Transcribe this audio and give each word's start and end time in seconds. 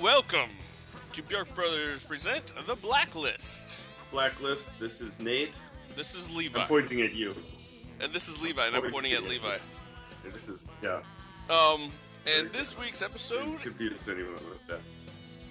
and 0.00 0.04
welcome 0.04 0.48
to 1.12 1.22
Bjork 1.22 1.54
Brothers 1.54 2.02
present 2.04 2.52
The 2.66 2.74
Blacklist. 2.74 3.76
Blacklist. 4.10 4.66
This 4.78 5.02
is 5.02 5.20
Nate. 5.20 5.52
This 5.94 6.14
is 6.14 6.30
Levi. 6.30 6.58
I'm 6.62 6.68
pointing 6.68 7.02
at 7.02 7.12
you. 7.12 7.34
and 8.00 8.10
this 8.12 8.26
is 8.26 8.40
Levi, 8.40 8.66
and 8.66 8.76
I'm 8.76 8.90
pointing 8.90 9.12
at 9.12 9.24
Levi. 9.24 9.58
And 10.24 10.32
this 10.32 10.48
is 10.48 10.66
yeah. 10.82 11.02
Um, 11.50 11.90
and 12.26 12.48
this 12.50 12.78
week's 12.78 13.02
episode, 13.02 13.60
confuse 13.60 13.98
anyone 14.08 14.32
with 14.34 14.66
that. 14.68 14.80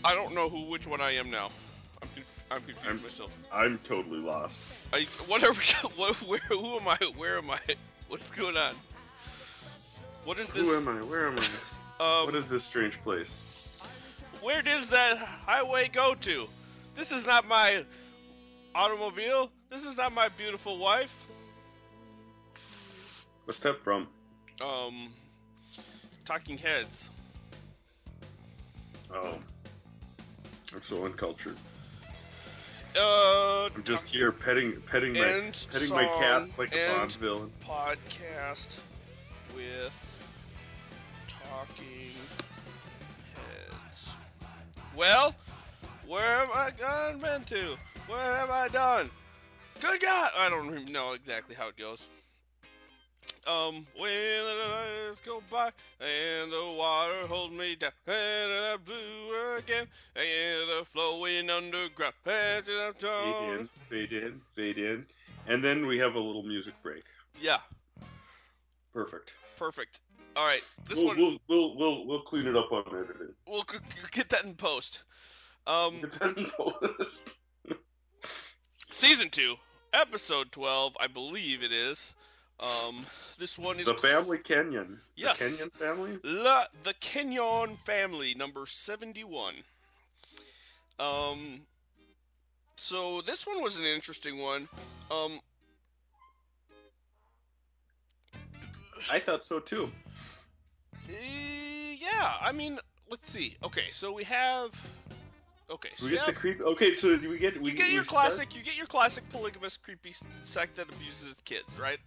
I 0.04 0.16
don't 0.16 0.34
know 0.34 0.50
who, 0.50 0.64
which 0.64 0.88
one 0.88 1.02
I 1.02 1.12
am 1.12 1.30
now. 1.30 1.52
I'm, 2.02 2.08
conf- 2.16 2.44
I'm 2.50 2.62
confused 2.62 2.86
I'm- 2.88 3.02
myself. 3.04 3.32
I'm 3.54 3.78
totally 3.80 4.20
lost. 4.20 4.58
I, 4.94 5.06
what 5.28 5.44
are 5.44 5.52
we, 5.52 5.58
what, 5.96 6.16
where, 6.24 6.40
who 6.50 6.80
am 6.80 6.88
I, 6.88 6.98
where 7.18 7.38
am 7.38 7.52
I, 7.52 7.60
what's 8.08 8.32
going 8.32 8.58
on? 8.58 8.74
What 10.26 10.40
is 10.40 10.48
this? 10.50 10.68
Who 10.68 10.76
am 10.76 10.88
I? 10.98 11.04
Where 11.04 11.28
am 11.28 11.40
I? 11.40 11.46
Um, 12.02 12.28
what 12.28 12.36
is 12.36 12.48
this 12.48 12.64
strange 12.64 12.98
place? 13.04 13.59
Where 14.42 14.62
does 14.62 14.90
that 14.90 15.18
highway 15.18 15.90
go 15.92 16.16
to? 16.16 16.48
This 16.96 17.12
is 17.12 17.26
not 17.26 17.48
my 17.48 17.84
automobile. 18.76 19.52
This 19.70 19.86
is 19.86 19.96
not 19.98 20.14
my 20.14 20.30
beautiful 20.30 20.78
wife. 20.78 21.14
What's 23.46 23.60
that 23.60 23.78
from? 23.78 24.08
Um, 24.62 25.10
Talking 26.26 26.58
Heads. 26.58 27.10
Oh, 29.14 29.36
I'm 30.74 30.84
so 30.84 31.06
uncultured. 31.06 31.58
Uh, 32.96 33.66
I'm 33.66 33.84
just 33.84 34.06
here 34.06 34.32
petting, 34.32 34.82
petting 34.82 35.14
my, 35.14 35.52
petting 35.72 35.90
my 35.90 36.06
cat 36.06 36.50
like 36.58 36.76
a 36.76 36.88
Bond 36.96 37.12
villain. 37.14 37.52
podcast 37.66 38.78
with 39.56 39.92
Talking 41.28 41.99
Well, 45.00 45.34
where 46.06 46.40
have 46.40 46.50
I 46.50 46.72
gone 46.78 47.20
been 47.22 47.46
to? 47.46 47.78
What 48.08 48.20
have 48.20 48.50
I 48.50 48.68
done? 48.68 49.10
Good 49.80 50.02
God! 50.02 50.32
I 50.36 50.50
don't 50.50 50.66
even 50.78 50.92
know 50.92 51.14
exactly 51.14 51.56
how 51.56 51.70
it 51.70 51.78
goes. 51.78 52.06
Um, 53.48 53.88
when 53.98 54.12
the 54.12 55.08
lights 55.08 55.22
go 55.26 55.42
by 55.50 55.72
and 56.02 56.52
the 56.52 56.76
water 56.78 57.26
holds 57.28 57.54
me 57.54 57.78
down, 57.78 57.92
and 58.08 58.52
I 58.52 58.76
blew 58.76 59.56
again, 59.58 59.88
and 60.18 60.70
the 60.70 60.86
flowing 60.92 61.50
underground, 61.50 62.14
and 62.26 62.70
I'm 62.70 62.94
Fade 62.96 63.48
in, 63.54 63.70
fade 63.90 64.12
in, 64.12 64.42
fade 64.54 64.78
in, 64.80 65.06
and 65.48 65.64
then 65.64 65.86
we 65.86 65.98
have 66.00 66.16
a 66.16 66.20
little 66.20 66.44
music 66.44 66.74
break. 66.84 67.06
Yeah, 67.40 67.60
Perfect. 68.94 69.32
perfect. 69.58 70.02
All 70.40 70.46
right, 70.46 70.64
this 70.88 70.98
we'll, 70.98 71.08
one. 71.08 71.18
we'll 71.18 71.38
we'll 71.50 71.76
we'll 71.76 72.08
we'll 72.08 72.22
clean 72.22 72.48
it 72.48 72.56
up 72.56 72.72
on 72.72 72.86
editing. 72.88 73.34
We'll 73.46 73.66
get 74.12 74.30
that 74.30 74.46
in 74.46 74.54
post. 74.54 75.02
Um, 75.68 75.96
season 78.92 79.30
two, 79.32 79.56
episode 79.92 80.50
twelve, 80.54 80.96
I 80.98 81.08
believe 81.08 81.62
it 81.62 81.74
is. 81.74 82.14
Um, 82.58 83.06
this 83.38 83.60
one 83.60 83.82
is 83.82 83.88
the 83.88 83.96
family 83.96 84.38
Kenyon. 84.38 85.02
Yes. 85.18 85.40
The 85.40 85.46
Kenyon 85.46 85.70
family. 85.72 86.20
La, 86.24 86.64
the 86.84 86.94
Kenyon 87.02 87.76
family, 87.86 88.34
number 88.34 88.66
seventy-one. 88.66 89.56
Um, 91.00 91.60
so 92.78 93.20
this 93.24 93.46
one 93.46 93.62
was 93.62 93.76
an 93.76 93.84
interesting 93.84 94.38
one. 94.38 94.70
Um, 95.12 95.42
I 99.12 99.20
thought 99.20 99.44
so 99.44 99.60
too. 99.60 99.92
Yeah, 101.10 102.34
I 102.42 102.52
mean, 102.52 102.80
let's 103.10 103.30
see. 103.30 103.56
Okay, 103.64 103.86
so 103.92 104.12
we 104.12 104.24
have. 104.26 104.72
Okay, 105.72 105.90
so 105.96 106.06
we 106.06 106.12
get 106.12 106.20
have, 106.22 106.28
the 106.28 106.34
creep. 106.34 106.62
Okay, 106.62 106.96
so 106.96 107.18
do 107.18 107.30
we 107.30 107.38
get 107.38 107.62
we 107.62 107.72
you 107.72 107.78
get 107.78 107.92
your 107.92 108.04
start- 108.04 108.32
classic. 108.32 108.56
You 108.56 108.64
get 108.64 108.76
your 108.76 108.88
classic 108.88 109.24
polygamous 109.32 109.78
creepy 109.78 110.14
sect 110.44 110.76
that 110.78 110.90
abuses 110.90 111.36
kids, 111.46 111.78
right? 111.80 112.00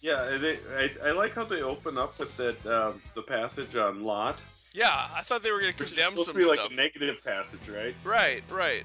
Yeah, 0.00 0.38
they, 0.38 0.58
I, 0.76 1.08
I 1.08 1.10
like 1.10 1.34
how 1.34 1.44
they 1.44 1.62
open 1.62 1.98
up 1.98 2.18
with 2.18 2.36
that 2.36 2.64
um, 2.66 3.02
the 3.14 3.22
passage 3.22 3.74
on 3.74 4.04
Lot, 4.04 4.40
Yeah, 4.72 5.08
I 5.12 5.22
thought 5.22 5.42
they 5.42 5.50
were 5.50 5.58
gonna 5.58 5.72
which 5.72 5.90
is 5.90 5.96
condemn 5.96 6.12
supposed 6.12 6.26
some 6.26 6.34
to 6.34 6.40
be 6.40 6.44
like 6.46 6.70
a 6.70 6.74
negative 6.74 7.16
passage, 7.24 7.68
right? 7.68 7.94
Right, 8.04 8.44
right. 8.48 8.84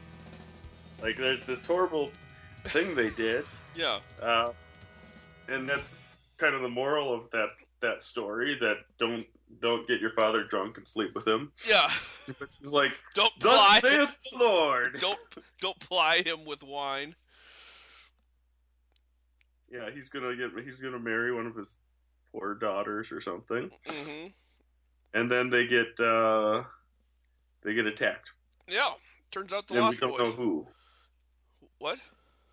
Like 1.02 1.18
there's 1.18 1.42
this 1.44 1.64
horrible 1.66 2.10
thing 2.66 2.96
they 2.96 3.12
did, 3.12 3.46
Yeah, 3.76 4.00
uh, 4.22 4.52
and 5.48 5.70
that's 5.70 5.90
kind 6.40 6.56
of 6.56 6.62
the 6.62 6.70
moral 6.70 7.14
of 7.14 7.30
that 7.32 7.50
that 7.82 8.04
story. 8.04 8.58
That 8.60 8.78
don't 9.00 9.26
don't 9.62 9.88
get 9.88 10.00
your 10.02 10.12
father 10.12 10.44
drunk 10.44 10.78
and 10.78 10.88
sleep 10.88 11.14
with 11.16 11.28
him. 11.28 11.52
yeah. 11.68 11.90
It's 12.42 12.72
like 12.72 12.92
Don't 13.14 13.34
ply. 13.40 13.80
saith 13.82 14.10
the 14.32 14.38
Lord. 14.38 14.98
Don't 15.02 15.20
don't 15.62 15.80
ply 15.80 16.22
him 16.22 16.46
with 16.46 16.64
wine. 16.64 17.16
Yeah, 19.72 19.90
he's 19.94 20.10
gonna 20.10 20.36
get 20.36 20.52
he's 20.64 20.80
gonna 20.80 21.00
marry 21.00 21.34
one 21.34 21.48
of 21.48 21.56
his 21.56 21.78
poor 22.32 22.54
daughters 22.56 23.12
or 23.12 23.20
something, 23.22 23.70
hmm 23.88 24.28
and 25.16 25.30
then 25.30 25.50
they 25.50 25.68
get 25.68 26.00
uh, 26.00 26.64
they 27.64 27.74
get 27.74 27.86
attacked, 27.86 28.32
Yeah. 28.68 28.94
Turns 29.32 29.52
out 29.52 29.68
the 29.68 29.76
and 29.80 29.90
we 29.90 29.98
don't 29.98 30.12
Boys. 30.12 30.20
know 30.20 30.32
who. 30.32 30.68
What? 31.80 32.00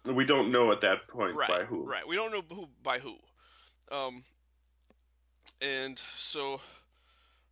We 0.05 0.25
don't 0.25 0.51
know 0.51 0.73
at 0.73 0.81
that 0.81 1.07
point 1.09 1.37
Right. 1.37 1.49
by 1.49 1.65
who. 1.65 1.85
Right. 1.85 2.07
We 2.09 2.17
don't 2.17 2.33
know 2.33 2.43
who 2.55 2.69
by 2.83 2.99
who. 2.99 3.17
Um. 3.93 4.25
And 5.63 6.01
so, 6.17 6.61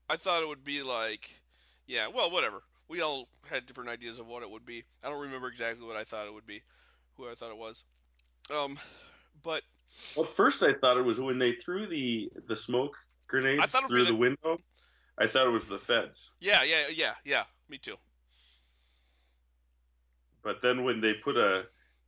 I 0.08 0.16
thought 0.16 0.42
it 0.42 0.48
would 0.48 0.64
be 0.64 0.82
like, 0.82 1.30
yeah. 1.86 2.08
Well, 2.08 2.30
whatever. 2.30 2.62
We 2.88 3.00
all 3.00 3.28
had 3.48 3.66
different 3.66 3.90
ideas 3.90 4.18
of 4.18 4.26
what 4.26 4.42
it 4.42 4.50
would 4.50 4.64
be. 4.66 4.84
I 5.02 5.08
don't 5.10 5.20
remember 5.20 5.48
exactly 5.48 5.86
what 5.86 5.96
I 5.96 6.04
thought 6.04 6.26
it 6.26 6.32
would 6.34 6.46
be, 6.46 6.62
who 7.16 7.28
I 7.28 7.34
thought 7.34 7.50
it 7.50 7.58
was. 7.58 7.84
Um, 8.50 8.78
but 9.42 9.62
Well, 10.14 10.26
at 10.26 10.32
first 10.32 10.62
I 10.62 10.74
thought 10.74 10.98
it 10.98 11.02
was 11.02 11.20
when 11.20 11.38
they 11.38 11.52
threw 11.54 11.86
the 11.86 12.30
the 12.46 12.56
smoke 12.56 12.96
grenades 13.28 13.62
I 13.62 13.66
thought 13.66 13.84
it 13.84 13.90
would 13.92 13.92
through 13.92 14.04
the 14.06 14.14
the- 14.14 14.16
window. 14.16 14.58
I 15.18 15.26
thought 15.26 15.46
it 15.46 15.50
was 15.50 15.66
the 15.66 15.78
feds, 15.78 16.30
yeah, 16.40 16.62
yeah, 16.62 16.88
yeah, 16.88 17.14
yeah. 17.24 17.44
Me 17.68 17.78
too. 17.78 17.96
but 20.42 20.62
then 20.62 20.84
when 20.84 21.00
they 21.00 21.14
put 21.14 21.36
a, 21.36 21.64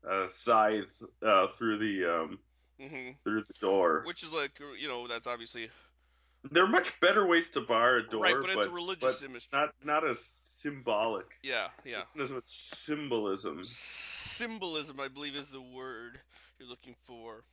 a 0.08 0.28
scythe 0.28 1.02
uh, 1.26 1.46
through 1.48 1.78
the 1.78 2.04
um, 2.10 2.38
hmm 2.78 3.10
through 3.24 3.42
the 3.44 3.54
door, 3.60 4.08
Which 4.08 4.22
is 4.22 4.32
like, 4.32 4.60
you 4.78 4.88
know, 4.88 5.06
that's 5.08 5.26
obviously 5.26 5.70
there 6.50 6.64
are 6.64 6.68
much 6.68 6.98
better 7.00 7.26
ways 7.26 7.48
to 7.50 7.60
bar 7.60 7.96
a 7.96 8.08
door, 8.08 8.22
right, 8.22 8.36
but 8.40 8.50
it's 8.50 8.66
a 8.66 8.70
religious 8.70 9.20
but 9.20 9.28
image. 9.28 9.48
not 9.52 9.70
not 9.84 10.08
as 10.08 10.18
symbolic. 10.20 11.26
Yeah, 11.42 11.68
yeah. 11.84 12.02
It's 12.02 12.16
not 12.16 12.24
as 12.24 12.30
much 12.30 12.46
symbolism. 12.46 13.60
Symbolism, 13.64 15.00
I 15.00 15.08
believe, 15.08 15.34
is 15.34 15.48
the 15.48 15.60
word 15.60 16.18
you're 16.58 16.68
looking 16.68 16.94
for. 17.04 17.44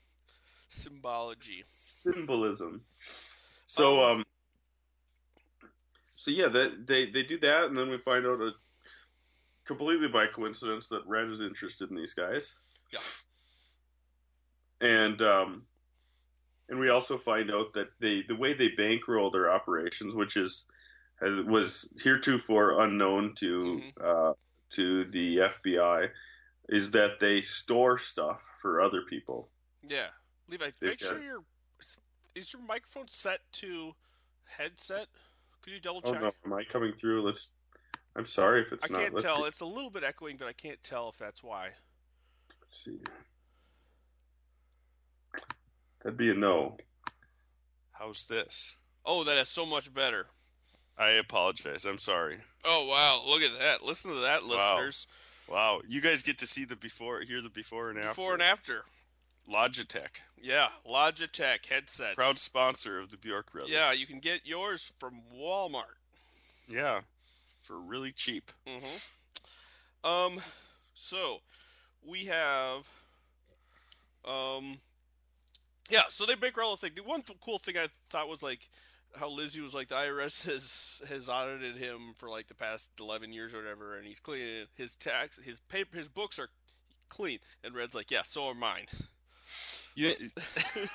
Symbology. 0.69 1.61
Symbolism. 1.63 2.81
So 3.65 4.03
Um, 4.03 4.17
um, 4.19 4.25
so 6.15 6.31
yeah, 6.31 6.47
that 6.49 6.87
they 6.87 7.09
they 7.09 7.23
do 7.23 7.39
that, 7.39 7.65
and 7.65 7.77
then 7.77 7.89
we 7.89 7.97
find 7.97 8.25
out 8.25 8.41
a 8.41 8.51
completely 9.65 10.07
by 10.07 10.27
coincidence 10.27 10.87
that 10.87 11.05
Red 11.05 11.27
is 11.27 11.41
interested 11.41 11.89
in 11.89 11.97
these 11.97 12.13
guys. 12.13 12.53
Yeah. 12.91 12.99
And 14.79 15.21
um, 15.21 15.63
and 16.69 16.79
we 16.79 16.89
also 16.89 17.17
find 17.17 17.51
out 17.51 17.73
that 17.73 17.87
they 17.99 18.23
the 18.27 18.35
way 18.35 18.53
they 18.53 18.69
bankroll 18.69 19.31
their 19.31 19.51
operations, 19.51 20.13
which 20.13 20.37
is 20.37 20.65
was 21.21 21.87
heretofore 22.01 22.81
unknown 22.81 23.33
to 23.35 23.81
uh, 24.03 24.33
to 24.71 25.05
the 25.05 25.37
FBI, 25.37 26.09
is 26.69 26.91
that 26.91 27.19
they 27.19 27.41
store 27.41 27.97
stuff 27.97 28.43
for 28.61 28.81
other 28.81 29.01
people. 29.01 29.47
Yeah, 29.87 30.07
Levi, 30.49 30.71
They've 30.79 30.89
make 30.91 30.99
sure 30.99 31.21
your 31.21 31.39
is 32.35 32.51
your 32.53 32.61
microphone 32.61 33.07
set 33.07 33.39
to 33.53 33.93
headset. 34.45 35.07
Could 35.61 35.73
you 35.73 35.79
double 35.79 36.01
check? 36.01 36.11
Oh 36.11 36.13
check? 36.13 36.21
no, 36.21 36.31
am 36.45 36.53
I 36.53 36.63
coming 36.63 36.93
through? 36.93 37.25
Let's. 37.25 37.49
I'm 38.15 38.25
sorry 38.25 38.61
if 38.61 38.73
it's 38.73 38.83
I 38.83 38.93
not. 38.93 39.01
can't 39.01 39.13
Let's 39.13 39.23
tell. 39.23 39.37
See. 39.37 39.47
It's 39.47 39.61
a 39.61 39.65
little 39.65 39.89
bit 39.89 40.03
echoing, 40.03 40.37
but 40.37 40.47
I 40.47 40.53
can't 40.53 40.81
tell 40.83 41.09
if 41.09 41.17
that's 41.17 41.43
why. 41.43 41.69
Let's 42.61 42.83
see. 42.83 42.99
That'd 46.03 46.17
be 46.17 46.29
a 46.29 46.33
no. 46.33 46.77
How's 47.91 48.25
this? 48.25 48.75
Oh, 49.05 49.23
that 49.23 49.37
is 49.37 49.49
so 49.49 49.65
much 49.65 49.93
better. 49.93 50.27
I 50.97 51.11
apologize. 51.11 51.85
I'm 51.85 51.97
sorry. 51.99 52.37
Oh 52.65 52.85
wow, 52.87 53.21
look 53.25 53.41
at 53.41 53.57
that! 53.59 53.83
Listen 53.83 54.11
to 54.11 54.19
that, 54.21 54.43
Wow. 54.43 54.75
listeners. 54.77 55.07
Wow, 55.47 55.81
you 55.87 56.01
guys 56.01 56.23
get 56.23 56.39
to 56.39 56.47
see 56.47 56.65
the 56.65 56.75
before, 56.75 57.21
hear 57.21 57.41
the 57.41 57.49
before 57.49 57.89
and 57.89 57.97
after. 57.99 58.09
Before 58.09 58.33
and 58.33 58.41
after. 58.43 58.83
Logitech, 59.49 60.19
Yeah, 60.41 60.67
Logitech 60.85 61.65
headsets. 61.69 62.15
proud 62.15 62.37
sponsor 62.37 62.99
of 62.99 63.09
the 63.09 63.15
Bjork 63.17 63.53
Brothers. 63.53 63.71
Yeah, 63.71 63.93
you 63.93 64.05
can 64.05 64.19
get 64.19 64.41
yours 64.45 64.91
from 64.99 65.21
Walmart. 65.33 65.95
yeah, 66.67 66.99
for 67.61 67.79
really 67.79 68.11
cheap. 68.11 68.51
Mm-hmm. 68.67 70.07
Um, 70.09 70.41
so 70.95 71.37
we 72.05 72.25
have, 72.25 72.83
um, 74.25 74.77
yeah. 75.89 76.03
So 76.09 76.25
they 76.25 76.35
bankroll 76.35 76.71
the 76.75 76.77
thing. 76.77 76.91
The 76.95 77.03
one 77.03 77.21
th- 77.21 77.39
cool 77.43 77.59
thing 77.59 77.77
I 77.77 77.87
thought 78.09 78.29
was 78.29 78.41
like 78.41 78.67
how 79.15 79.29
Lizzie 79.29 79.61
was 79.61 79.73
like 79.73 79.89
the 79.89 79.95
IRS 79.95 80.43
has 80.51 81.01
has 81.09 81.29
audited 81.29 81.75
him 81.75 82.13
for 82.17 82.29
like 82.29 82.47
the 82.47 82.55
past 82.55 82.89
eleven 82.99 83.33
years 83.33 83.53
or 83.53 83.57
whatever, 83.57 83.97
and 83.97 84.05
he's 84.05 84.19
clean. 84.19 84.65
His 84.75 84.95
tax, 84.97 85.39
his 85.43 85.59
paper, 85.69 85.97
his 85.97 86.07
books 86.07 86.39
are 86.39 86.49
clean. 87.09 87.39
And 87.63 87.75
Red's 87.75 87.95
like, 87.95 88.11
yeah, 88.11 88.23
so 88.23 88.47
are 88.47 88.53
mine. 88.53 88.85
Yeah. 89.95 90.13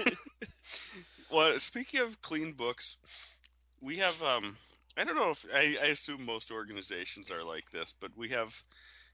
well, 1.31 1.59
speaking 1.59 2.01
of 2.01 2.21
clean 2.23 2.53
books, 2.53 2.97
we 3.81 3.97
have 3.99 4.23
um 4.23 4.57
I 4.97 5.05
don't 5.05 5.17
know 5.17 5.31
if 5.31 5.47
I, 5.55 5.79
I 5.83 5.87
assume 5.87 6.25
most 6.25 6.53
organizations 6.53 7.31
are 7.31 7.45
like 7.45 7.71
this, 7.71 7.95
but 7.99 8.11
we 8.17 8.29
have 8.31 8.63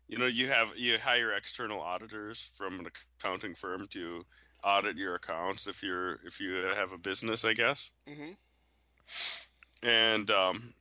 you 0.08 0.16
know, 0.18 0.26
you 0.26 0.48
have 0.48 0.72
you 0.76 0.98
hire 0.98 1.32
external 1.32 1.80
auditors 1.80 2.50
from 2.56 2.80
an 2.80 2.86
accounting 3.20 3.54
firm 3.54 3.86
to 3.88 4.24
audit 4.64 4.96
your 4.96 5.14
accounts 5.14 5.66
if 5.66 5.82
you're 5.82 6.18
if 6.24 6.40
you 6.40 6.54
have 6.76 6.92
a 6.92 6.98
business, 6.98 7.44
I 7.44 7.52
guess. 7.54 7.90
Mm-hmm. 8.08 9.86
And 9.88 10.30
um 10.30 10.74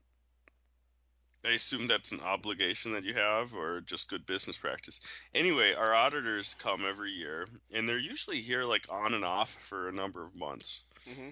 I 1.46 1.52
assume 1.52 1.88
that's 1.88 2.12
an 2.12 2.20
obligation 2.22 2.92
that 2.94 3.06
you 3.06 3.14
have 3.14 3.54
or 3.54 3.82
just 3.82 4.10
good 4.10 4.26
business 4.26 4.58
practice. 4.58 5.00
Anyway, 5.34 5.74
our 5.74 5.94
auditors 5.94 6.56
come 6.60 6.84
every 6.88 7.12
year 7.12 7.48
and 7.72 7.88
they're 7.88 8.00
usually 8.00 8.42
here 8.42 8.64
like 8.64 8.86
on 8.90 9.14
and 9.14 9.24
off 9.24 9.56
for 9.62 9.88
a 9.88 9.94
number 9.94 10.26
of 10.26 10.36
months. 10.36 10.82
Mm-hmm. 11.10 11.30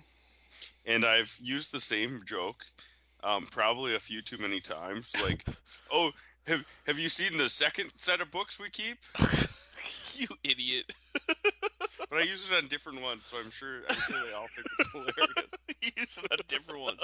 And 0.86 1.06
I've 1.06 1.36
used 1.41 1.71
the 1.71 1.80
same 1.80 2.21
joke 2.25 2.63
um, 3.25 3.48
probably 3.51 3.95
a 3.95 4.00
few 4.00 4.21
too 4.21 4.38
many 4.38 4.62
times. 4.62 5.13
Like, 5.21 5.44
oh, 5.91 6.12
have 6.48 6.63
have 6.86 7.00
you 7.00 7.09
seen 7.09 7.38
the 7.38 7.50
second 7.50 7.91
set 7.98 8.21
of 8.21 8.31
books 8.31 8.59
we 8.59 8.69
keep? 8.69 8.98
you 10.13 10.27
idiot. 10.44 10.94
But 12.10 12.19
I 12.19 12.24
use 12.24 12.51
it 12.51 12.56
on 12.56 12.68
different 12.68 13.01
ones, 13.01 13.25
so 13.25 13.38
I'm 13.38 13.50
sure 13.50 13.81
I'm 13.89 13.95
sure 13.95 14.18
they 14.25 14.33
all 14.33 14.48
think 14.56 14.68
it's 14.80 14.92
hilarious. 14.92 15.50
you 15.81 15.89
use 15.98 16.19
it 16.24 16.31
on 16.31 16.38
different 16.48 16.81
ones. 16.81 17.00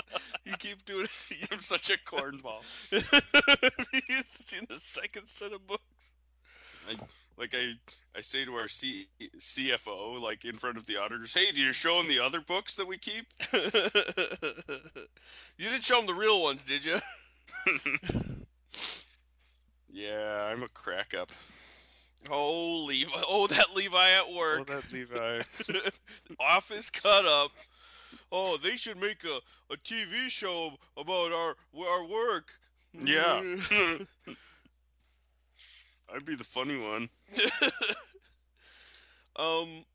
You 0.45 0.53
keep 0.57 0.85
doing 0.85 1.05
it. 1.05 1.47
I'm 1.51 1.59
such 1.59 1.89
a 1.89 1.97
cornball. 1.97 2.61
He's 2.89 4.53
in 4.57 4.67
the 4.69 4.79
second 4.79 5.27
set 5.27 5.53
of 5.53 5.65
books. 5.65 5.81
I, 6.89 6.95
like 7.37 7.55
I, 7.55 7.73
I 8.15 8.21
say 8.21 8.45
to 8.45 8.53
our 8.55 8.67
C, 8.67 9.07
CFO, 9.37 10.19
like 10.21 10.45
in 10.45 10.55
front 10.55 10.77
of 10.77 10.85
the 10.85 10.97
auditors, 10.97 11.33
"Hey, 11.33 11.51
do 11.51 11.61
you 11.61 11.73
show 11.73 11.97
them 11.97 12.07
the 12.07 12.19
other 12.19 12.41
books 12.41 12.75
that 12.75 12.87
we 12.87 12.97
keep?" 12.97 13.25
you 15.57 15.69
didn't 15.69 15.83
show 15.83 15.99
him 15.99 16.05
the 16.05 16.13
real 16.13 16.41
ones, 16.41 16.63
did 16.63 16.85
you? 16.85 16.99
yeah, 19.91 20.49
I'm 20.51 20.63
a 20.63 20.67
crack 20.69 21.13
up. 21.13 21.31
Oh, 22.29 22.85
Levi. 22.85 23.09
Oh, 23.27 23.47
that 23.47 23.73
Levi 23.75 24.11
at 24.11 24.31
work. 24.33 24.61
Oh, 24.61 24.63
that 24.75 24.91
Levi. 24.91 25.41
Office 26.39 26.89
cut 26.89 27.25
up. 27.25 27.51
Oh, 28.31 28.57
they 28.57 28.77
should 28.77 28.97
make 28.97 29.23
a, 29.23 29.39
a 29.73 29.77
TV 29.77 30.29
show 30.29 30.71
about 30.97 31.31
our 31.31 31.55
our 31.77 32.05
work. 32.05 32.51
Yeah. 32.93 33.41
I'd 36.13 36.25
be 36.25 36.35
the 36.35 36.43
funny 36.43 36.77
one. 36.77 37.09
um. 39.37 39.85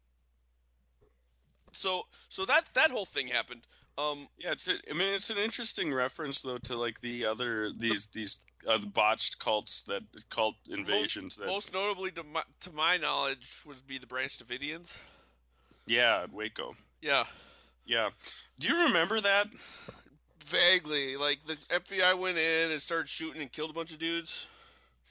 So 1.72 2.06
so 2.30 2.46
that 2.46 2.64
that 2.74 2.90
whole 2.90 3.04
thing 3.04 3.28
happened. 3.28 3.62
Um. 3.98 4.28
Yeah, 4.38 4.52
it's. 4.52 4.68
A, 4.68 4.74
I 4.90 4.94
mean, 4.94 5.14
it's 5.14 5.30
an 5.30 5.38
interesting 5.38 5.92
reference 5.92 6.40
though 6.40 6.58
to 6.58 6.76
like 6.76 7.00
the 7.00 7.26
other 7.26 7.70
these 7.76 8.08
these 8.12 8.38
uh, 8.66 8.78
botched 8.78 9.38
cults 9.38 9.82
that 9.82 10.02
cult 10.30 10.56
invasions 10.68 11.36
that. 11.36 11.46
Most 11.46 11.72
notably, 11.72 12.10
to 12.12 12.22
my, 12.22 12.42
to 12.60 12.72
my 12.72 12.96
knowledge, 12.96 13.62
would 13.66 13.86
be 13.86 13.98
the 13.98 14.06
Branch 14.06 14.36
Davidians. 14.38 14.96
yeah, 15.86 16.26
Waco. 16.32 16.74
Yeah, 17.00 17.24
Yeah. 17.86 18.10
Do 18.58 18.68
you 18.68 18.84
remember 18.84 19.20
that? 19.20 19.48
vaguely. 20.46 21.16
Like 21.16 21.38
the 21.46 21.54
FBI 21.70 22.18
went 22.18 22.38
in 22.38 22.70
and 22.70 22.80
started 22.80 23.08
shooting 23.08 23.42
and 23.42 23.50
killed 23.52 23.70
a 23.70 23.74
bunch 23.74 23.92
of 23.92 23.98
dudes, 23.98 24.46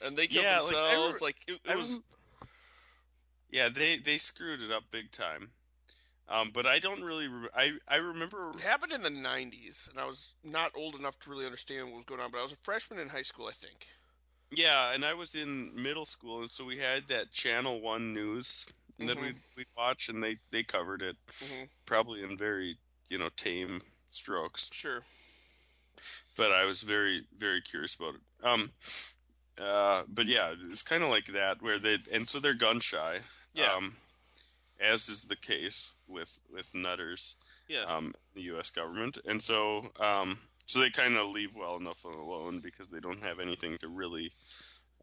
and 0.02 0.18
they 0.18 0.28
killed 0.28 0.46
Yeah, 0.46 0.60
like, 0.62 0.76
I 0.76 0.92
themselves. 0.92 1.22
Like, 1.22 1.36
it, 1.48 1.60
it 1.66 1.78
was. 1.78 2.00
Yeah, 3.52 3.70
they 3.70 3.98
they 3.98 4.18
screwed 4.18 4.62
it 4.62 4.72
up 4.72 4.84
big 4.92 5.12
time. 5.12 5.50
Um, 6.28 6.52
but 6.52 6.66
I 6.66 6.80
don't 6.80 7.04
really. 7.04 7.28
Re- 7.28 7.50
I 7.56 7.74
I 7.88 7.98
remember. 7.98 8.52
It 8.54 8.62
happened 8.62 8.92
in 8.94 9.04
the 9.04 9.10
'90s, 9.10 9.88
and 9.88 10.00
I 10.00 10.06
was 10.06 10.34
not 10.44 10.72
old 10.76 10.96
enough 10.96 11.20
to 11.20 11.30
really 11.30 11.46
understand 11.46 11.88
what 11.90 11.98
was 11.98 12.06
going 12.06 12.22
on. 12.22 12.32
But 12.32 12.40
I 12.40 12.44
was 12.44 12.52
a 12.54 12.58
freshman 12.58 13.00
in 13.00 13.10
high 13.10 13.22
school, 13.24 13.48
I 13.48 13.52
think. 13.54 13.88
Yeah, 14.52 14.92
and 14.92 15.06
I 15.06 15.14
was 15.14 15.36
in 15.36 15.72
middle 15.82 16.06
school, 16.06 16.42
and 16.42 16.52
so 16.52 16.66
we 16.66 16.78
had 16.78 17.08
that 17.10 17.32
Channel 17.32 17.82
One 17.82 18.14
news 18.14 18.66
that 19.00 19.18
Mhm. 19.18 19.20
we 19.20 19.36
we 19.56 19.66
watch, 19.78 20.10
and 20.10 20.24
they 20.24 20.38
they 20.52 20.64
covered 20.64 21.02
it 21.02 21.18
hmm 21.42 21.66
probably 21.86 22.24
in 22.24 22.38
very 22.38 22.78
you 23.10 23.18
know 23.20 23.30
tame 23.38 23.82
strokes. 24.10 24.72
Sure. 24.72 25.04
but 26.38 26.52
I 26.52 26.66
was 26.66 26.84
very 26.84 27.28
very 27.38 27.62
curious 27.62 27.96
about 27.96 28.16
it. 28.16 28.22
Um, 28.46 28.72
uh, 29.60 30.04
but 30.10 30.28
yeah, 30.28 30.54
it's 30.72 30.84
kind 30.84 31.04
of 31.04 31.10
like 31.10 31.28
that 31.28 31.62
where 31.62 31.80
they 31.80 32.00
and 32.14 32.30
so 32.30 32.40
they're 32.40 32.54
gun 32.56 32.82
shy. 32.82 33.22
Yeah. 33.54 33.76
Um, 33.76 33.98
as 34.80 35.10
is 35.10 35.26
the 35.26 35.38
case 35.38 35.95
with 36.08 36.38
with 36.52 36.74
nutters, 36.76 37.36
Yeah. 37.68 37.84
um, 37.84 38.14
the 38.34 38.42
U.S. 38.44 38.70
government, 38.70 39.18
and 39.28 39.42
so 39.42 39.92
um, 40.00 40.38
so 40.68 40.80
they 40.80 40.90
kind 40.90 41.16
of 41.18 41.30
leave 41.30 41.56
well 41.56 41.78
enough 41.78 42.04
alone 42.06 42.60
because 42.60 42.88
they 42.90 43.00
don't 43.00 43.22
have 43.24 43.40
anything 43.40 43.78
to 43.80 43.88
really 43.88 44.32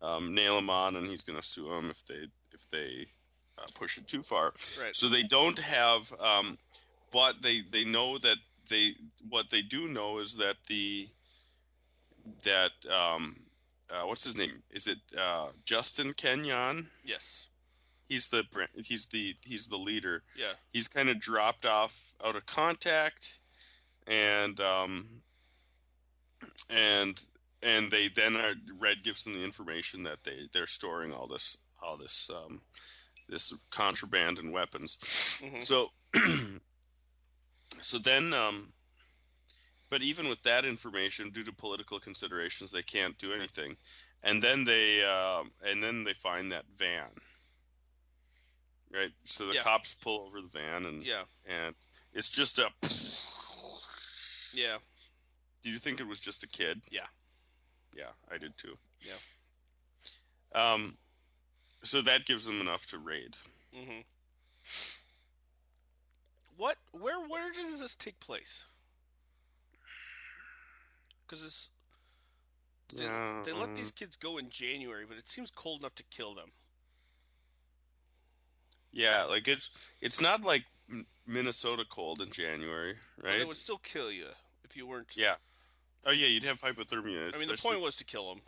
um, 0.01 0.35
nail 0.35 0.59
him 0.59 0.71
on, 0.71 0.97
and 0.97 1.09
he's 1.09 1.23
going 1.25 1.41
to 1.41 1.47
sue 1.47 1.73
him 1.73 1.91
if 1.91 2.05
they 2.07 2.27
if 2.53 2.69
they 2.71 3.07
uh, 3.59 3.67
push 3.75 3.99
it 3.99 4.07
too 4.09 4.23
far. 4.23 4.53
right. 4.81 4.95
So 4.97 5.09
they 5.09 5.23
don't 5.23 5.59
have, 5.59 6.13
um, 6.21 6.59
but 7.13 7.37
they 7.43 7.63
they 7.71 7.85
know 7.85 8.19
that 8.19 8.37
they 8.69 8.95
what 9.29 9.51
they 9.51 9.63
do 9.63 9.89
know 9.89 10.19
is 10.19 10.37
that 10.37 10.57
the 10.69 11.09
that 12.45 12.71
um, 12.91 13.37
uh, 13.91 14.07
what's 14.07 14.25
his 14.25 14.37
name? 14.37 14.63
Is 14.71 14.87
it 14.87 14.99
uh, 15.19 15.49
Justin 15.65 16.13
Kenyon? 16.15 16.89
yes. 17.05 17.47
He's 18.13 18.27
the 18.27 18.45
he's 18.85 19.07
the 19.07 19.35
he's 19.41 19.67
the 19.69 19.79
leader. 19.79 20.23
Yeah. 20.37 20.53
He's 20.71 20.87
kind 20.87 21.09
of 21.09 21.19
dropped 21.19 21.65
off 21.65 21.99
out 22.23 22.37
of 22.37 22.45
contact, 22.45 23.39
and 24.07 24.61
um, 24.61 25.07
and 26.69 27.25
and 27.63 27.91
they 27.91 28.09
then 28.09 28.37
are, 28.37 28.53
Red 28.79 29.03
gives 29.03 29.25
them 29.25 29.33
the 29.33 29.43
information 29.43 30.03
that 30.03 30.19
they 30.25 30.47
they're 30.53 30.67
storing 30.67 31.11
all 31.15 31.27
this 31.27 31.57
all 31.83 31.97
this 31.97 32.29
um, 32.37 32.61
this 33.31 33.55
contraband 33.71 34.39
and 34.39 34.53
weapons. 34.53 34.99
Mhm. 35.41 35.65
So 35.65 35.89
so 37.81 37.99
then 37.99 38.35
um, 38.35 38.75
but 39.89 40.03
even 40.03 40.29
with 40.29 40.43
that 40.43 40.67
information, 40.67 41.31
due 41.31 41.45
to 41.45 41.53
political 41.53 41.99
considerations, 41.99 42.71
they 42.71 42.83
can't 42.83 43.17
do 43.17 43.33
anything. 43.33 43.79
And 44.23 44.43
then 44.43 44.65
they 44.65 45.03
um, 45.03 45.51
and 45.67 45.83
then 45.83 46.05
they 46.05 46.13
find 46.13 46.53
that 46.53 46.67
van. 46.77 47.09
Right, 48.93 49.13
so 49.25 49.47
the 49.47 49.55
Yeah. 49.55 49.63
cops 49.63 49.95
pull 49.95 50.21
over 50.21 50.41
the 50.43 50.49
van, 50.49 50.85
and 50.85 51.03
Yeah. 51.05 51.25
and 51.47 51.75
it's 52.13 52.29
just 52.29 52.59
a. 52.59 52.71
Yeah. 54.53 54.79
Do 55.63 55.71
you 55.71 55.79
think 55.79 56.01
it 56.01 56.07
was 56.07 56.21
just 56.21 56.43
a 56.43 56.47
kid? 56.47 56.83
Yeah. 56.91 57.07
Yeah, 57.95 58.13
I 58.31 58.39
did 58.39 58.57
too. 58.59 58.79
Yeah. 59.01 59.19
Um, 60.55 60.99
so 61.83 62.03
that 62.03 62.27
gives 62.27 62.45
them 62.45 62.61
enough 62.61 62.85
to 62.87 62.99
raid. 62.99 63.37
Mm-hmm. 63.75 64.01
What? 66.57 66.77
Where? 66.93 67.19
Where 67.21 67.51
does 67.53 67.81
this 67.81 67.95
take 67.95 68.21
place? 68.21 68.65
Because 71.27 71.45
it's 71.45 71.69
they, 72.95 73.05
Yeah, 73.05 73.43
they 73.45 73.53
let 73.53 73.71
um, 73.71 73.75
these 73.75 73.91
kids 73.91 74.17
go 74.17 74.37
in 74.37 74.51
January, 74.51 75.07
but 75.07 75.17
it 75.17 75.29
seems 75.29 75.51
cold 75.51 75.81
enough 75.81 75.95
to 75.95 76.03
kill 76.05 76.35
them. 76.35 76.53
Yeah, 78.93 79.25
like 79.25 79.49
it's 79.49 79.71
it's 80.01 80.21
not 80.21 80.43
like 80.43 80.65
Minnesota 81.27 81.85
cold 81.91 82.21
in 82.21 82.31
January, 82.31 82.95
But 83.17 83.27
right? 83.27 83.41
it 83.41 83.49
would 83.49 83.57
still 83.57 83.79
kill 83.79 84.11
you 84.13 84.27
if 84.65 84.77
you 84.77 84.87
weren't. 84.87 85.17
Yeah. 85.17 85.35
Oh 86.05 86.11
yeah, 86.11 86.27
you'd 86.27 86.45
have 86.45 86.61
hypothermia. 86.61 87.35
I 87.35 87.39
mean, 87.39 87.49
the 87.49 87.57
point 87.57 87.81
was 87.81 87.95
to 87.97 88.05
kill 88.05 88.29
them. 88.29 88.43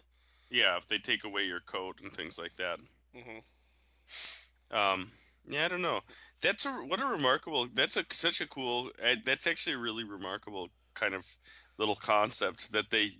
yeah, 0.51 0.77
if 0.77 0.87
they 0.87 0.99
take 0.99 1.25
away 1.25 1.45
your 1.45 1.61
coat 1.61 2.01
and 2.03 2.13
things 2.13 2.39
like 2.39 2.55
that. 2.57 2.79
Mm-hmm. 3.17 4.77
Um, 4.77 5.11
yeah, 5.47 5.65
I 5.65 5.69
don't 5.69 5.83
know. 5.83 6.01
That's 6.43 6.67
a 6.67 6.71
what 6.73 7.01
a 7.01 7.07
remarkable. 7.07 7.69
That's 7.75 7.97
a 7.97 8.05
such 8.13 8.41
a 8.41 8.47
cool. 8.49 8.91
uh, 9.05 9.15
That's 9.25 9.47
actually 9.47 9.75
a 9.75 9.79
really 9.79 10.05
remarkable 10.05 10.69
kind 10.95 11.15
of 11.15 11.25
little 11.79 11.97
concept 11.97 12.73
that 12.73 12.91
they. 12.91 13.11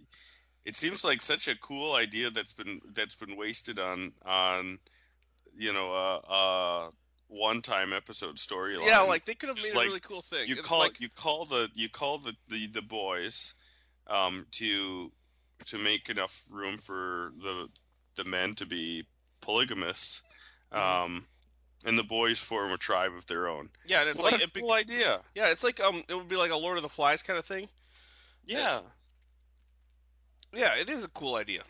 It 0.65 0.77
seems 0.77 1.05
like 1.05 1.21
such 1.21 1.49
a 1.49 1.57
cool 1.59 1.95
idea 1.95 2.31
that's 2.31 2.53
been 2.53 2.81
that's 2.95 3.17
been 3.17 3.37
wasted 3.37 3.79
on 3.79 4.13
on, 4.25 4.79
you 5.57 5.73
know, 5.73 5.93
uh, 5.93 6.33
uh, 6.33 6.91
one 7.35 7.63
time 7.63 7.93
episode 7.93 8.37
storyline. 8.37 8.87
Yeah, 8.87 9.01
like 9.01 9.25
they 9.25 9.35
could 9.35 9.49
have 9.49 9.57
made 9.59 9.75
like 9.75 9.87
a 9.87 9.89
really 9.89 10.01
cool 10.01 10.23
thing. 10.23 10.49
you 10.49 10.57
It's 10.57 10.67
call 10.67 10.79
like, 10.81 11.01
you 11.01 11.09
call 11.09 11.45
the 11.47 11.69
you 11.75 11.89
call 11.89 12.19
the 12.19 12.35
the, 12.49 12.67
the 12.69 12.83
boys 12.83 13.55
um 14.07 14.47
to 14.53 15.11
to 15.67 15.79
make 15.79 16.09
enough 16.11 16.43
room 16.51 16.79
for 16.79 17.33
the 17.43 17.69
the 18.17 18.25
men 18.25 18.55
to 18.55 18.67
be 18.67 19.05
polygamous 19.41 20.23
Mm-hmm. 20.73 21.05
um 21.05 21.27
and 21.85 21.97
the 21.99 22.03
boys 22.03 22.41
form 22.41 22.73
a 22.73 22.77
tribe 22.79 23.13
of 23.17 23.27
their 23.27 23.47
own 23.49 23.69
yeah, 23.87 24.01
and 24.01 24.11
it's 24.11 24.19
what 24.19 24.33
like 24.33 24.41
a 24.41 24.45
it 24.45 24.53
be- 24.53 24.61
cool 24.63 24.73
idea 24.73 25.21
yeah, 25.35 25.49
it's 25.51 25.63
like 25.63 25.81
um, 25.81 26.03
it 26.09 26.15
would 26.15 26.29
be 26.29 26.37
like 26.37 26.51
a 26.51 26.57
Lord 26.57 26.77
of 26.79 26.83
the 26.83 26.89
Flies 26.89 27.23
kind 27.23 27.39
of 27.39 27.45
thing. 27.45 27.69
yeah 28.45 28.81
Yeah, 30.53 30.75
it 30.77 30.89
is 30.89 31.05
a 31.05 31.09
cool 31.09 31.35
idea. 31.37 31.63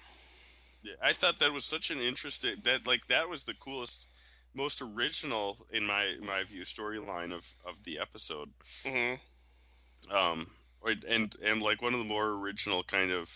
Yeah, 0.83 0.95
I 1.03 1.13
thought 1.13 1.39
that 1.41 1.53
was 1.53 1.65
such 1.65 1.91
an 1.91 2.01
interesting 2.01 2.57
that 2.65 2.87
like 2.87 3.07
that 3.09 3.29
was 3.29 3.43
the 3.45 3.55
coolest 3.55 4.07
most 4.55 4.83
original 4.83 5.57
in 5.73 5.85
my 5.85 6.15
my 6.23 6.43
view 6.45 6.63
storyline 6.63 7.33
of 7.33 7.45
of 7.67 7.83
the 7.85 7.99
episode. 7.99 8.51
Hmm 8.87 9.15
um 10.13 10.47
and 11.09 11.35
and 11.43 11.63
like 11.63 11.83
one 11.83 11.95
of 11.95 11.99
the 11.99 12.05
more 12.05 12.27
original 12.33 12.83
kind 12.83 13.11
of 13.11 13.31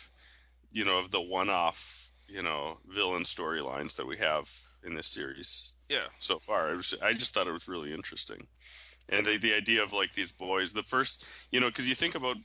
you 0.71 0.85
know 0.85 0.99
of 0.99 1.11
the 1.11 1.21
one-off 1.21 2.11
you 2.27 2.43
know 2.43 2.77
villain 2.89 3.23
storylines 3.23 3.97
that 3.97 4.07
we 4.07 4.17
have 4.19 4.51
in 4.85 4.95
this 4.95 5.07
series 5.07 5.73
Yeah. 5.89 6.07
so 6.19 6.39
far. 6.39 6.69
Was, 6.77 6.95
i 7.03 7.13
just 7.13 7.35
thought 7.35 7.47
it 7.49 7.53
was 7.53 7.69
really 7.69 7.93
interesting. 7.93 8.47
And 9.11 9.25
the, 9.25 9.39
the 9.39 9.55
idea 9.55 9.83
of 9.83 9.93
like 9.95 10.13
these 10.13 10.33
boys 10.33 10.73
the 10.73 10.83
first 10.83 11.25
you 11.51 11.61
know 11.61 11.69
because 11.69 11.89
you 11.89 11.95
think 11.95 12.15
about 12.15 12.37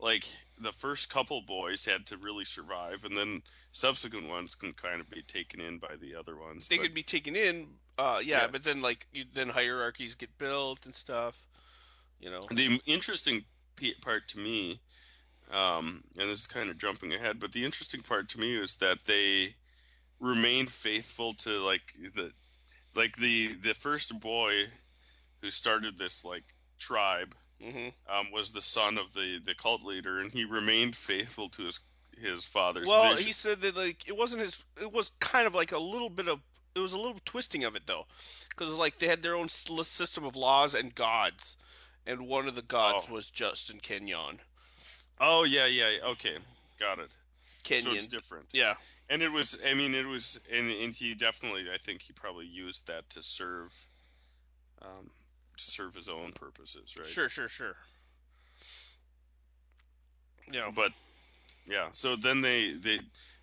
like 0.00 0.24
the 0.60 0.72
first 0.72 1.08
couple 1.10 1.40
boys 1.42 1.84
had 1.84 2.06
to 2.06 2.16
really 2.16 2.44
survive 2.44 3.04
and 3.04 3.16
then 3.16 3.42
subsequent 3.72 4.28
ones 4.28 4.54
can 4.54 4.72
kind 4.72 5.00
of 5.00 5.08
be 5.10 5.22
taken 5.22 5.60
in 5.60 5.78
by 5.78 5.94
the 6.00 6.14
other 6.16 6.36
ones 6.36 6.68
They 6.68 6.76
but- 6.76 6.84
could 6.84 6.94
be 6.94 7.02
taken 7.02 7.36
in. 7.36 7.68
Uh, 7.96 8.20
yeah, 8.24 8.42
Yeah. 8.42 8.46
but 8.48 8.62
then 8.62 8.80
like 8.80 9.06
you, 9.12 9.24
then 9.34 9.48
hierarchies 9.48 10.14
get 10.14 10.36
built 10.38 10.86
and 10.86 10.94
stuff. 10.94 11.34
You 12.20 12.30
know. 12.30 12.42
the 12.50 12.80
interesting 12.86 13.44
part 14.02 14.26
to 14.28 14.38
me, 14.38 14.80
um, 15.52 16.02
and 16.16 16.28
this 16.28 16.40
is 16.40 16.46
kind 16.48 16.68
of 16.68 16.76
jumping 16.78 17.12
ahead, 17.14 17.38
but 17.38 17.52
the 17.52 17.64
interesting 17.64 18.02
part 18.02 18.28
to 18.30 18.40
me 18.40 18.56
is 18.56 18.74
that 18.76 18.98
they 19.06 19.54
remained 20.20 20.68
faithful 20.70 21.34
to 21.34 21.64
like 21.64 21.94
the 22.16 22.32
like 22.96 23.16
the 23.16 23.54
the 23.62 23.72
first 23.74 24.18
boy 24.18 24.66
who 25.40 25.50
started 25.50 25.96
this 25.96 26.24
like 26.24 26.42
tribe 26.78 27.34
hmm 27.62 27.88
um, 28.10 28.30
was 28.32 28.50
the 28.50 28.60
son 28.60 28.98
of 28.98 29.12
the 29.14 29.38
the 29.44 29.54
cult 29.54 29.82
leader, 29.82 30.20
and 30.20 30.32
he 30.32 30.44
remained 30.44 30.96
faithful 30.96 31.48
to 31.50 31.64
his 31.64 31.80
his 32.20 32.44
father's 32.44 32.88
Well, 32.88 33.12
vision. 33.12 33.26
he 33.26 33.32
said 33.32 33.60
that 33.62 33.76
like 33.76 34.06
it 34.08 34.16
wasn't 34.16 34.42
his. 34.42 34.64
It 34.80 34.92
was 34.92 35.10
kind 35.20 35.46
of 35.46 35.54
like 35.54 35.72
a 35.72 35.78
little 35.78 36.10
bit 36.10 36.28
of. 36.28 36.40
It 36.74 36.80
was 36.80 36.92
a 36.92 36.98
little 36.98 37.20
twisting 37.24 37.64
of 37.64 37.74
it 37.74 37.82
though, 37.86 38.06
because 38.50 38.76
like 38.76 38.98
they 38.98 39.08
had 39.08 39.22
their 39.22 39.34
own 39.34 39.48
system 39.48 40.24
of 40.24 40.36
laws 40.36 40.74
and 40.74 40.94
gods, 40.94 41.56
and 42.06 42.28
one 42.28 42.46
of 42.46 42.54
the 42.54 42.62
gods 42.62 43.06
Oh. 43.08 43.12
was 43.14 43.30
Justin 43.30 43.80
Kenyon. 43.80 44.40
oh 45.20 45.44
yeah, 45.44 45.66
yeah, 45.66 45.96
okay, 46.10 46.36
got 46.78 46.98
it. 47.00 47.10
Kenyon. 47.64 47.84
So 47.84 47.92
it's 47.92 48.06
different. 48.06 48.46
yeah. 48.52 48.74
And 49.10 49.22
it 49.22 49.32
was, 49.32 49.58
I 49.66 49.72
mean, 49.72 49.94
it 49.94 50.06
was, 50.06 50.38
and, 50.52 50.70
and 50.70 50.94
he 50.94 51.14
definitely, 51.14 51.64
I 51.72 51.78
think 51.78 52.02
he 52.02 52.12
probably 52.12 52.44
used 52.46 52.86
that 52.88 53.08
to 53.10 53.22
serve, 53.22 53.72
um, 54.82 55.10
to 55.58 55.70
serve 55.70 55.94
his 55.94 56.08
own 56.08 56.32
purposes, 56.32 56.96
right? 56.98 57.06
Sure. 57.06 57.28
Sure. 57.28 57.48
Sure. 57.48 57.76
Yeah. 60.50 60.70
But, 60.74 60.92
yeah, 61.68 61.88
so 61.92 62.16
then 62.16 62.40
they, 62.40 62.72
they, 62.72 63.00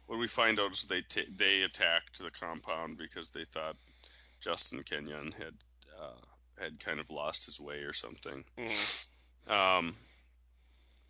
what 0.08 0.20
we 0.20 0.28
find 0.28 0.60
out 0.60 0.74
is 0.74 0.84
they 0.84 1.02
ta 1.02 1.22
they 1.36 1.62
attacked 1.62 2.20
the 2.20 2.32
compound 2.32 2.98
because 2.98 3.30
they 3.30 3.46
thought 3.46 3.76
Justin 4.42 4.84
Kenyon 4.84 5.34
had, 5.38 5.54
uh, 6.00 6.62
had 6.62 6.80
kind 6.80 7.00
of 7.00 7.10
lost 7.10 7.46
his 7.46 7.60
way 7.60 7.78
or 7.78 7.94
something. 7.94 8.44
Mhm. 8.58 9.08
Um, 9.52 9.96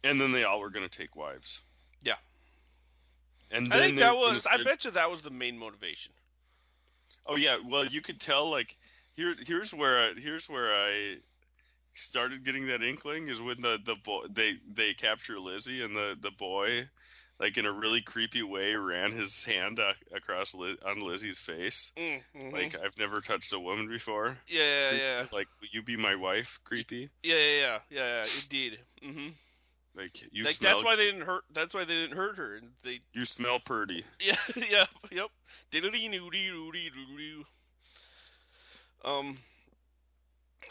and 0.03 0.19
then 0.19 0.31
they 0.31 0.43
all 0.43 0.59
were 0.59 0.69
going 0.69 0.87
to 0.87 0.97
take 0.97 1.15
wives. 1.15 1.61
Yeah. 2.03 2.15
And 3.51 3.73
I 3.73 3.77
think 3.77 3.99
that 3.99 4.15
was. 4.15 4.45
I 4.45 4.63
bet 4.63 4.85
you 4.85 4.91
that 4.91 5.09
was 5.09 5.21
the 5.21 5.29
main 5.29 5.57
motivation. 5.57 6.11
Oh 7.25 7.37
yeah, 7.37 7.57
well 7.67 7.85
you 7.85 8.01
could 8.01 8.19
tell 8.19 8.49
like 8.49 8.75
here 9.15 9.33
here's 9.45 9.73
where 9.73 9.99
I, 9.99 10.13
here's 10.19 10.49
where 10.49 10.73
I 10.73 11.17
started 11.93 12.43
getting 12.43 12.67
that 12.67 12.83
inkling 12.83 13.27
is 13.27 13.41
when 13.41 13.61
the 13.61 13.77
the 13.83 13.95
boy 13.95 14.25
they 14.29 14.55
they 14.73 14.93
capture 14.93 15.39
Lizzie 15.39 15.81
and 15.81 15.95
the 15.95 16.17
the 16.19 16.31
boy 16.31 16.89
like 17.39 17.57
in 17.57 17.65
a 17.65 17.71
really 17.71 18.01
creepy 18.01 18.43
way 18.43 18.75
ran 18.75 19.11
his 19.11 19.43
hand 19.45 19.79
uh, 19.79 19.93
across 20.15 20.53
Liz, 20.53 20.77
on 20.85 20.99
Lizzie's 21.01 21.39
face 21.39 21.91
Mm, 21.97 22.21
mhm. 22.35 22.53
like 22.53 22.75
I've 22.83 22.97
never 22.97 23.21
touched 23.21 23.53
a 23.53 23.59
woman 23.59 23.87
before. 23.87 24.37
Yeah. 24.47 24.91
Yeah. 24.91 24.97
Yeah. 24.97 25.25
Like 25.31 25.47
will 25.61 25.69
you 25.71 25.81
be 25.81 25.97
my 25.97 26.15
wife? 26.15 26.59
Creepy. 26.63 27.09
Yeah. 27.23 27.35
Yeah. 27.35 27.39
Yeah. 27.39 27.79
Yeah. 27.89 28.23
yeah 28.23 28.25
indeed. 28.43 28.79
hmm 29.01 29.27
Like 29.95 30.21
you 30.31 30.43
Like 30.43 30.55
smell 30.55 30.71
that's 30.73 30.83
why 30.83 30.95
they 30.95 31.05
didn't 31.05 31.21
hurt. 31.21 31.43
That's 31.53 31.73
why 31.73 31.85
they 31.85 31.95
didn't 31.95 32.17
hurt 32.17 32.37
her. 32.37 32.55
And 32.55 32.71
they 32.83 32.99
you 33.13 33.25
smell 33.25 33.59
purty. 33.59 34.03
Yeah, 34.19 34.35
yeah, 34.69 34.85
yep. 35.11 35.29
Um. 39.05 39.37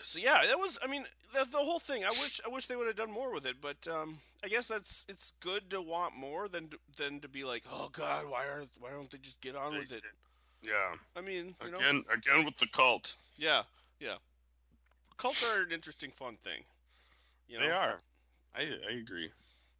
So 0.02 0.18
yeah, 0.18 0.42
that 0.46 0.58
was. 0.58 0.78
I 0.82 0.86
mean, 0.86 1.04
the, 1.32 1.46
the 1.50 1.58
whole 1.58 1.78
thing. 1.78 2.04
I 2.04 2.08
wish. 2.08 2.40
I 2.44 2.48
wish 2.48 2.66
they 2.66 2.76
would 2.76 2.86
have 2.88 2.96
done 2.96 3.10
more 3.10 3.32
with 3.32 3.46
it. 3.46 3.56
But 3.62 3.76
um, 3.90 4.18
I 4.44 4.48
guess 4.48 4.66
that's. 4.66 5.04
It's 5.08 5.32
good 5.40 5.70
to 5.70 5.80
want 5.80 6.16
more 6.16 6.48
than 6.48 6.68
than 6.98 7.20
to 7.20 7.28
be 7.28 7.44
like, 7.44 7.62
oh 7.72 7.88
God, 7.92 8.28
why 8.28 8.44
aren't 8.48 8.70
why 8.80 8.90
don't 8.90 9.10
they 9.10 9.18
just 9.18 9.40
get 9.40 9.56
on 9.56 9.72
with 9.72 9.92
it? 9.92 10.02
Yeah. 10.62 10.72
I 11.16 11.20
mean, 11.20 11.54
you 11.64 11.70
know. 11.70 11.78
Again 11.78 12.04
again 12.12 12.44
with 12.44 12.56
the 12.58 12.66
cult. 12.66 13.14
Yeah, 13.36 13.62
yeah. 14.00 14.16
Cults 15.16 15.44
are 15.56 15.62
an 15.62 15.72
interesting, 15.72 16.10
fun 16.10 16.36
thing. 16.42 16.62
You 17.48 17.60
know? 17.60 17.66
They 17.66 17.72
are. 17.72 18.00
I 18.56 18.60
I 18.62 18.98
agree. 18.98 19.30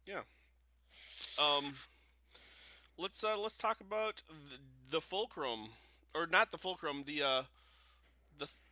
Yeah. 0.05 0.21
Um, 1.39 1.73
let's 2.97 3.23
uh, 3.23 3.37
let's 3.37 3.57
talk 3.57 3.81
about 3.81 4.21
the, 4.27 4.97
the 4.97 5.01
fulcrum, 5.01 5.67
or 6.13 6.27
not 6.27 6.51
the 6.51 6.57
fulcrum. 6.57 7.03
The 7.05 7.23
uh, 7.23 7.41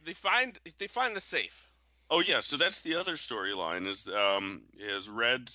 they 0.05 0.13
find 0.13 0.60
they 0.77 0.88
find 0.88 1.15
the 1.15 1.22
safe. 1.22 1.67
Oh 2.10 2.22
yeah, 2.22 2.39
so 2.41 2.57
that's 2.57 2.81
the 2.81 2.95
other 2.95 3.13
storyline 3.13 3.88
is 3.88 4.07
um 4.07 4.62
is 4.77 5.10
Red 5.10 5.50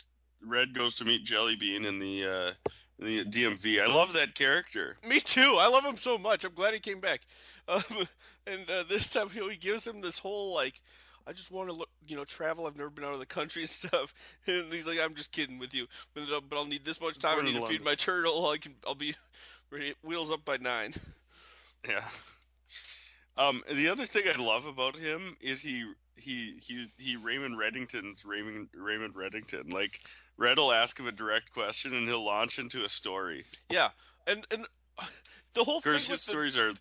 Red 0.45 0.75
goes 0.75 0.95
to 0.97 1.05
meet 1.05 1.25
Jellybean 1.25 1.87
in 1.87 1.99
the 1.99 2.25
uh 2.25 2.71
in 2.99 3.07
the 3.07 3.25
DMV. 3.25 3.81
I 3.83 3.87
love 3.87 4.12
that 4.14 4.35
character. 4.35 4.97
Me 5.07 5.21
too. 5.21 5.57
I 5.59 5.69
love 5.69 5.85
him 5.85 5.97
so 5.97 6.19
much. 6.19 6.45
I'm 6.45 6.55
glad 6.55 6.75
he 6.75 6.81
came 6.81 7.00
back. 7.00 7.21
Um, 7.69 7.83
and 8.47 8.71
uh, 8.71 8.83
this 8.88 9.11
time 9.11 9.28
know, 9.37 9.50
he 9.50 9.59
gives 9.59 9.87
him 9.87 10.00
this 10.00 10.19
whole 10.19 10.55
like, 10.55 10.81
I 11.26 11.35
just 11.35 11.50
want 11.50 11.69
to 11.69 11.75
look, 11.75 11.90
you 12.07 12.17
know, 12.17 12.25
travel. 12.25 12.67
I've 12.67 12.78
never 12.78 12.88
been 12.88 13.05
out 13.05 13.12
of 13.12 13.19
the 13.19 13.26
country 13.26 13.61
and 13.61 13.71
stuff. 13.71 14.14
And 14.47 14.73
he's 14.73 14.87
like, 14.87 14.99
I'm 14.99 15.14
just 15.14 15.33
kidding 15.33 15.59
with 15.59 15.75
you, 15.75 15.87
but, 16.14 16.23
uh, 16.33 16.40
but 16.49 16.57
I'll 16.57 16.64
need 16.64 16.87
this 16.87 16.99
much 16.99 17.19
time. 17.19 17.40
I 17.40 17.43
need 17.43 17.61
to 17.61 17.67
feed 17.67 17.85
my 17.85 17.95
turtle. 17.95 18.47
I 18.50 18.57
can. 18.57 18.75
I'll 18.87 18.95
be 18.95 19.14
ready, 19.71 19.93
wheels 20.02 20.31
up 20.31 20.47
by 20.47 20.57
nine. 20.57 20.95
Yeah. 21.87 22.00
Um 23.38 23.62
the 23.73 23.88
other 23.88 24.04
thing 24.04 24.25
I 24.28 24.40
love 24.40 24.66
about 24.66 24.97
him 24.97 25.37
is 25.40 25.62
he 25.62 25.90
he 26.16 26.59
he 26.61 26.90
he 26.99 27.16
Raymond 27.16 27.57
Reddington's 27.57 28.25
Raymond 28.25 28.68
Raymond 28.75 29.14
Reddington. 29.14 29.73
Like 29.73 30.00
Red 30.37 30.59
will 30.59 30.73
ask 30.73 30.99
him 30.99 31.07
a 31.07 31.12
direct 31.12 31.52
question 31.52 31.95
and 31.95 32.07
he'll 32.07 32.25
launch 32.25 32.59
into 32.59 32.85
a 32.85 32.88
story. 32.88 33.45
Yeah, 33.71 33.90
and 34.26 34.45
and 34.50 34.66
the 35.54 35.64
whole 35.64 35.80
thing 35.80 35.95
his 35.95 36.09
the, 36.09 36.18
stories 36.18 36.59
are 36.59 36.73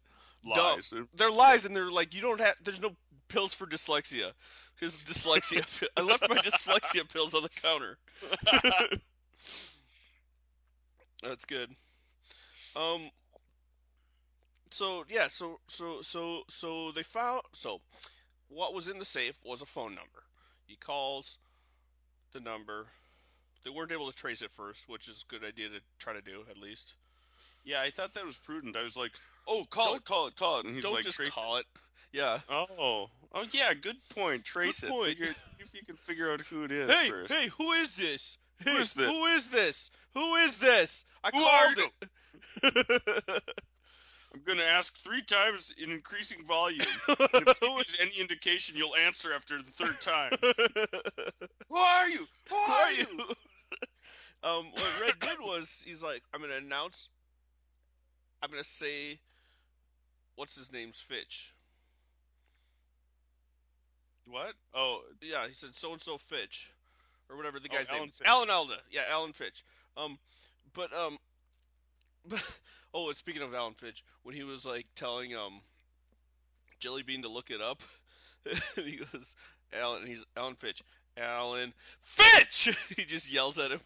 lies. 0.45 0.93
they're 1.15 1.31
lies 1.31 1.65
and 1.65 1.75
they're 1.75 1.91
like 1.91 2.13
you 2.13 2.21
don't 2.21 2.39
have 2.39 2.55
there's 2.63 2.81
no 2.81 2.91
pills 3.27 3.53
for 3.53 3.65
dyslexia 3.65 4.31
his 4.79 4.97
dyslexia 4.99 5.65
i 5.97 6.01
left 6.01 6.27
my 6.29 6.37
dyslexia 6.37 7.07
pills 7.11 7.33
on 7.33 7.43
the 7.43 7.49
counter 7.49 7.97
that's 11.23 11.45
good 11.45 11.69
um 12.75 13.09
so 14.71 15.05
yeah, 15.09 15.27
so 15.27 15.59
so 15.67 16.01
so 16.01 16.41
so 16.49 16.91
they 16.91 17.03
found 17.03 17.41
so 17.53 17.81
what 18.49 18.73
was 18.73 18.87
in 18.87 18.99
the 18.99 19.05
safe 19.05 19.35
was 19.45 19.61
a 19.61 19.65
phone 19.65 19.95
number. 19.95 20.23
He 20.65 20.75
calls 20.75 21.37
the 22.33 22.39
number. 22.39 22.85
They 23.63 23.69
weren't 23.71 23.91
able 23.91 24.09
to 24.09 24.15
trace 24.15 24.41
it 24.41 24.51
first, 24.51 24.81
which 24.87 25.07
is 25.07 25.25
a 25.27 25.33
good 25.33 25.43
idea 25.47 25.69
to 25.69 25.79
try 25.99 26.13
to 26.13 26.21
do 26.21 26.43
at 26.49 26.57
least. 26.57 26.93
Yeah, 27.65 27.81
I 27.81 27.89
thought 27.89 28.13
that 28.13 28.25
was 28.25 28.37
prudent. 28.37 28.77
I 28.77 28.83
was 28.83 28.95
like, 28.95 29.11
"Oh, 29.47 29.65
call 29.69 29.87
Don't- 29.87 29.97
it, 29.97 30.05
call 30.05 30.27
it, 30.27 30.35
call 30.37 30.59
it," 30.59 30.65
and 30.65 30.73
he's 30.75 30.83
Don't 30.83 30.93
like, 30.93 31.03
just 31.03 31.17
"Trace 31.17 31.33
call 31.33 31.57
it. 31.57 31.65
Yeah. 32.13 32.39
Oh, 32.49 33.09
oh 33.33 33.45
yeah, 33.51 33.73
good 33.73 33.97
point. 34.15 34.45
Trace 34.45 34.79
Good 34.79 34.87
it. 34.87 34.91
point. 34.91 35.05
Figure, 35.17 35.25
see 35.33 35.33
if 35.59 35.73
you 35.73 35.81
can 35.85 35.97
figure 35.97 36.31
out 36.31 36.39
who 36.41 36.63
it 36.63 36.71
is 36.71 36.89
Hey, 36.89 37.09
first. 37.09 37.33
hey, 37.33 37.47
who 37.57 37.73
is 37.73 37.89
this? 37.95 38.37
Who 38.63 38.77
is 38.77 38.93
this? 38.93 39.05
Who 39.11 39.25
is 39.25 39.47
this? 39.49 39.91
Who 40.13 40.35
is 40.35 40.55
this? 40.57 41.05
I 41.23 41.31
Who 41.31 41.41
called 41.41 41.91
it. 42.63 43.43
I'm 44.33 44.41
gonna 44.45 44.63
ask 44.63 44.95
three 44.97 45.21
times 45.23 45.73
in 45.81 45.91
increasing 45.91 46.43
volume. 46.45 46.85
And 47.07 47.47
if 47.47 47.59
there's 47.59 47.97
any 47.99 48.19
indication, 48.19 48.75
you'll 48.77 48.95
answer 48.95 49.33
after 49.33 49.57
the 49.57 49.71
third 49.71 49.99
time. 50.01 50.31
Who 51.69 51.75
are 51.77 52.09
you? 52.09 52.27
Who 52.49 52.55
are 52.55 52.91
you? 52.91 53.07
um, 54.43 54.65
what 54.73 55.01
Red 55.01 55.19
did 55.19 55.39
was 55.39 55.69
he's 55.85 56.01
like, 56.01 56.21
I'm 56.33 56.41
gonna 56.41 56.55
announce. 56.55 57.07
I'm 58.43 58.49
gonna 58.51 58.63
say, 58.63 59.19
what's 60.35 60.55
his 60.55 60.71
name's 60.71 60.99
Fitch. 60.99 61.53
What? 64.25 64.53
Oh, 64.73 65.01
Yeah, 65.21 65.47
he 65.47 65.53
said 65.53 65.69
so 65.75 65.93
and 65.93 66.01
so 66.01 66.17
Fitch, 66.17 66.69
or 67.29 67.37
whatever 67.37 67.59
the 67.59 67.69
Oh, 67.71 67.75
guy's 67.75 67.87
name. 67.87 67.97
Alan 67.97 68.09
is. 68.09 68.15
Fitch. 68.15 68.27
Alan 68.27 68.49
Alda. 68.49 68.77
Yeah, 68.91 69.03
Alan 69.09 69.33
Fitch. 69.33 69.63
Um, 69.95 70.19
but 70.73 70.93
um, 70.93 71.17
oh, 72.93 73.07
and 73.07 73.17
speaking 73.17 73.41
of 73.41 73.53
Alan 73.53 73.73
Fitch, 73.73 74.03
when 74.23 74.35
he 74.35 74.43
was 74.43 74.65
like 74.65 74.85
telling 74.95 75.35
um, 75.35 75.61
Jelly 76.79 77.03
Bean 77.03 77.23
to 77.23 77.29
look 77.29 77.49
it 77.49 77.61
up, 77.61 77.81
he 78.75 78.97
goes 78.97 79.35
Alan. 79.73 80.05
He's 80.05 80.23
Alan 80.35 80.55
Fitch. 80.55 80.81
Alan 81.17 81.73
Fitch. 82.01 82.75
he 82.97 83.05
just 83.05 83.31
yells 83.31 83.57
at 83.57 83.71
him. 83.71 83.79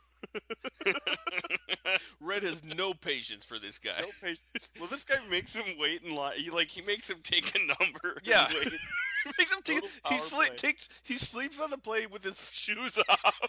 Red 2.20 2.44
has 2.44 2.64
no 2.64 2.94
patience 2.94 3.46
for 3.46 3.58
this 3.58 3.80
guy. 3.80 4.02
no 4.02 4.08
patience. 4.22 4.70
Well, 4.80 4.90
this 4.90 5.06
guy 5.06 5.16
makes 5.30 5.56
him 5.56 5.66
wait 5.80 6.04
in 6.04 6.14
line. 6.16 6.38
He, 6.38 6.50
like 6.52 6.68
he 6.70 6.82
makes 6.82 7.10
him 7.10 7.18
take 7.24 7.56
a 7.56 7.60
number. 7.60 8.14
and 8.18 8.26
Yeah. 8.26 8.48
wait. 8.54 8.74
Makes 9.38 9.54
him 9.54 9.62
take, 9.64 9.84
he 10.10 10.18
sleep 10.18 10.58
takes 10.58 10.90
he 11.04 11.16
sleeps 11.16 11.60
on 11.60 11.70
the 11.70 11.78
plane 11.78 12.08
with 12.12 12.24
his 12.24 12.40
shoes 12.54 12.98
off. 13.08 13.40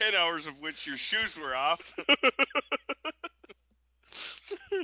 Ten 0.00 0.14
hours 0.14 0.46
of 0.46 0.60
which 0.62 0.86
your 0.86 0.96
shoes 0.96 1.38
were 1.38 1.54
off. 1.54 1.92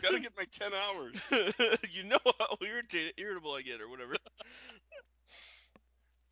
Gotta 0.02 0.20
get 0.20 0.32
my 0.36 0.44
ten 0.50 0.72
hours. 0.72 1.20
you 1.92 2.04
know 2.04 2.18
how 2.38 2.56
irritated, 2.60 3.14
irritable 3.16 3.52
I 3.54 3.62
get, 3.62 3.80
or 3.80 3.88
whatever. 3.88 4.14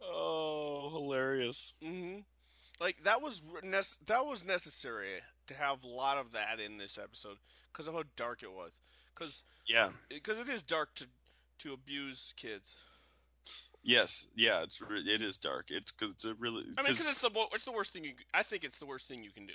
Oh, 0.03 0.91
hilarious. 0.91 1.73
Mm-hmm. 1.83 2.21
Like 2.81 2.97
that 3.05 3.23
was 3.23 3.43
that 4.07 4.27
was 4.27 4.45
necessary 4.45 5.21
to 5.49 5.55
have 5.55 5.83
a 5.85 5.89
lot 5.89 6.19
of 6.19 6.33
that 6.33 6.61
in 6.61 6.79
this 6.79 6.99
episode 7.03 7.37
because 7.73 7.89
of 7.89 7.95
how 7.95 8.05
dark 8.17 8.43
it 8.43 8.53
was. 8.53 8.73
Because 9.15 9.43
Yeah. 9.67 9.91
because 10.09 10.39
it 10.39 10.49
is 10.49 10.63
dark 10.63 10.95
to 10.97 11.07
to 11.61 11.73
abuse 11.73 12.35
kids. 12.37 12.77
Yes. 13.85 14.27
Yeah. 14.35 14.63
It's 14.63 14.83
it 14.89 15.23
is 15.23 15.39
dark. 15.39 15.67
It's 15.69 15.91
cause 15.93 16.11
it's 16.13 16.25
a 16.25 16.35
really. 16.35 16.63
I 16.63 16.83
mean, 16.83 16.87
'cause- 16.87 16.99
because 16.99 17.09
it's 17.09 17.21
the 17.21 17.31
it's 17.53 17.65
the 17.67 17.73
worst 17.73 17.93
thing 17.93 18.05
you. 18.05 18.15
I 18.33 18.43
think 18.43 18.65
it's 18.65 18.79
the 18.79 18.87
worst 18.87 19.07
thing 19.07 19.23
you 19.23 19.31
can 19.31 19.47
do. 19.47 19.55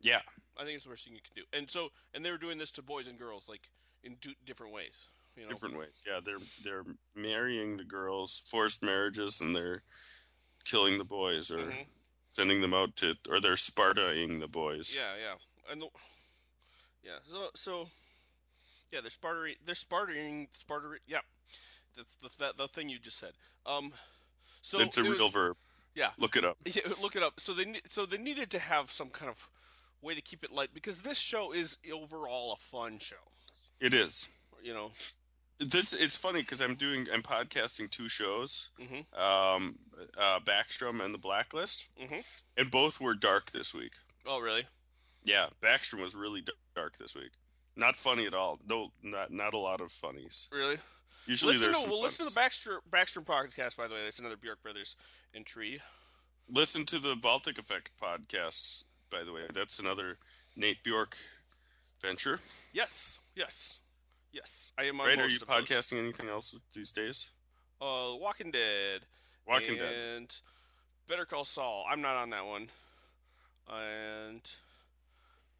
yeah. 0.00 0.20
I 0.56 0.64
think 0.64 0.74
it's 0.76 0.84
the 0.84 0.90
worst 0.90 1.04
thing 1.04 1.14
you 1.14 1.20
can 1.22 1.34
do. 1.42 1.58
And 1.58 1.70
so 1.70 1.90
and 2.14 2.24
they 2.24 2.30
were 2.30 2.38
doing 2.38 2.58
this 2.58 2.70
to 2.72 2.82
boys 2.82 3.08
and 3.08 3.18
girls 3.18 3.48
like 3.48 3.68
in 4.04 4.14
do- 4.20 4.34
different 4.46 4.72
ways. 4.72 5.06
You 5.36 5.44
know. 5.44 5.50
different 5.50 5.78
ways. 5.78 6.02
Yeah, 6.06 6.20
they're 6.24 6.38
they're 6.64 6.84
marrying 7.14 7.76
the 7.76 7.84
girls, 7.84 8.42
forced 8.46 8.82
marriages, 8.82 9.40
and 9.40 9.54
they're 9.56 9.82
killing 10.64 10.98
the 10.98 11.04
boys 11.04 11.50
or 11.50 11.58
Mhm. 11.58 11.86
sending 12.30 12.60
them 12.60 12.74
out 12.74 12.94
to, 12.96 13.14
or 13.28 13.40
they're 13.40 13.54
Spartaing 13.54 14.40
the 14.40 14.48
boys. 14.48 14.94
Yeah, 14.94 15.16
yeah, 15.16 15.34
and 15.70 15.80
the, 15.82 15.88
yeah. 17.04 17.18
So, 17.24 17.50
so, 17.54 17.90
yeah, 18.92 19.00
they're 19.00 19.10
spartering, 19.10 19.56
they're 19.64 19.74
spartering, 19.74 20.48
spartering. 20.60 21.00
Yeah, 21.06 21.20
that's 21.96 22.14
the 22.22 22.28
that, 22.38 22.56
the 22.56 22.68
thing 22.68 22.88
you 22.88 22.98
just 22.98 23.18
said. 23.18 23.32
Um, 23.66 23.92
so 24.62 24.80
it's 24.80 24.98
a 24.98 25.02
real 25.02 25.24
was- 25.24 25.32
verb. 25.32 25.56
Yeah, 25.94 26.10
Look 26.18 26.36
it 26.36 26.44
up. 26.44 26.56
yeah, 26.64 26.82
look 27.02 27.16
it 27.16 27.22
up. 27.22 27.40
So 27.40 27.52
they 27.52 27.66
so 27.88 28.06
they 28.06 28.16
needed 28.18 28.50
to 28.50 28.58
have 28.60 28.92
some 28.92 29.08
kind 29.10 29.28
of 29.28 29.36
way 30.02 30.14
to 30.14 30.20
keep 30.20 30.44
it 30.44 30.52
light 30.52 30.70
because 30.72 30.96
this 31.02 31.18
show 31.18 31.52
is 31.52 31.76
overall 31.92 32.52
a 32.52 32.56
fun 32.70 32.98
show. 33.00 33.16
It 33.80 33.92
is. 33.92 34.26
You 34.62 34.72
know. 34.74 34.92
This 35.58 35.92
it's 35.92 36.16
funny 36.16 36.40
because 36.40 36.62
I'm 36.62 36.76
doing 36.76 37.08
I'm 37.12 37.22
podcasting 37.22 37.90
two 37.90 38.08
shows, 38.08 38.70
Mhm. 38.80 39.18
um, 39.18 39.78
uh, 40.16 40.38
Backstrom 40.40 41.04
and 41.04 41.12
the 41.12 41.18
Blacklist, 41.18 41.86
Mhm. 42.00 42.24
and 42.56 42.70
both 42.70 42.98
were 43.00 43.14
dark 43.14 43.50
this 43.50 43.74
week. 43.74 43.92
Oh, 44.24 44.38
really? 44.38 44.66
Yeah, 45.24 45.48
Backstrom 45.60 46.00
was 46.00 46.14
really 46.14 46.44
dark 46.74 46.96
this 46.98 47.14
week. 47.14 47.32
Not 47.76 47.96
funny 47.96 48.26
at 48.26 48.32
all. 48.32 48.58
No, 48.64 48.90
not 49.02 49.30
not 49.32 49.52
a 49.54 49.58
lot 49.58 49.80
of 49.82 49.92
funnies. 49.92 50.48
Really? 50.50 50.78
Usually 51.26 51.54
listen 51.54 51.72
there's 51.72 51.84
to 51.84 51.90
well, 51.90 52.02
listen 52.02 52.26
to 52.26 52.32
the 52.32 52.34
Baxter 52.34 52.80
Baxter 52.90 53.20
podcast. 53.20 53.76
By 53.76 53.88
the 53.88 53.94
way, 53.94 54.00
that's 54.04 54.18
another 54.18 54.36
Bjork 54.36 54.62
Brothers 54.62 54.96
Tree. 55.44 55.80
Listen 56.48 56.84
to 56.86 56.98
the 56.98 57.14
Baltic 57.14 57.58
Effect 57.58 57.90
podcasts, 58.02 58.84
by 59.10 59.22
the 59.22 59.32
way. 59.32 59.42
That's 59.54 59.78
another 59.78 60.16
Nate 60.56 60.82
Bjork 60.82 61.16
venture. 62.00 62.40
Yes, 62.72 63.18
yes, 63.36 63.78
yes. 64.32 64.72
I 64.76 64.84
am 64.84 65.00
on 65.00 65.06
right? 65.06 65.20
Are 65.20 65.28
you 65.28 65.36
of 65.36 65.46
those. 65.46 65.68
podcasting 65.68 65.98
anything 65.98 66.28
else 66.28 66.54
these 66.74 66.90
days? 66.90 67.30
Uh, 67.80 68.14
Walking 68.18 68.50
Dead. 68.50 69.02
Walking 69.46 69.70
and 69.70 69.78
Dead. 69.78 70.34
Better 71.08 71.24
Call 71.24 71.44
Saul. 71.44 71.84
I'm 71.88 72.02
not 72.02 72.16
on 72.16 72.30
that 72.30 72.46
one. 72.46 72.68
And 73.68 74.42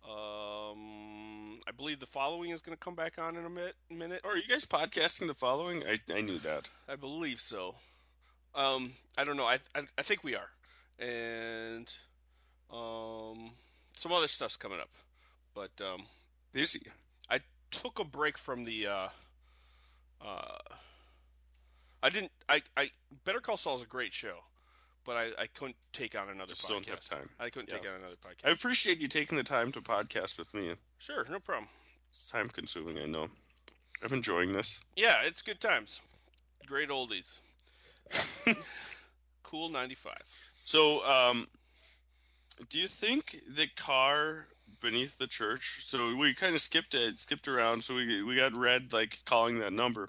um, 0.04 1.49
I 1.70 1.72
believe 1.72 2.00
the 2.00 2.06
following 2.06 2.50
is 2.50 2.62
going 2.62 2.76
to 2.76 2.84
come 2.84 2.96
back 2.96 3.16
on 3.16 3.36
in 3.36 3.44
a 3.44 3.48
minute. 3.48 3.76
Minute. 3.90 4.22
Oh, 4.24 4.30
are 4.30 4.36
you 4.36 4.48
guys 4.48 4.64
podcasting 4.64 5.28
the 5.28 5.34
following? 5.34 5.84
I, 5.86 6.00
I 6.12 6.20
knew 6.20 6.40
that. 6.40 6.68
I 6.88 6.96
believe 6.96 7.40
so. 7.40 7.76
Um, 8.56 8.92
I 9.16 9.22
don't 9.22 9.36
know. 9.36 9.44
I, 9.46 9.60
I 9.76 9.82
I 9.96 10.02
think 10.02 10.24
we 10.24 10.34
are. 10.34 10.50
And 10.98 11.88
um, 12.72 13.52
some 13.96 14.10
other 14.10 14.26
stuff's 14.26 14.56
coming 14.56 14.80
up. 14.80 14.90
But 15.54 15.70
um, 15.80 16.02
Busy. 16.52 16.82
I 17.30 17.38
took 17.70 18.00
a 18.00 18.04
break 18.04 18.36
from 18.36 18.64
the 18.64 18.88
uh 18.88 19.08
uh 20.20 20.58
I 22.02 22.10
didn't 22.10 22.32
I 22.48 22.62
I 22.76 22.90
Better 23.24 23.40
Call 23.40 23.56
Saul 23.56 23.76
is 23.76 23.82
a 23.82 23.86
great 23.86 24.12
show, 24.12 24.38
but 25.04 25.16
I 25.16 25.30
I 25.38 25.46
couldn't 25.46 25.76
take 25.92 26.18
on 26.18 26.28
another 26.28 26.50
Just 26.50 26.66
podcast. 26.66 26.68
don't 26.68 26.88
have 26.88 27.04
time. 27.04 27.28
I 27.38 27.50
couldn't 27.50 27.68
take 27.68 27.86
on 27.88 27.94
another 27.96 28.16
podcast. 28.16 28.48
I 28.48 28.50
appreciate 28.50 28.98
you 28.98 29.08
taking 29.08 29.36
the 29.36 29.44
time 29.44 29.72
to 29.72 29.80
podcast 29.80 30.38
with 30.38 30.52
me. 30.54 30.74
Sure, 30.98 31.26
no 31.30 31.38
problem. 31.38 31.68
It's 32.10 32.28
time 32.28 32.48
consuming, 32.48 32.98
I 32.98 33.06
know. 33.06 33.28
I'm 34.02 34.12
enjoying 34.12 34.52
this. 34.52 34.80
Yeah, 34.96 35.22
it's 35.22 35.42
good 35.42 35.60
times. 35.60 36.00
Great 36.66 36.88
oldies. 36.88 37.38
cool 39.44 39.68
95. 39.68 40.12
So, 40.62 41.04
um, 41.06 41.46
do 42.68 42.78
you 42.78 42.88
think 42.88 43.40
the 43.56 43.66
car 43.76 44.46
beneath 44.80 45.18
the 45.18 45.26
church? 45.26 45.84
So 45.84 46.14
we 46.16 46.34
kind 46.34 46.54
of 46.54 46.60
skipped 46.60 46.94
it, 46.94 47.18
skipped 47.18 47.48
around. 47.48 47.82
So 47.84 47.94
we 47.94 48.22
we 48.22 48.36
got 48.36 48.56
Red 48.56 48.92
like 48.92 49.18
calling 49.24 49.58
that 49.60 49.72
number, 49.72 50.08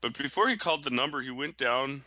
but 0.00 0.16
before 0.16 0.48
he 0.48 0.56
called 0.56 0.84
the 0.84 0.90
number, 0.90 1.20
he 1.20 1.30
went 1.30 1.56
down 1.56 2.02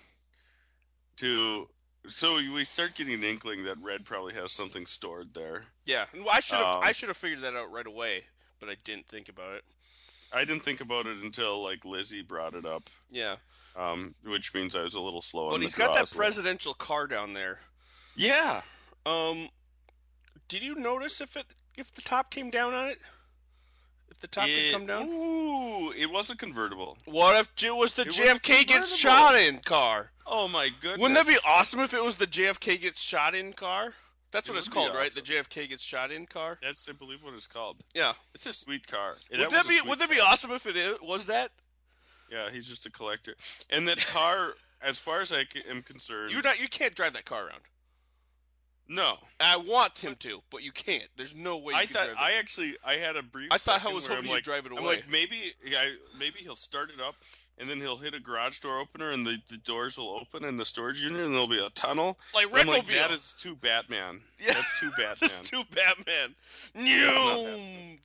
to. 1.17 1.67
So 2.08 2.36
we 2.36 2.63
start 2.63 2.96
getting 2.96 3.13
an 3.13 3.24
inkling 3.24 3.63
that 3.65 3.78
Red 3.82 4.06
probably 4.06 4.34
has 4.34 4.52
something 4.52 4.86
stored 4.86 5.34
there. 5.34 5.63
Yeah, 5.86 6.06
and 6.13 6.26
I 6.30 6.39
should 6.39 6.58
have 6.60 6.76
Um, 6.78 6.84
I 6.84 6.91
should 6.91 7.10
have 7.10 7.18
figured 7.18 7.41
that 7.41 7.56
out 7.56 7.72
right 7.72 7.86
away, 7.88 8.24
but 8.60 8.70
I 8.70 8.76
didn't 8.84 9.08
think 9.08 9.30
about 9.30 9.54
it. 9.56 9.63
I 10.34 10.44
didn't 10.46 10.63
think 10.63 10.82
about 10.82 11.08
it 11.08 11.18
until 11.24 11.63
like 11.63 11.86
Lizzie 11.86 12.22
brought 12.22 12.56
it 12.56 12.65
up, 12.65 12.89
Yeah, 13.10 13.38
um, 13.76 14.13
which 14.24 14.54
means 14.54 14.76
I 14.76 14.82
was 14.82 14.96
a 14.96 15.00
little 15.00 15.22
slow. 15.22 15.46
on 15.46 15.52
but 15.52 15.62
he's 15.62 15.76
got 15.76 15.94
that 15.94 16.12
presidential 16.15 16.74
car 16.74 17.08
down 17.08 17.34
there. 17.34 17.60
Yeah, 18.15 18.62
Um, 19.06 19.50
did 20.48 20.63
you 20.63 20.76
notice 20.76 21.22
if 21.22 21.36
it 21.38 21.46
if 21.76 21.94
the 21.94 22.02
top 22.02 22.32
came 22.32 22.50
down 22.50 22.74
on 22.74 22.86
it? 22.88 23.00
If 24.15 24.21
the 24.21 24.28
top 24.28 24.47
it, 24.47 24.71
could 24.71 24.80
come 24.80 24.86
down? 24.88 25.08
Ooh, 25.08 25.91
it 25.91 26.10
was 26.10 26.30
a 26.30 26.38
convertible. 26.38 26.97
What 27.06 27.36
if 27.36 27.63
it 27.63 27.75
was 27.75 27.93
the 27.93 28.04
It 28.04 28.08
was 28.08 28.17
JFK 28.17 28.65
gets 28.65 28.95
shot 28.95 29.36
in 29.36 29.60
car? 29.60 30.10
Oh 30.25 30.47
my 30.47 30.69
goodness! 30.82 31.01
Wouldn't 31.01 31.15
that 31.15 31.28
be 31.28 31.38
awesome 31.45 31.82
if 31.82 31.93
it 31.93 32.01
was 32.01 32.15
the 32.15 32.28
JFK 32.28 32.82
gets 32.82 33.01
shot 33.01 33.36
in 33.36 33.51
car? 33.51 33.93
That's 34.32 34.49
It 34.49 34.54
what 34.54 34.58
it's 34.58 34.69
called, 34.69 34.95
right? 34.95 35.13
The. 35.13 35.21
JFK 35.21 35.69
gets 35.69 35.84
shot 35.84 36.12
in 36.12 36.25
car. 36.25 36.58
That's 36.62 36.88
I 36.89 36.93
believe 36.93 37.23
what 37.23 37.34
it's 37.34 37.47
called. 37.47 37.78
Yeah. 37.93 38.13
It's 38.34 38.45
a 38.45 38.54
sweet 38.54 38.88
car. 38.88 39.15
Would 39.32 39.39
was 39.39 39.51
that 39.51 39.67
be 39.67 39.82
Would 39.86 39.99
that 39.99 40.10
be 40.10 40.19
awesome 40.19 40.51
if 40.51 40.65
it 40.65 41.04
was 41.04 41.25
that? 41.28 41.51
Yeah, 42.32 42.49
he's 42.51 42.67
just 42.67 42.86
a 42.86 42.91
collector. 42.91 43.36
And 43.69 43.88
that 43.88 43.99
car, 44.08 44.54
as 44.82 44.97
far 44.97 45.21
as 45.21 45.32
I 45.32 45.45
am 45.69 45.84
concerned, 45.84 46.32
You 46.32 46.41
not 46.41 46.60
you 46.60 46.67
can't 46.67 46.95
drive 46.95 47.13
that 47.13 47.25
car 47.25 47.47
around. 47.47 47.62
No, 48.88 49.17
I 49.39 49.58
want 49.58 49.98
him 49.98 50.15
to, 50.19 50.41
but 50.52 50.62
you 50.62 50.71
can't. 50.71 51.08
There's 51.17 51.34
no 51.34 51.58
way. 51.58 51.74
You 51.74 51.80
I 51.80 51.86
can 51.86 51.93
thought 51.93 52.10
I 52.17 52.34
actually 52.34 52.78
I 52.86 52.95
had 52.95 53.15
a 53.15 53.24
brief. 53.24 53.50
I 53.52 53.58
thought 53.58 53.84
I 53.84 53.91
was 53.91 54.06
hoping 54.06 54.30
like, 54.30 54.43
drive 54.43 54.65
it 54.65 54.71
away. 54.71 54.80
I'm 54.80 54.86
like 54.86 55.10
maybe 55.10 55.54
I, 55.67 55.95
maybe 56.19 56.39
he'll 56.39 56.56
start 56.56 56.91
it 56.91 57.02
up 57.02 57.15
and 57.58 57.69
then 57.69 57.80
he'll 57.80 57.98
hit 57.98 58.13
a 58.13 58.19
garage 58.19 58.60
door 58.60 58.80
opener 58.80 59.12
and 59.12 59.26
the, 59.26 59.38
the 59.50 59.58
doors 59.58 59.98
will 59.98 60.19
open 60.21 60.43
in 60.43 60.58
the 60.58 60.65
storage 60.65 61.02
unit 61.02 61.21
and 61.21 61.34
there'll 61.34 61.48
be 61.48 61.63
a 61.63 61.69
tunnel. 61.69 62.19
like 62.34 62.52
like, 62.52 62.88
that 62.88 63.12
is 63.12 63.34
too 63.39 63.56
Batman. 63.56 64.21
Yeah. 64.39 64.54
That's 64.54 64.80
too 64.80 64.91
Batman. 64.98 65.15
That's 65.21 65.50
too 65.50 65.63
Batman. 65.74 66.36
not 66.76 67.60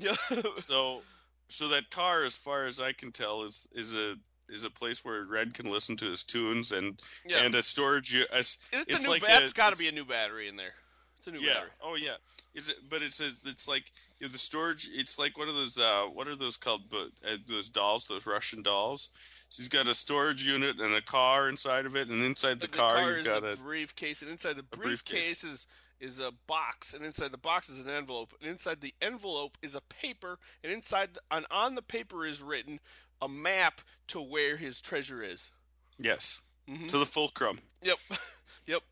Yeah. 0.00 0.14
so 0.56 1.02
so 1.48 1.68
that 1.68 1.90
car, 1.90 2.24
as 2.24 2.36
far 2.36 2.66
as 2.66 2.80
I 2.80 2.92
can 2.92 3.12
tell, 3.12 3.42
is 3.42 3.68
is 3.72 3.94
a 3.94 4.14
is 4.48 4.64
a 4.64 4.70
place 4.70 5.04
where 5.04 5.24
Red 5.24 5.54
can 5.54 5.70
listen 5.70 5.96
to 5.98 6.06
his 6.06 6.22
tunes 6.22 6.72
and 6.72 7.00
yeah. 7.26 7.38
and 7.42 7.54
a 7.54 7.62
storage. 7.62 8.14
A, 8.14 8.22
it's, 8.38 8.58
it's 8.72 9.00
a 9.00 9.02
new. 9.04 9.10
like 9.10 9.22
ba- 9.22 9.38
a- 9.38 9.42
it's 9.42 9.52
got 9.52 9.72
to 9.72 9.78
be 9.78 9.88
a 9.88 9.92
new 9.92 10.04
battery 10.04 10.48
in 10.48 10.56
there. 10.56 10.74
It's 11.18 11.26
a 11.26 11.30
new 11.32 11.40
yeah. 11.40 11.54
battery. 11.54 11.70
Oh 11.82 11.94
yeah. 11.94 12.16
Is 12.54 12.68
it? 12.68 12.76
But 12.88 13.02
it's 13.02 13.20
a, 13.20 13.30
it's 13.44 13.68
like 13.68 13.84
you 14.18 14.26
know, 14.26 14.32
the 14.32 14.38
storage. 14.38 14.88
It's 14.92 15.18
like 15.18 15.36
one 15.36 15.48
of 15.48 15.54
those. 15.54 15.78
Uh, 15.78 16.06
what 16.12 16.28
are 16.28 16.36
those 16.36 16.56
called? 16.56 16.82
But 16.90 17.08
uh, 17.26 17.36
those 17.48 17.68
dolls, 17.68 18.06
those 18.06 18.26
Russian 18.26 18.62
dolls. 18.62 19.10
So 19.50 19.62
he's 19.62 19.68
got 19.68 19.86
a 19.88 19.94
storage 19.94 20.44
unit 20.44 20.80
and 20.80 20.94
a 20.94 21.02
car 21.02 21.48
inside 21.48 21.86
of 21.86 21.96
it, 21.96 22.08
and 22.08 22.24
inside 22.24 22.60
the, 22.60 22.66
the 22.66 22.76
car, 22.76 22.96
car 22.96 23.14
he's 23.14 23.26
got 23.26 23.44
a 23.44 23.56
briefcase, 23.56 24.22
and 24.22 24.30
inside 24.30 24.56
the 24.56 24.62
briefcase. 24.62 25.42
briefcase 25.42 25.44
is 25.44 25.66
is 26.00 26.20
a 26.20 26.32
box, 26.46 26.94
and 26.94 27.04
inside 27.04 27.32
the 27.32 27.38
box 27.38 27.68
is 27.68 27.80
an 27.80 27.90
envelope, 27.90 28.32
and 28.40 28.50
inside 28.50 28.80
the 28.80 28.94
envelope 29.02 29.58
is 29.62 29.74
a 29.74 29.80
paper, 29.82 30.38
and 30.62 30.72
inside 30.72 31.12
the, 31.14 31.20
and 31.30 31.46
on 31.50 31.74
the 31.74 31.82
paper 31.82 32.24
is 32.24 32.40
written 32.40 32.78
a 33.22 33.28
map 33.28 33.80
to 34.08 34.20
where 34.20 34.56
his 34.56 34.80
treasure 34.80 35.22
is. 35.22 35.50
Yes. 35.98 36.40
hmm 36.68 36.86
To 36.86 36.98
the 36.98 37.06
fulcrum. 37.06 37.58
Yep, 37.82 37.98
yep. 38.66 38.82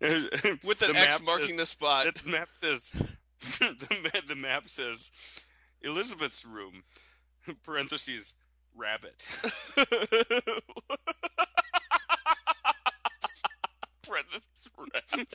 With 0.64 0.82
an 0.82 0.96
X 0.96 1.20
marking 1.24 1.56
the 1.56 1.66
spot. 1.66 2.06
the 2.24 2.30
map 2.30 2.48
says 2.62 2.92
the, 3.58 4.22
the 4.28 4.34
map 4.34 4.68
says 4.68 5.10
Elizabeth's 5.82 6.44
room 6.44 6.82
parentheses 7.64 8.34
rabbit 8.76 9.26
Parentheses, 14.02 14.68
rat. 14.76 15.26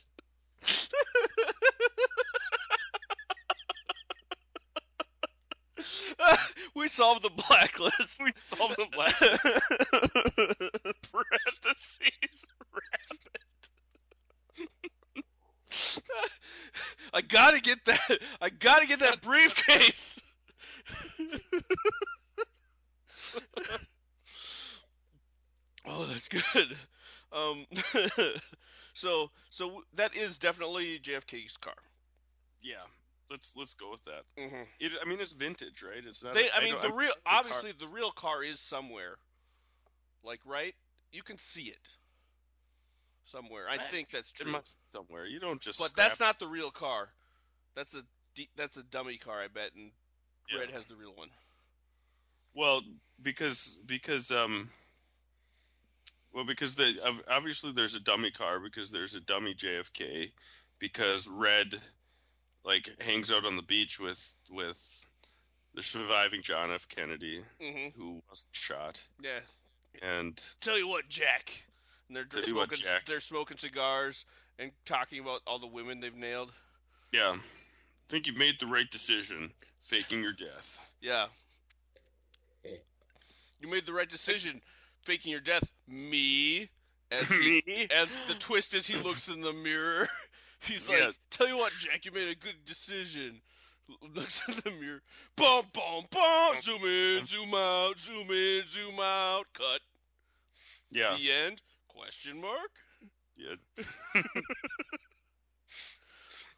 we 6.82 6.88
solved 6.88 7.24
the 7.24 7.30
blacklist. 7.30 8.22
We 8.24 8.34
solved 8.58 8.78
the 8.78 8.88
blacklist. 8.92 9.42
Parentheses, 11.12 12.46
rabbit. 12.74 13.30
I 17.14 17.22
gotta 17.22 17.60
get 17.60 17.84
that. 17.86 18.20
I 18.42 18.50
gotta 18.50 18.86
get 18.88 19.00
that 19.00 19.22
briefcase. 19.22 20.20
oh, 25.86 26.06
that's 26.06 26.30
good. 26.30 26.78
Um, 27.32 27.66
so 28.94 29.32
so 29.50 29.84
that 29.96 30.16
is 30.16 30.38
definitely 30.38 31.00
JFK's 31.00 31.58
car. 31.58 31.76
yeah 32.62 32.86
let's 33.30 33.54
let's 33.56 33.74
go 33.74 33.92
with 33.92 34.04
that 34.06 34.24
Mm-hmm. 34.38 34.62
it, 34.80 34.92
I 35.02 35.08
mean 35.10 35.20
it's 35.20 35.32
vintage 35.34 35.84
right 35.84 36.04
it's 36.06 36.24
not 36.24 36.34
They, 36.34 36.48
a- 36.50 36.54
I 36.54 36.60
mean, 36.64 36.74
don't- 36.74 36.82
the 36.84 36.88
I'm- 36.90 36.98
real 36.98 37.14
car- 37.26 37.40
obviously 37.40 37.72
the 37.78 37.88
real 37.88 38.12
car 38.12 38.44
is 38.44 38.60
somewhere, 38.60 39.18
like 40.24 40.40
right. 40.46 40.74
You 41.12 41.24
can 41.24 41.38
see 41.40 41.64
it 41.64 41.88
somewhere. 43.26 43.68
I 43.70 43.78
Right. 43.78 43.88
think 43.92 44.10
that's 44.12 44.30
it 44.32 44.44
true. 44.44 44.52
must 44.52 44.72
be 44.72 44.78
somewhere 44.92 45.26
you 45.26 45.40
don't 45.40 45.62
just 45.62 45.80
But 45.80 45.92
scrap- 45.92 46.10
that's 46.10 46.20
not 46.20 46.40
the 46.40 46.48
real 46.48 46.72
car. 46.72 47.10
That's 47.76 47.94
a 47.94 48.04
d- 48.36 48.50
that's 48.56 48.78
a 48.78 48.84
dummy 48.84 49.18
car, 49.18 49.42
I 49.42 49.48
bet, 49.48 49.74
and 49.76 49.92
Yeah. 50.50 50.60
Red 50.60 50.72
has 50.72 50.86
the 50.86 50.96
real 50.96 51.14
one. 51.16 51.30
Well, 52.54 52.82
because 53.22 53.78
because 53.86 54.32
um, 54.32 54.70
well 56.34 56.46
because 56.46 56.76
the 56.76 57.22
obviously 57.30 57.72
there's 57.72 57.96
a 57.96 58.00
dummy 58.00 58.32
car 58.32 58.60
because 58.60 58.92
there's 58.92 59.16
a 59.16 59.22
dummy 59.22 59.54
JFK 59.56 60.32
because 60.80 61.28
Red 61.28 61.82
like 62.66 62.90
hangs 63.00 63.32
out 63.32 63.46
on 63.46 63.56
the 63.56 63.62
beach 63.62 64.00
with 64.00 64.22
with 64.52 64.78
the 65.74 65.82
surviving 65.84 66.42
John 66.42 66.72
F. 66.72 66.88
Kennedy 66.90 67.42
Mm-hmm. 67.62 68.00
who 68.00 68.22
was 68.30 68.46
shot 68.52 69.02
Yeah. 69.22 69.40
and 70.02 70.42
Tell 70.62 70.78
you 70.78 70.88
what, 70.88 71.08
Jack. 71.10 71.52
And 72.08 72.16
they're, 72.16 72.26
they're 72.30 72.42
Tell 72.42 72.50
you 72.50 72.56
what, 72.56 72.68
smoking. 72.76 72.86
Jack. 72.94 73.06
They're 73.06 73.20
smoking 73.20 73.58
cigars 73.58 74.26
and 74.58 74.72
talking 74.86 75.20
about 75.20 75.42
all 75.46 75.60
the 75.60 75.68
women 75.68 76.00
they've 76.00 76.16
nailed. 76.16 76.52
yeah, 77.12 77.34
I 77.36 78.10
think 78.10 78.28
you 78.28 78.34
made 78.34 78.56
the 78.60 78.68
right 78.68 78.90
decision 78.90 79.52
faking 79.80 80.22
your 80.24 80.32
death. 80.34 80.80
Yeah. 81.02 81.26
You 83.60 83.70
made 83.70 83.86
the 83.86 83.94
right 83.94 84.10
decision, 84.10 84.62
faking 85.04 85.32
your 85.32 85.40
death. 85.42 85.70
Me, 85.88 86.70
as 87.12 87.30
he, 87.38 87.64
Me? 87.66 87.88
as 87.90 88.10
the 88.28 88.34
twist 88.36 88.74
as 88.76 88.86
he 88.88 88.96
looks 88.98 89.28
in 89.28 89.42
the 89.42 89.54
mirror, 89.54 90.08
he's 90.66 90.90
like, 90.90 91.16
"Tell 91.30 91.48
you 91.48 91.58
what, 91.58 91.72
Jack, 91.80 92.06
you 92.06 92.12
made 92.12 92.30
a 92.30 92.36
good 92.36 92.56
decision." 92.66 93.42
Looks 94.16 94.42
in 94.48 94.56
the 94.64 94.72
mirror. 94.82 95.02
Boom, 95.36 95.64
boom, 95.74 96.06
boom. 96.10 96.62
Zoom 96.62 96.84
in, 96.84 97.26
zoom 97.28 97.54
out, 97.54 98.00
zoom 98.00 98.30
in, 98.32 98.64
zoom 98.68 99.00
out. 99.00 99.46
Cut. 99.54 99.82
Yeah, 100.92 101.16
The 101.18 101.32
end. 101.32 101.62
Question 101.88 102.42
mark. 102.42 102.72
yeah. 103.38 104.24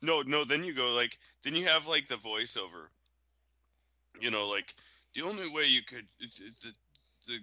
no, 0.01 0.21
no. 0.21 0.43
Then 0.43 0.63
you 0.63 0.73
go 0.73 0.93
like, 0.93 1.17
then 1.43 1.55
you 1.55 1.65
have 1.67 1.87
like 1.87 2.07
the 2.07 2.15
voiceover. 2.15 2.87
You 4.19 4.31
know, 4.31 4.47
like 4.47 4.73
the 5.13 5.21
only 5.21 5.47
way 5.49 5.65
you 5.65 5.83
could 5.83 6.07
the 6.19 6.73
the 7.27 7.39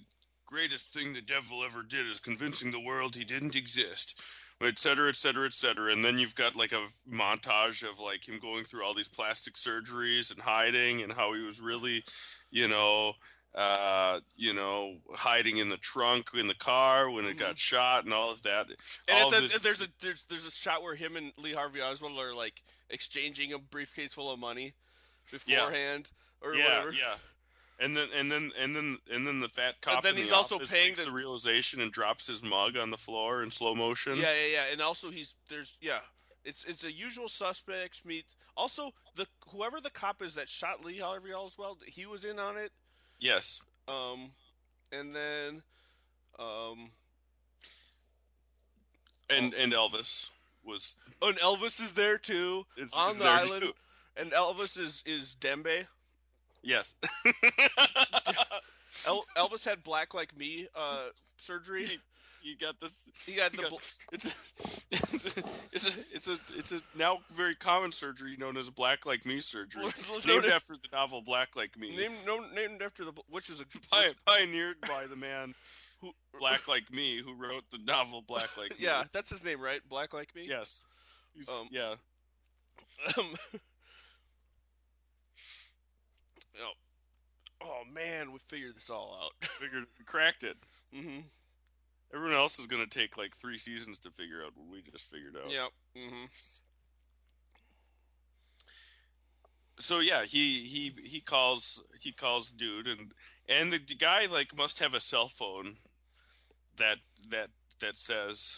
greatest 0.47 0.93
thing 0.93 1.13
the 1.13 1.21
devil 1.21 1.65
ever 1.65 1.83
did 1.83 2.07
is 2.09 2.21
convincing 2.21 2.71
the 2.71 2.81
world 2.81 3.15
he 3.15 3.25
didn't 3.25 3.57
exist, 3.57 4.21
et 4.61 4.79
cetera, 4.79 5.09
et 5.09 5.17
cetera, 5.17 5.47
et 5.47 5.53
cetera. 5.53 5.93
And 5.93 6.05
then 6.05 6.19
you've 6.19 6.35
got 6.35 6.57
like 6.57 6.73
a 6.73 6.87
montage 7.11 7.89
of 7.89 7.99
like 7.99 8.27
him 8.29 8.39
going 8.41 8.65
through 8.65 8.85
all 8.85 8.95
these 8.95 9.09
plastic 9.09 9.55
surgeries 9.55 10.31
and 10.33 10.41
hiding, 10.41 11.03
and 11.03 11.13
how 11.13 11.33
he 11.35 11.43
was 11.43 11.61
really, 11.61 12.05
you 12.51 12.69
know. 12.69 13.13
Uh, 13.57 14.19
you 14.35 14.53
know, 14.53 14.97
hiding 15.15 15.59
in 15.59 15.69
the 15.69 15.77
trunk 15.77 16.31
in 16.35 16.49
the 16.49 16.55
car 16.57 17.09
when 17.09 17.25
it 17.25 17.39
got 17.39 17.57
shot 17.57 18.03
and 18.05 18.13
all 18.13 18.33
of 18.33 18.43
that. 18.43 18.67
And 19.07 19.17
all 19.17 19.29
it's 19.29 19.39
of 19.39 19.45
a, 19.45 19.47
this- 19.47 19.63
there's 19.63 19.81
a 19.81 19.87
there's 20.03 20.25
there's 20.29 20.45
a 20.45 20.51
shot 20.51 20.83
where 20.83 20.97
him 20.97 21.15
and 21.15 21.31
Lee 21.39 21.53
Harvey 21.53 21.81
Oswald 21.81 22.19
are 22.19 22.35
like 22.35 22.61
exchanging 22.91 23.53
a 23.53 23.59
briefcase 23.61 24.13
full 24.13 24.33
of 24.33 24.41
money 24.41 24.75
beforehand 25.31 26.11
or 26.43 26.57
yeah, 26.57 26.65
whatever. 26.65 26.91
yeah. 26.95 27.15
And 27.81 27.97
then 27.97 28.09
and 28.15 28.31
then 28.31 28.53
and 28.59 28.75
then 28.77 28.99
and 29.13 29.27
then 29.27 29.41
the 29.41 29.49
fat 29.49 29.75
cop. 29.81 30.03
then 30.05 30.13
in 30.13 30.19
he's 30.19 30.29
the 30.29 30.37
also 30.37 30.59
paying 30.61 30.95
the- 30.95 31.07
the 31.07 31.11
realization 31.11 31.81
and 31.81 31.91
drops 31.91 32.27
his 32.29 32.43
mug 32.43 32.77
on 32.77 32.91
the 32.91 32.97
floor 32.97 33.43
in 33.43 33.51
slow 33.51 33.75
motion. 33.75 34.17
Yeah, 34.17 34.33
yeah, 34.33 34.47
yeah. 34.53 34.65
And 34.73 34.81
also 34.81 35.11
he's 35.11 35.35
there's 35.49 35.77
yeah. 35.81 35.99
It's 36.45 36.65
it's 36.65 36.85
a 36.85 36.93
usual 36.93 37.29
suspects 37.29 38.05
meet. 38.05 38.25
Also 38.57 38.93
the 39.17 39.27
whoever 39.49 39.81
the 39.81 39.91
cop 39.91 40.23
is 40.23 40.35
that 40.35 40.49
shot 40.49 40.85
Lee 40.85 40.99
Harvey 40.99 41.33
Oswald, 41.33 41.79
he 41.87 42.07
was 42.07 42.25
in 42.25 42.39
on 42.39 42.57
it. 42.59 42.71
Yes. 43.19 43.61
Um, 43.89 44.31
and 44.93 45.15
then 45.15 45.63
um, 46.39 46.91
And 49.31 49.55
and 49.55 49.73
Elvis 49.73 50.31
was 50.65 50.95
oh, 51.23 51.29
and 51.31 51.39
Elvis 51.39 51.81
is 51.81 51.93
there 51.93 52.19
too 52.19 52.65
is, 52.77 52.93
on 52.93 53.11
is 53.11 53.19
the 53.19 53.25
island. 53.25 53.63
too. 53.63 53.73
And 54.17 54.31
Elvis 54.33 54.79
is 54.79 55.03
is 55.07 55.35
Dembe. 55.41 55.87
Yes. 56.65 56.95
El- 59.07 59.25
Elvis 59.37 59.65
had 59.65 59.83
black 59.85 60.15
like 60.15 60.37
me 60.37 60.67
uh 60.75 61.07
surgery. 61.37 61.99
you 62.43 62.57
got 62.57 62.81
this. 62.81 63.05
He 63.27 63.35
got 63.35 63.53
you 63.55 63.63
the 63.63 63.71
got- 63.71 63.81
It's 64.13 64.27
a, 64.27 64.35
it's 64.93 65.37
a 65.37 65.43
it's 65.73 65.97
a 65.97 66.01
it's 66.15 66.29
a 66.29 66.37
it's 66.57 66.73
a 66.73 66.81
now 66.97 67.19
very 67.35 67.55
common 67.55 67.93
surgery 67.93 68.37
known 68.39 68.57
as 68.57 68.71
black 68.71 69.05
like 69.05 69.27
me 69.27 69.41
surgery, 69.41 69.85
named 70.27 70.47
after 70.47 70.75
the 70.75 70.89
novel 70.93 71.21
Black 71.23 71.57
Like 71.57 71.77
Me, 71.79 71.95
named 71.97 72.15
no, 72.27 72.41
named 72.55 72.81
after 72.83 73.05
the 73.05 73.13
which 73.29 73.51
is 73.51 73.61
a 73.61 73.65
Pi- 73.91 74.15
pioneered 74.27 74.81
by 74.83 75.07
the 75.07 75.17
man 75.17 75.55
who 76.01 76.13
Black 76.39 76.67
Like 76.69 76.91
Me 76.93 77.21
who 77.23 77.35
wrote 77.35 77.65
the 77.73 77.79
novel 77.85 78.23
Black 78.27 78.57
Like 78.57 78.71
Me. 78.71 78.77
yeah, 78.79 79.05
that's 79.13 79.31
his 79.31 79.45
name, 79.45 79.61
right? 79.61 79.81
Black 79.89 80.15
like 80.15 80.35
me. 80.35 80.47
Yes. 80.49 80.85
Um, 81.49 81.69
yeah. 81.71 81.95
Um, 83.19 83.25
oh, 86.63 86.73
oh 87.63 87.83
man, 87.93 88.33
we 88.33 88.39
figured 88.49 88.77
this 88.77 88.91
all 88.91 89.19
out. 89.23 89.49
Figured 89.59 89.87
cracked 90.07 90.45
it. 90.45 90.57
hmm 90.93 91.21
Everyone 92.15 92.37
else 92.37 92.59
is 92.61 92.67
gonna 92.69 92.87
take 92.87 93.17
like 93.17 93.35
three 93.37 93.59
seasons 93.59 93.99
to 94.01 94.11
figure 94.11 94.45
out 94.45 94.53
what 94.57 94.69
we 94.71 94.83
just 94.83 95.11
figured 95.11 95.37
out. 95.37 95.51
Yep. 95.51 95.71
hmm 95.97 96.25
So 99.81 99.99
yeah, 100.01 100.25
he 100.25 100.65
he 100.65 100.93
he 101.05 101.21
calls 101.21 101.83
he 102.01 102.13
calls 102.13 102.51
dude 102.53 102.87
and 102.87 103.13
and 103.49 103.73
the 103.73 103.79
guy 103.79 104.27
like 104.27 104.57
must 104.57 104.79
have 104.79 104.95
a 104.95 105.01
cell 105.01 105.29
phone 105.29 105.77
that 106.77 106.99
that 107.31 107.51
that 107.81 107.97
says 107.99 108.57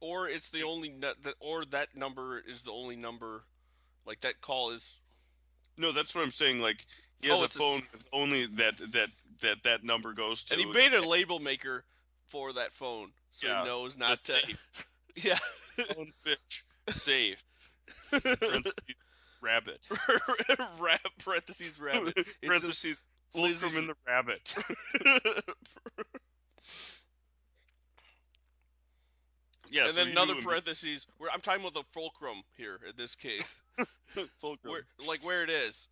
Or 0.00 0.28
it's 0.28 0.50
the 0.50 0.64
only 0.64 0.94
that, 1.00 1.16
or 1.40 1.64
that 1.66 1.94
number 1.94 2.38
is 2.38 2.62
the 2.62 2.72
only 2.72 2.96
number, 2.96 3.44
like 4.06 4.20
that 4.22 4.40
call 4.40 4.72
is. 4.72 4.98
No, 5.76 5.92
that's 5.92 6.14
what 6.14 6.24
I'm 6.24 6.30
saying. 6.30 6.60
Like 6.60 6.84
he 7.20 7.28
has 7.28 7.38
Oh, 7.38 7.42
a 7.42 7.44
a- 7.46 7.48
phone 7.48 7.82
with 7.92 8.04
only 8.12 8.46
that 8.46 8.74
that 8.92 9.08
that 9.42 9.62
that 9.64 9.84
number 9.84 10.12
goes 10.12 10.44
to. 10.44 10.54
And 10.54 10.60
he 10.62 10.70
made 10.70 10.92
a 10.94 11.06
label 11.06 11.38
maker 11.38 11.84
for 12.28 12.52
that 12.54 12.72
phone, 12.72 13.10
so 13.30 13.46
Yeah, 13.46 13.62
he 13.62 13.68
knows 13.68 13.96
not 13.96 14.10
to. 14.10 14.16
safe. 14.16 14.86
Yeah. 15.16 15.38
phone 15.94 16.12
fish 16.12 16.64
safe. 16.90 17.44
Rabbit. 19.42 19.80
Rap, 20.78 21.00
parentheses 21.24 21.72
rabbit. 21.80 22.14
It's 22.18 22.28
a- 22.42 22.46
Parentheses. 22.46 23.02
Fulcrum 23.32 23.76
in 23.76 23.86
the 23.88 23.94
rabbit. 24.06 24.54
yeah. 29.70 29.82
and 29.84 29.90
so 29.92 29.96
then 30.04 30.08
another 30.12 30.34
parentheses. 30.42 31.06
Where 31.18 31.30
I'm 31.32 31.40
talking 31.40 31.60
about 31.60 31.74
the 31.74 31.84
fulcrum 31.92 32.42
here 32.56 32.78
in 32.88 32.92
this 32.96 33.14
case, 33.14 33.54
Fulcrum. 34.38 34.72
where 34.72 34.82
like 35.06 35.24
where 35.24 35.42
it 35.44 35.50
is. 35.50 35.88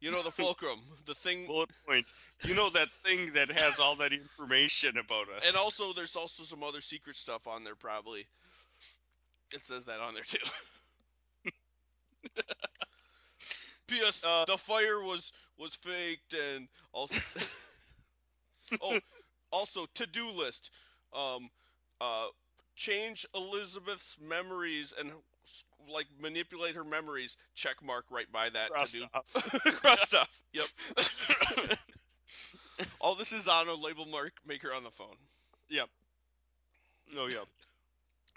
You 0.00 0.10
know 0.10 0.22
the 0.22 0.30
fulcrum, 0.30 0.80
the 1.04 1.14
thing, 1.14 1.46
Bullet 1.46 1.68
point. 1.86 2.06
You 2.44 2.54
know 2.54 2.70
that 2.70 2.88
thing 3.04 3.32
that 3.34 3.50
has 3.50 3.78
all 3.78 3.96
that 3.96 4.12
information 4.12 4.96
about 4.96 5.28
us. 5.28 5.46
and 5.46 5.56
also 5.56 5.92
there's 5.92 6.16
also 6.16 6.42
some 6.42 6.62
other 6.62 6.80
secret 6.80 7.16
stuff 7.16 7.46
on 7.46 7.64
there 7.64 7.74
probably. 7.74 8.26
It 9.52 9.64
says 9.66 9.84
that 9.86 10.00
on 10.00 10.14
there 10.14 10.22
too. 10.22 10.38
P.S. 13.88 14.22
Uh, 14.24 14.44
the 14.46 14.56
fire 14.56 15.02
was 15.02 15.32
was 15.58 15.74
faked, 15.74 16.32
and 16.32 16.68
also, 16.92 17.20
oh, 18.82 18.98
also 19.50 19.86
to 19.96 20.06
do 20.06 20.30
list. 20.30 20.70
Um, 21.12 21.50
uh, 22.00 22.26
change 22.76 23.26
Elizabeth's 23.34 24.16
memories 24.26 24.94
and 24.98 25.10
like 25.92 26.06
manipulate 26.20 26.74
her 26.76 26.84
memories. 26.84 27.36
Check 27.54 27.76
mark 27.82 28.04
right 28.10 28.30
by 28.32 28.50
that 28.50 28.70
Crossed 28.70 28.92
to 28.92 28.98
do. 29.00 29.04
off. 29.14 29.32
Crossed 29.82 30.14
off. 30.14 30.28
Yep. 30.52 30.66
All 33.00 33.14
this 33.14 33.32
is 33.32 33.48
on 33.48 33.68
a 33.68 33.74
label 33.74 34.06
mark 34.06 34.32
maker 34.46 34.72
on 34.72 34.84
the 34.84 34.90
phone. 34.90 35.16
Yep. 35.68 35.88
Oh 37.16 37.26
yeah. 37.26 37.44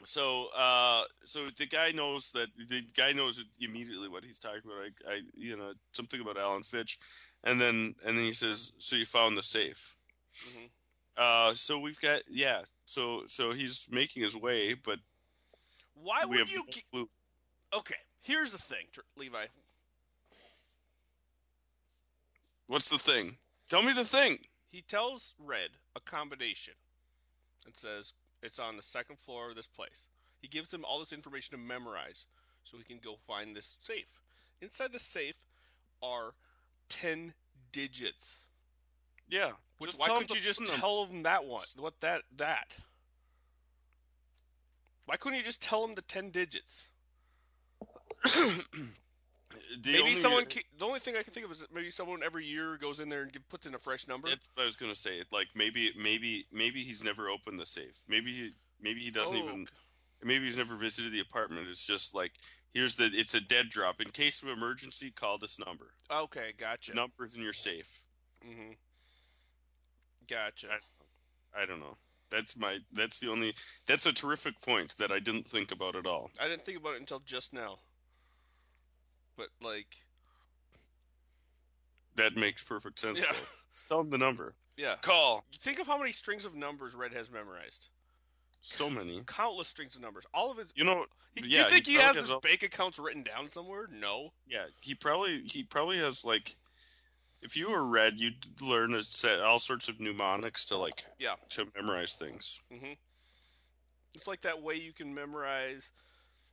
So, 0.05 0.47
uh, 0.57 1.03
so 1.23 1.47
the 1.57 1.65
guy 1.65 1.91
knows 1.91 2.31
that 2.31 2.47
the 2.69 2.81
guy 2.97 3.13
knows 3.13 3.43
immediately 3.61 4.09
what 4.09 4.25
he's 4.25 4.39
talking 4.39 4.61
about. 4.65 4.89
I, 5.07 5.13
I, 5.13 5.21
you 5.35 5.55
know, 5.55 5.71
something 5.93 6.19
about 6.19 6.37
Alan 6.37 6.63
Fitch, 6.63 6.97
and 7.43 7.61
then 7.61 7.95
and 8.05 8.17
then 8.17 8.25
he 8.25 8.33
says, 8.33 8.73
"So 8.79 8.97
you 8.97 9.05
found 9.05 9.37
the 9.37 9.43
safe." 9.43 9.95
Mhm. 10.45 10.69
Uh, 11.15 11.53
so 11.53 11.79
we've 11.79 11.99
got 12.01 12.21
yeah. 12.29 12.61
So 12.85 13.23
so 13.27 13.53
he's 13.53 13.87
making 13.89 14.23
his 14.23 14.35
way, 14.35 14.73
but 14.73 14.99
Why 15.93 16.23
we 16.25 16.31
would 16.31 16.39
have 16.39 16.49
you? 16.49 16.57
no 16.57 16.73
clue. 16.91 17.09
Okay, 17.77 17.95
here's 18.21 18.51
the 18.51 18.57
thing, 18.57 18.85
Levi. 19.17 19.45
What's 22.67 22.89
the 22.89 22.97
thing? 22.97 23.37
Tell 23.69 23.83
me 23.83 23.93
the 23.93 24.05
thing. 24.05 24.39
He 24.71 24.81
tells 24.81 25.33
Red 25.37 25.69
a 25.95 25.99
combination 25.99 26.73
and 27.65 27.75
says 27.75 28.13
it's 28.41 28.59
on 28.59 28.77
the 28.77 28.83
second 28.83 29.19
floor 29.19 29.49
of 29.49 29.55
this 29.55 29.67
place. 29.67 30.07
He 30.41 30.47
gives 30.47 30.73
him 30.73 30.83
all 30.83 30.99
this 30.99 31.13
information 31.13 31.51
to 31.51 31.57
memorize 31.57 32.25
so 32.63 32.77
he 32.77 32.83
can 32.83 32.99
go 33.03 33.15
find 33.27 33.55
this 33.55 33.77
safe. 33.81 34.05
Inside 34.61 34.91
the 34.91 34.99
safe 34.99 35.35
are 36.01 36.33
10 36.89 37.33
digits. 37.71 38.39
Yeah. 39.29 39.51
Which, 39.77 39.91
Just 39.91 39.99
why 39.99 40.07
couldn't 40.07 40.33
you 40.33 40.41
just 40.41 40.65
tell 40.67 41.05
him 41.05 41.23
that 41.23 41.45
one? 41.45 41.65
What 41.77 41.93
that 42.01 42.23
that? 42.37 42.67
Why 45.05 45.17
couldn't 45.17 45.37
you 45.37 45.43
just 45.43 45.61
tell 45.61 45.85
him 45.85 45.95
the 45.95 46.01
10 46.03 46.31
digits? 46.31 46.83
The 49.83 49.91
maybe 49.91 50.01
only- 50.01 50.15
someone. 50.15 50.45
The 50.77 50.85
only 50.85 50.99
thing 50.99 51.15
I 51.15 51.23
can 51.23 51.33
think 51.33 51.45
of 51.45 51.51
is 51.51 51.65
maybe 51.73 51.91
someone 51.91 52.21
every 52.23 52.45
year 52.45 52.77
goes 52.77 52.99
in 52.99 53.09
there 53.09 53.21
and 53.23 53.31
give, 53.31 53.47
puts 53.49 53.65
in 53.67 53.73
a 53.75 53.79
fresh 53.79 54.07
number. 54.07 54.29
That's 54.29 54.49
what 54.55 54.63
I 54.63 54.65
was 54.65 54.75
gonna 54.75 54.95
say. 54.95 55.21
Like 55.31 55.47
maybe 55.55 55.91
maybe 55.97 56.45
maybe 56.51 56.83
he's 56.83 57.03
never 57.03 57.29
opened 57.29 57.59
the 57.59 57.65
safe. 57.65 58.03
Maybe 58.07 58.33
he 58.33 58.51
maybe 58.81 59.01
he 59.01 59.11
doesn't 59.11 59.35
Oh, 59.35 59.43
even 59.43 59.67
maybe 60.23 60.45
he's 60.45 60.57
never 60.57 60.75
visited 60.75 61.11
the 61.11 61.19
apartment. 61.21 61.67
It's 61.69 61.85
just 61.85 62.13
like 62.15 62.31
here's 62.73 62.95
the 62.95 63.05
it's 63.13 63.33
a 63.35 63.41
dead 63.41 63.69
drop. 63.69 63.99
In 64.01 64.09
case 64.09 64.41
of 64.41 64.49
emergency, 64.49 65.11
call 65.11 65.37
this 65.37 65.59
number. 65.59 65.85
Okay, 66.11 66.53
gotcha. 66.57 66.93
Numbers 66.95 67.35
in 67.35 67.41
your 67.43 67.53
safe. 67.53 67.89
hmm 68.43 68.71
Gotcha. 70.29 70.67
I 71.55 71.65
don't 71.65 71.79
know. 71.79 71.97
That's 72.31 72.57
my 72.57 72.77
that's 72.93 73.19
the 73.19 73.29
only 73.29 73.53
that's 73.85 74.05
a 74.07 74.13
terrific 74.13 74.59
point 74.61 74.95
that 74.97 75.11
I 75.11 75.19
didn't 75.19 75.45
think 75.45 75.71
about 75.71 75.95
at 75.95 76.05
all. 76.07 76.31
I 76.39 76.47
didn't 76.47 76.65
think 76.65 76.79
about 76.79 76.95
it 76.95 76.99
until 77.01 77.19
just 77.19 77.53
now. 77.53 77.77
But 79.37 79.47
like, 79.61 79.87
That 82.15 82.35
makes 82.35 82.63
perfect 82.63 82.99
sense. 82.99 83.19
Yeah. 83.19 83.31
though. 83.31 83.37
Just 83.75 83.87
tell 83.87 83.99
him 84.01 84.09
the 84.09 84.17
number. 84.17 84.53
yeah. 84.77 84.95
Call. 85.01 85.43
You 85.51 85.57
think 85.61 85.79
of 85.79 85.87
how 85.87 85.97
many 85.97 86.11
strings 86.11 86.45
of 86.45 86.53
numbers 86.55 86.93
Red 86.93 87.13
has 87.13 87.31
memorized. 87.31 87.87
So 88.61 88.89
many. 88.89 89.21
Countless 89.27 89.67
strings 89.67 89.95
of 89.95 90.01
numbers. 90.01 90.23
All 90.33 90.51
of 90.51 90.59
it. 90.59 90.67
You 90.75 90.83
know. 90.83 91.05
He, 91.35 91.47
yeah, 91.47 91.63
you 91.65 91.69
think 91.71 91.87
he, 91.87 91.95
probably 91.95 92.13
has 92.13 92.21
his 92.21 92.31
all- 92.31 92.39
bank 92.39 92.61
accounts 92.63 92.99
written 92.99 93.23
down 93.23 93.49
somewhere? 93.49 93.87
No. 93.91 94.31
Yeah, 94.47 94.65
he 94.79 94.93
probably 94.93 95.41
he 95.51 95.63
probably 95.63 95.97
has 95.97 96.23
like 96.23 96.55
if 97.41 97.57
you 97.57 97.71
were 97.71 97.83
red, 97.83 98.13
you'd 98.17 98.35
learn 98.61 98.93
a 98.93 99.01
set 99.03 99.39
all 99.41 99.59
sorts 99.59 99.89
of 99.89 99.99
mnemonics 99.99 100.65
to 100.65 100.77
like 100.77 101.03
Yeah. 101.19 101.33
to 101.49 101.65
memorize 101.75 102.13
things. 102.13 102.61
Mm-hmm. 102.71 102.93
It's 104.13 104.27
like 104.27 104.41
that 104.43 104.61
way 104.61 104.75
you 104.75 104.93
can 104.93 105.13
memorize. 105.13 105.91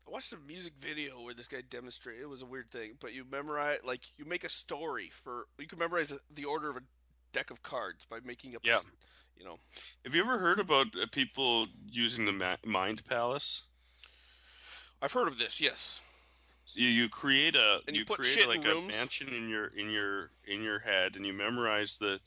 I 0.07 0.11
watched 0.11 0.33
a 0.33 0.39
music 0.47 0.73
video 0.81 1.23
where 1.23 1.35
this 1.35 1.49
guy 1.49 1.63
demonstrated. 1.71 2.23
It 2.23 2.29
was 2.29 2.43
a 2.43 2.47
weird 2.47 2.71
thing, 2.71 2.93
but 3.01 3.13
you 3.13 3.25
memorize 3.31 3.79
like 3.85 4.01
you 4.17 4.25
make 4.25 4.45
a 4.45 4.49
story 4.49 5.11
for. 5.23 5.47
You 5.59 5.67
can 5.67 5.79
memorize 5.79 6.13
the 6.35 6.45
order 6.45 6.71
of 6.71 6.77
a 6.77 6.83
deck 7.33 7.51
of 7.51 7.63
cards 7.63 8.05
by 8.05 8.19
making 8.25 8.57
up. 8.57 8.63
Yeah. 8.65 8.81
you 9.39 9.45
know. 9.45 9.59
Have 10.05 10.15
you 10.15 10.23
ever 10.23 10.39
heard 10.39 10.61
about 10.61 10.89
uh, 11.01 11.07
people 11.13 11.67
using 11.91 12.25
the 12.25 12.59
mind 12.65 13.05
palace? 13.07 13.63
I've 15.03 15.13
heard 15.13 15.29
of 15.29 15.39
this. 15.39 15.61
Yes. 15.61 16.01
So 16.65 16.81
you, 16.81 16.89
you 16.89 17.09
create 17.09 17.57
a 17.57 17.81
And 17.87 17.97
you 17.97 18.05
put 18.05 18.19
create 18.19 18.47
like 18.47 18.65
a 18.65 18.81
mansion 18.83 19.29
in 19.29 19.49
your 19.49 19.67
in 19.67 19.91
your 19.91 20.31
in 20.47 20.63
your 20.63 20.79
head, 20.79 21.17
and 21.17 21.27
you 21.27 21.33
memorize 21.33 21.97
the 21.99 22.21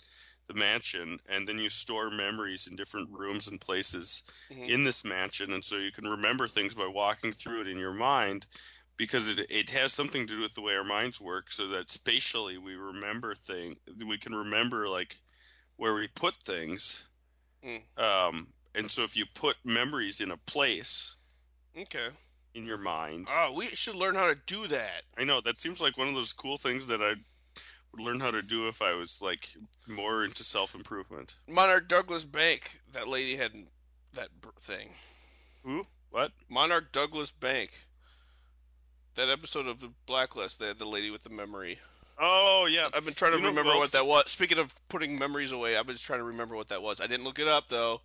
the 0.47 0.53
mansion, 0.53 1.19
and 1.27 1.47
then 1.47 1.57
you 1.59 1.69
store 1.69 2.09
memories 2.09 2.67
in 2.67 2.75
different 2.75 3.09
rooms 3.11 3.47
and 3.47 3.59
places 3.61 4.23
Mhm. 4.49 4.67
in 4.67 4.83
this 4.83 5.03
mansion, 5.03 5.53
and 5.53 5.63
so 5.63 5.77
you 5.77 5.91
can 5.91 6.07
remember 6.07 6.47
things 6.47 6.75
by 6.75 6.87
walking 6.87 7.31
through 7.31 7.61
it 7.61 7.67
in 7.67 7.77
your 7.79 7.93
mind. 7.93 8.47
Because 8.95 9.27
it, 9.29 9.47
it 9.49 9.69
has 9.71 9.91
something 9.93 10.27
to 10.27 10.35
do 10.35 10.41
with 10.41 10.53
the 10.53 10.61
way 10.61 10.75
our 10.75 10.83
minds 10.83 11.19
work, 11.19 11.51
so 11.51 11.67
that 11.69 11.89
spatially 11.89 12.57
we 12.59 12.75
remember 12.75 13.33
thing, 13.35 13.75
we 14.07 14.17
can 14.19 14.35
remember 14.35 14.87
like 14.87 15.17
where 15.77 15.95
we 15.95 16.07
put 16.09 16.35
things. 16.45 17.07
Mm. 17.63 17.83
Um, 17.97 18.53
and 18.75 18.91
so 18.91 19.03
if 19.03 19.15
you 19.15 19.25
put 19.25 19.57
memories 19.65 20.21
in 20.21 20.31
a 20.31 20.37
place 20.37 21.17
Okay. 21.75 22.11
in 22.55 22.65
your 22.65 22.77
mind, 22.77 23.27
Oh, 23.27 23.51
we 23.51 23.69
should 23.75 23.95
learn 23.95 24.15
how 24.15 24.27
to 24.27 24.35
do 24.35 24.67
that. 24.67 25.03
I 25.17 25.23
know 25.23 25.41
that 25.41 25.57
seems 25.57 25.81
like 25.81 25.97
one 25.97 26.07
of 26.07 26.13
those 26.15 26.33
cool 26.33 26.57
things 26.57 26.87
that 26.87 27.01
I 27.01 27.15
learn 27.97 28.19
how 28.19 28.31
to 28.31 28.41
do 28.41 28.67
if 28.67 28.81
I 28.81 28.93
was 28.93 29.21
like 29.21 29.49
more 29.87 30.23
into 30.23 30.43
self 30.43 30.75
improvement. 30.75 31.35
Monarch 31.47 31.87
Douglas 31.87 32.23
Bank. 32.25 32.79
That 32.93 33.07
lady 33.07 33.35
had 33.35 33.51
that 34.13 34.29
thing. 34.61 34.93
Who? 35.63 35.83
What? 36.11 36.31
Monarch 36.49 36.91
Douglas 36.91 37.31
Bank. 37.31 37.71
That 39.15 39.29
episode 39.29 39.67
of 39.67 39.79
the 39.79 39.91
Blacklist, 40.07 40.59
they 40.59 40.67
had 40.67 40.79
the 40.79 40.85
lady 40.85 41.11
with 41.11 41.23
the 41.23 41.29
memory. 41.29 41.79
Oh 42.19 42.67
yeah, 42.69 42.89
I've 42.93 43.05
been 43.05 43.13
trying 43.13 43.31
to 43.31 43.37
You 43.37 43.43
know 43.43 43.49
remember 43.49 43.75
what 43.77 43.91
that 43.93 44.05
was. 44.05 44.29
Speaking 44.29 44.57
of 44.59 44.73
putting 44.89 45.17
memories 45.17 45.51
away, 45.51 45.75
I've 45.77 45.87
been 45.87 45.97
trying 45.97 46.19
to 46.19 46.25
remember 46.25 46.55
what 46.55 46.69
that 46.69 46.81
was. 46.81 47.01
I 47.01 47.07
didn't 47.07 47.23
look 47.23 47.39
it 47.39 47.47
up 47.47 47.69
though. 47.69 48.01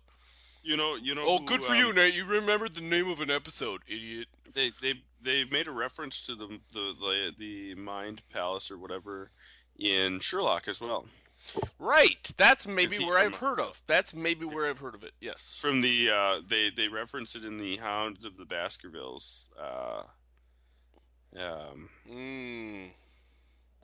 you 0.63 0.77
know, 0.77 0.95
you 0.95 1.15
know. 1.15 1.23
Oh, 1.25 1.37
who, 1.37 1.45
good 1.45 1.61
for 1.61 1.73
um, 1.73 1.79
you, 1.79 1.93
Nate. 1.93 2.13
You 2.13 2.25
remembered 2.25 2.75
the 2.75 2.81
name 2.81 3.07
of 3.09 3.21
an 3.21 3.29
episode, 3.31 3.81
idiot. 3.87 4.27
They 4.53 4.71
they 4.81 4.93
they 5.21 5.45
made 5.45 5.67
a 5.67 5.71
reference 5.71 6.21
to 6.27 6.35
the 6.35 6.47
the 6.73 6.93
the, 6.99 7.31
the 7.37 7.75
mind 7.75 8.21
palace 8.31 8.71
or 8.71 8.77
whatever 8.77 9.29
in 9.79 10.19
Sherlock 10.19 10.67
as 10.67 10.81
well. 10.81 11.05
Right. 11.79 12.29
That's 12.37 12.67
maybe 12.67 12.97
he 12.97 13.05
where 13.05 13.17
I've 13.17 13.35
heard 13.35 13.59
of. 13.59 13.81
That's 13.87 14.13
maybe 14.13 14.45
where 14.45 14.69
I've 14.69 14.77
heard 14.77 14.95
of 14.95 15.03
it. 15.03 15.13
Yes. 15.21 15.57
From 15.59 15.81
the 15.81 16.09
uh, 16.09 16.41
they 16.47 16.69
they 16.69 16.87
reference 16.87 17.35
it 17.35 17.45
in 17.45 17.57
the 17.57 17.77
Hounds 17.77 18.25
of 18.25 18.37
the 18.37 18.45
Baskervilles. 18.45 19.47
Uh, 19.59 20.03
um, 21.37 21.89
Mm. 22.09 22.89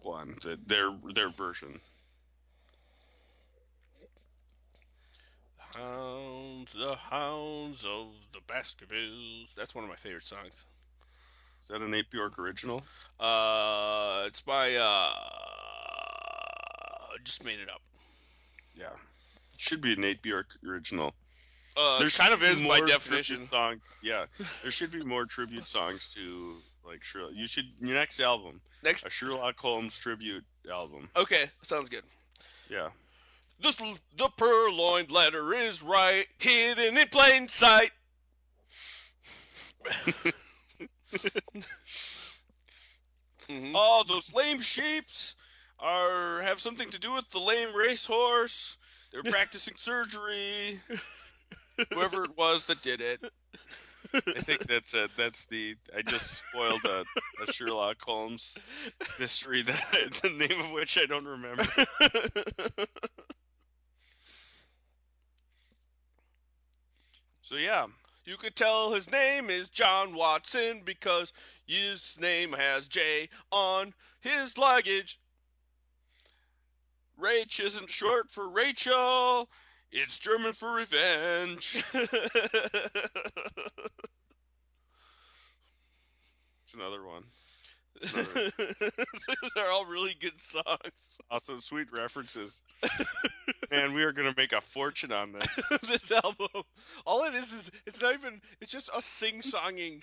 one 0.04 0.38
the, 0.44 0.60
their 0.68 0.92
their 1.14 1.30
version. 1.30 1.80
Hounds, 5.58 6.72
the 6.74 6.96
hounds 6.96 7.84
of 7.86 8.08
the 8.34 8.40
Baskervilles. 8.48 9.48
That's 9.58 9.76
one 9.76 9.84
of 9.84 9.90
my 9.90 9.96
favorite 9.98 10.24
songs. 10.24 10.66
Is 11.62 11.70
that 11.70 11.82
an 11.82 11.92
Nate 11.92 12.10
Bjork 12.12 12.40
original? 12.40 12.84
Uh, 13.20 14.24
it's 14.28 14.42
by 14.42 14.76
uh, 14.76 15.14
just 17.24 17.44
made 17.44 17.60
it 17.60 17.70
up. 17.70 17.82
Yeah, 18.78 18.90
should 19.58 19.82
be 19.82 19.94
a 19.94 19.96
Nate 19.96 20.22
Bjork 20.22 20.48
original. 20.68 21.14
Uh, 21.78 22.00
there 22.00 22.10
kind 22.10 22.34
of 22.34 22.42
is 22.44 22.62
by 22.62 22.80
definition. 22.82 23.48
Song, 23.50 23.82
yeah, 24.02 24.26
there 24.62 24.72
should 24.72 24.92
be 24.92 25.04
more 25.04 25.26
tribute 25.26 25.68
songs 25.68 26.10
to 26.16 26.56
like 26.86 27.04
Sherlock. 27.04 27.32
You 27.34 27.48
should 27.48 27.66
your 27.80 27.96
next 27.96 28.20
album, 28.20 28.62
Next, 28.84 29.06
a 29.06 29.10
Sherlock 29.10 29.58
Holmes 29.58 29.98
tribute 29.98 30.46
album. 30.72 31.10
okay, 31.16 31.50
sounds 31.64 31.90
good. 31.90 32.04
Yeah. 32.70 32.90
This 33.62 33.76
the 34.18 34.30
purloined 34.38 35.12
letter 35.12 35.54
is 35.54 35.82
right, 35.82 36.28
hidden 36.40 36.98
in 36.98 37.08
plain 37.08 37.48
sight. 37.48 37.92
Mhm. 43.50 43.74
Oh, 43.76 44.04
those 44.08 44.34
lame 44.34 44.62
sheeps 44.62 45.36
are 45.80 46.42
have 46.42 46.60
something 46.60 46.90
to 46.92 47.00
do 47.00 47.14
with 47.14 47.30
the 47.32 47.40
lame 47.40 47.76
racehorse. 47.76 48.78
They're 49.12 49.24
practicing 49.24 49.76
surgery. 49.78 50.80
Whoever 51.94 52.24
it 52.26 52.38
was 52.38 52.66
that 52.66 52.82
did 52.82 53.02
it. 53.02 53.22
I 54.14 54.40
think 54.42 54.68
that's 54.68 54.94
it. 54.94 55.12
That's 55.18 55.46
the. 55.46 55.76
I 55.98 56.02
just 56.04 56.44
spoiled 56.50 56.86
a, 56.86 57.06
a 57.44 57.48
Sherlock 57.48 57.98
Holmes 58.02 58.56
mystery 59.20 59.64
that 59.64 59.84
I, 59.94 60.10
the 60.22 60.30
name 60.30 60.60
of 60.62 60.72
which 60.72 60.98
I 60.98 61.06
don't 61.06 61.26
remember. 61.26 61.66
So 67.42 67.56
yeah, 67.56 67.88
You 68.26 68.38
could 68.38 68.56
tell 68.58 68.92
his 68.92 69.10
name 69.10 69.50
is 69.50 69.70
John 69.70 70.14
Watson 70.16 70.82
because 70.84 71.32
his 71.66 72.18
name 72.20 72.54
has 72.54 72.88
J 72.88 73.30
on 73.52 73.94
his 74.22 74.58
luggage. 74.58 75.20
Rach 77.20 77.60
isn't 77.60 77.90
short 77.90 78.30
for 78.32 78.48
Rachel. 78.50 79.50
It's 79.92 80.20
German 80.20 80.54
for 80.54 80.74
revenge. 80.74 81.84
It's 86.66 86.74
another 86.74 87.04
one. 87.06 87.24
It's 88.02 88.14
another- 88.14 88.52
They're 89.56 89.72
all 89.72 89.86
really 89.86 90.16
good 90.20 90.40
songs. 90.42 91.18
Awesome, 91.30 91.62
sweet 91.62 91.88
references. 91.92 92.62
Man, 93.72 93.94
we 93.94 94.04
are 94.04 94.12
gonna 94.12 94.34
make 94.36 94.52
a 94.52 94.62
fortune 94.62 95.12
on 95.12 95.32
this. 95.32 95.60
this 95.88 96.12
album, 96.12 96.48
all 97.06 97.24
it 97.26 97.36
is 97.36 97.52
is 97.52 97.72
it's 97.86 98.02
not 98.02 98.14
even. 98.14 98.42
It's 98.62 98.72
just 98.72 98.90
us 98.90 99.06
sing-songing 99.06 100.02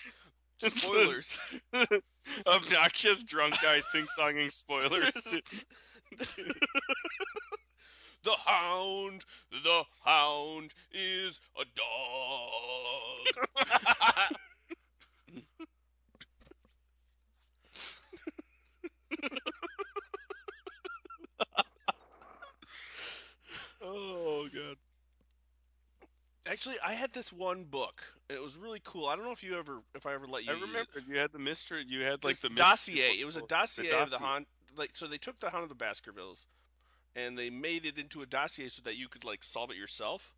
spoilers. 0.63 1.37
Obnoxious 2.47 3.23
drunk 3.25 3.57
guy 3.61 3.81
sing-songing 3.81 4.53
spoilers. 4.53 5.13
the 8.25 8.33
hound, 8.45 9.25
the 9.51 9.85
hound 10.05 10.75
is 10.93 11.41
a 11.59 11.65
dog. 11.77 13.37
oh 23.83 24.49
god. 24.55 24.77
Actually, 26.47 26.77
I 26.85 26.95
had 26.95 27.13
this 27.13 27.33
one 27.33 27.65
book. 27.65 28.03
and 28.29 28.37
It 28.37 28.43
was 28.43 28.57
really 28.57 28.81
cool. 28.85 29.07
I 29.07 29.15
don't 29.15 29.25
know 29.25 29.31
if 29.33 29.45
you 29.45 29.57
ever, 29.57 29.79
if 29.95 30.07
I 30.07 30.15
ever 30.15 30.27
let 30.27 30.45
you. 30.45 30.51
I 30.51 30.55
remember 30.55 30.91
you 31.07 31.17
had 31.17 31.31
the 31.33 31.39
mystery. 31.39 31.85
You 31.87 32.03
had 32.03 32.25
like 32.25 32.41
the 32.41 32.49
dossier. 32.49 33.21
It 33.21 33.25
was 33.25 33.37
a 33.37 33.43
dossier, 33.43 33.91
The 33.91 34.03
of 34.03 34.11
the 34.11 34.19
dossier. 34.19 34.47
Like, 34.77 34.91
so 34.95 35.07
they 35.07 35.19
took 35.19 35.39
the 35.41 35.51
Hound 35.51 35.63
of 35.63 35.69
the 35.69 35.75
Baskervilles, 35.75 36.45
and 37.17 37.39
they 37.39 37.51
made 37.51 37.85
it 37.87 37.99
into 37.99 38.23
a 38.23 38.27
dossier 38.27 38.69
so 38.69 38.83
that 38.85 38.97
you 38.97 39.09
could 39.09 39.25
like 39.25 39.45
solve 39.45 39.71
it 39.71 39.77
yourself. 39.77 40.33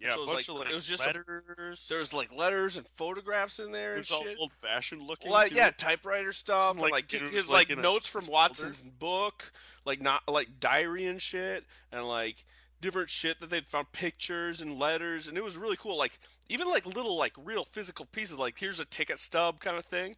Yeah, 0.00 0.14
so 0.14 0.22
it 0.24 0.34
was 0.34 0.48
like- 0.48 0.70
it 0.70 0.74
was 0.74 0.86
just 0.86 1.02
a- 1.02 1.06
letters. 1.06 1.86
There 1.88 2.00
was 2.00 2.12
like 2.12 2.32
letters 2.32 2.76
and 2.76 2.86
photographs 2.96 3.60
in 3.60 3.70
there 3.70 3.92
it 3.92 3.98
and 3.98 3.98
was 4.00 4.10
all 4.10 4.26
old-fashioned 4.40 5.00
looking. 5.00 5.30
Like 5.30 5.50
too. 5.50 5.56
yeah, 5.56 5.70
typewriter 5.70 6.32
stuff, 6.32 6.78
like, 6.78 6.90
like 6.92 7.14
it 7.14 7.22
his 7.22 7.32
was, 7.32 7.48
like, 7.48 7.68
like, 7.68 7.78
notes 7.78 8.08
from 8.08 8.22
folder. 8.22 8.32
Watson's 8.32 8.80
book, 8.80 9.44
like 9.84 10.00
not 10.00 10.22
like 10.28 10.58
diary 10.58 11.06
and 11.06 11.22
shit, 11.22 11.64
and 11.92 12.06
like 12.08 12.44
different 12.80 13.08
shit 13.08 13.40
that 13.40 13.50
they'd 13.50 13.64
found 13.66 13.90
pictures 13.92 14.60
and 14.60 14.78
letters, 14.78 15.28
and 15.28 15.38
it 15.38 15.44
was 15.44 15.56
really 15.56 15.76
cool. 15.76 15.96
Like 15.96 16.18
even 16.48 16.68
like 16.68 16.84
little 16.86 17.16
like 17.16 17.32
real 17.44 17.64
physical 17.64 18.04
pieces, 18.06 18.36
like 18.36 18.58
here's 18.58 18.80
a 18.80 18.84
ticket 18.86 19.20
stub 19.20 19.60
kind 19.60 19.76
of 19.78 19.84
thing. 19.86 20.16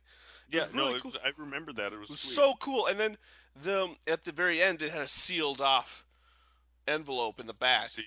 Yeah, 0.51 0.65
was 0.65 0.75
really 0.75 0.91
no, 0.91 0.95
it 0.97 1.03
cool. 1.03 1.13
was, 1.13 1.21
I 1.25 1.31
remember 1.41 1.73
that. 1.75 1.93
It 1.93 1.99
was, 1.99 2.11
It 2.11 2.13
was 2.13 2.21
so 2.21 2.55
cool. 2.61 2.87
And 2.87 2.99
then 2.99 3.17
the 3.63 3.95
at 4.07 4.25
the 4.25 4.33
very 4.33 4.63
end, 4.63 4.83
it 4.83 4.93
had 4.93 5.03
a 5.03 5.09
sealed 5.09 5.61
off 5.61 6.05
envelope 6.87 7.41
in 7.41 7.47
the 7.47 7.55
back 7.55 7.89
See, 7.91 8.05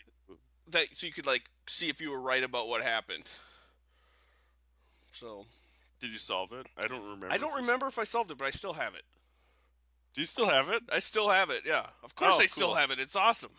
that 0.71 0.87
so 0.95 1.07
you 1.07 1.13
could 1.13 1.25
like 1.25 1.43
see 1.67 1.89
if 1.89 2.01
you 2.01 2.11
were 2.11 2.19
right 2.21 2.43
about 2.43 2.67
what 2.67 2.81
happened. 2.81 3.25
So 5.11 5.45
Did 5.99 6.11
you 6.11 6.17
solve 6.17 6.51
it? 6.53 6.67
I 6.77 6.87
don't 6.87 7.03
remember. 7.03 7.27
I 7.31 7.37
don't 7.37 7.51
if 7.51 7.57
remember 7.57 7.87
if 7.87 7.99
I 7.99 8.03
solved 8.03 8.31
it, 8.31 8.37
but 8.37 8.45
I 8.45 8.51
still 8.51 8.73
have 8.73 8.95
it. 8.95 9.03
Do 10.13 10.21
you 10.21 10.25
still 10.27 10.47
have 10.49 10.69
it? 10.69 10.83
I 10.91 10.99
still 10.99 11.29
have 11.29 11.49
it. 11.49 11.63
Yeah, 11.65 11.85
of 12.03 12.15
course 12.15 12.35
Oh, 12.37 12.41
I 12.41 12.45
still 12.45 12.73
have 12.73 12.91
it. 12.91 12.99
It's 12.99 13.15
awesome. 13.15 13.51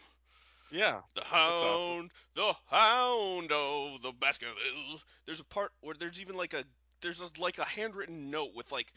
Yeah. 0.70 1.00
The 1.14 1.22
awesome. 1.22 1.96
hound, 1.96 2.10
the 2.34 2.54
hound 2.66 3.52
of 3.52 4.02
the 4.02 4.12
Baskervilles. 4.12 5.02
There's 5.26 5.40
a 5.40 5.44
part 5.44 5.72
where 5.80 5.94
there's 5.98 6.20
even 6.20 6.36
like 6.36 6.54
a 6.54 6.64
there's 7.02 7.20
a, 7.20 7.28
like 7.38 7.58
a 7.58 7.64
handwritten 7.64 8.30
note 8.30 8.50
with 8.54 8.70
like, 8.72 8.92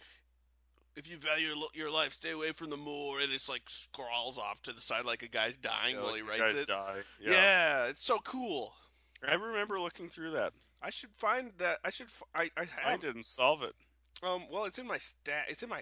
if 0.96 1.10
you 1.10 1.18
value 1.18 1.56
your, 1.74 1.90
life, 1.90 2.14
stay 2.14 2.32
away 2.32 2.52
from 2.52 2.70
the 2.70 2.78
moor, 2.78 3.20
and 3.20 3.32
it's 3.32 3.50
like 3.50 3.64
scrawls 3.68 4.38
off 4.38 4.62
to 4.64 4.74
the 4.74 4.82
side 4.82 5.06
like 5.06 5.24
a 5.24 5.28
guy's 5.28 5.56
dying 5.56 5.96
Yeah, 5.96 6.02
while 6.02 6.12
like 6.12 6.22
he 6.24 6.30
writes 6.42 6.54
it. 6.54 6.70
Yeah. 6.70 7.32
Yeah. 7.32 7.86
it's 7.88 8.04
so 8.04 8.20
cool. 8.20 8.74
I 9.28 9.34
remember 9.34 9.80
looking 9.80 10.10
through 10.10 10.32
that. 10.32 10.54
I 10.82 10.90
should 10.90 11.10
find 11.16 11.52
that. 11.60 11.80
I 11.86 11.90
should. 11.90 12.08
f- 12.08 12.24
I 12.36 12.52
I 12.58 12.68
I 12.86 12.92
have. 12.92 13.02
didn't 13.02 13.26
solve 13.26 13.64
it. 13.64 13.74
Um. 14.22 14.44
Well, 14.52 14.66
it's 14.66 14.80
in 14.80 14.86
my 14.88 14.98
stat. 14.98 15.46
It's 15.48 15.64
in 15.64 15.70
my 15.70 15.82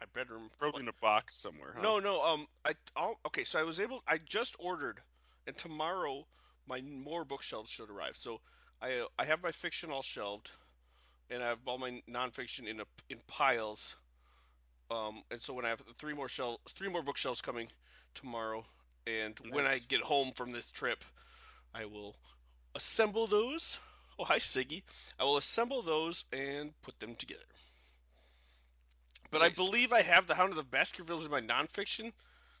my 0.00 0.06
bedroom. 0.14 0.50
Probably 0.58 0.82
in 0.82 0.88
a 0.88 0.92
box 1.00 1.36
somewhere. 1.36 1.74
Huh? 1.76 1.82
No, 1.82 1.98
no. 2.00 2.22
Um, 2.22 2.46
I. 2.64 2.74
I'll, 2.96 3.18
okay, 3.28 3.44
so 3.44 3.60
I 3.60 3.62
was 3.62 3.78
able. 3.80 4.02
I 4.08 4.18
just 4.18 4.56
ordered, 4.58 5.00
and 5.46 5.56
tomorrow 5.56 6.26
my 6.66 6.80
more 6.80 7.24
bookshelves 7.24 7.70
should 7.70 7.88
arrive. 7.88 8.16
So 8.16 8.40
I 8.82 9.06
I 9.16 9.24
have 9.24 9.44
my 9.44 9.52
fiction 9.52 9.92
all 9.92 10.02
shelved, 10.02 10.50
and 11.30 11.42
I 11.42 11.48
have 11.48 11.58
all 11.66 11.78
my 11.78 12.02
nonfiction 12.10 12.66
in 12.66 12.80
a 12.80 12.84
in 13.08 13.18
piles. 13.26 13.94
Um, 14.90 15.22
and 15.30 15.42
so 15.42 15.52
when 15.52 15.64
I 15.64 15.68
have 15.68 15.82
three 15.98 16.14
more 16.14 16.28
shelves, 16.28 16.58
three 16.76 16.88
more 16.88 17.02
bookshelves 17.02 17.40
coming 17.40 17.68
tomorrow, 18.14 18.64
and 19.06 19.38
when 19.50 19.66
I 19.66 19.78
get 19.88 20.00
home 20.00 20.32
from 20.36 20.52
this 20.52 20.70
trip, 20.70 21.04
I 21.74 21.84
will 21.86 22.14
assemble 22.74 23.26
those. 23.26 23.78
Oh, 24.18 24.24
hi 24.24 24.38
Siggy. 24.38 24.82
I 25.18 25.24
will 25.24 25.36
assemble 25.36 25.82
those 25.82 26.24
and 26.32 26.72
put 26.82 26.98
them 27.00 27.14
together. 27.16 27.42
But 29.30 29.42
I 29.42 29.48
believe 29.48 29.92
I 29.92 30.02
have 30.02 30.26
the 30.26 30.34
Hound 30.34 30.50
of 30.50 30.56
the 30.56 30.62
Baskervilles 30.62 31.24
in 31.24 31.30
my 31.30 31.40
nonfiction 31.40 32.12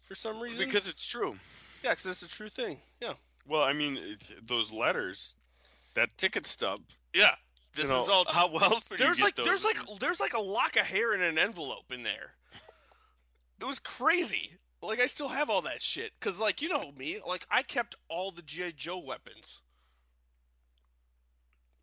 for 0.08 0.14
some 0.14 0.40
reason. 0.40 0.66
Because 0.66 0.88
it's 0.88 1.06
true. 1.06 1.36
yeah, 1.82 1.90
because 1.90 2.06
it's 2.06 2.22
a 2.22 2.28
true 2.28 2.48
thing. 2.48 2.78
Yeah. 3.00 3.14
Well, 3.46 3.62
I 3.62 3.72
mean, 3.72 4.18
those 4.44 4.72
letters, 4.72 5.34
that 5.94 6.10
ticket 6.18 6.46
stub. 6.46 6.80
Yeah. 7.14 7.34
This 7.76 7.84
you 7.84 7.90
know, 7.90 8.04
is 8.04 8.08
all. 8.08 8.24
How 8.28 8.48
else 8.56 8.90
you 8.90 8.96
there's 8.96 9.18
get 9.18 9.24
like 9.24 9.36
those? 9.36 9.44
there's 9.44 9.64
like 9.64 9.78
there's 10.00 10.18
like 10.18 10.32
a 10.32 10.40
lock 10.40 10.76
of 10.76 10.86
hair 10.86 11.12
in 11.12 11.20
an 11.20 11.38
envelope 11.38 11.92
in 11.92 12.02
there. 12.02 12.32
It 13.60 13.64
was 13.64 13.78
crazy. 13.78 14.50
Like 14.82 15.00
I 15.00 15.06
still 15.06 15.28
have 15.28 15.50
all 15.50 15.62
that 15.62 15.82
shit 15.82 16.12
because 16.18 16.40
like 16.40 16.62
you 16.62 16.70
know 16.70 16.90
me, 16.96 17.20
like 17.26 17.46
I 17.50 17.62
kept 17.62 17.94
all 18.08 18.30
the 18.30 18.42
GI 18.42 18.74
Joe 18.76 18.98
weapons. 18.98 19.60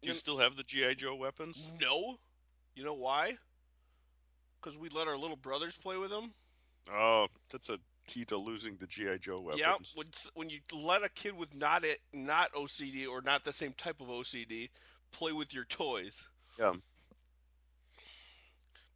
Do 0.01 0.09
you 0.09 0.15
still 0.15 0.39
have 0.39 0.57
the 0.57 0.63
GI 0.63 0.95
Joe 0.95 1.15
weapons? 1.15 1.63
No, 1.79 2.17
you 2.75 2.83
know 2.83 2.93
why? 2.93 3.37
Because 4.59 4.77
we 4.77 4.89
let 4.89 5.07
our 5.07 5.17
little 5.17 5.37
brothers 5.37 5.75
play 5.75 5.97
with 5.97 6.09
them. 6.09 6.33
Oh, 6.91 7.27
that's 7.51 7.69
a 7.69 7.77
key 8.07 8.25
to 8.25 8.37
losing 8.37 8.77
the 8.77 8.87
GI 8.87 9.19
Joe 9.19 9.41
weapons. 9.41 9.61
Yeah, 9.61 9.75
when 9.95 10.07
when 10.33 10.49
you 10.49 10.59
let 10.73 11.03
a 11.03 11.09
kid 11.09 11.37
with 11.37 11.53
not 11.55 11.83
it 11.85 11.99
not 12.13 12.51
OCD 12.53 13.07
or 13.07 13.21
not 13.21 13.43
the 13.43 13.53
same 13.53 13.73
type 13.73 14.01
of 14.01 14.07
OCD 14.07 14.69
play 15.13 15.31
with 15.31 15.53
your 15.53 15.63
toys. 15.65 16.27
Yeah. 16.59 16.73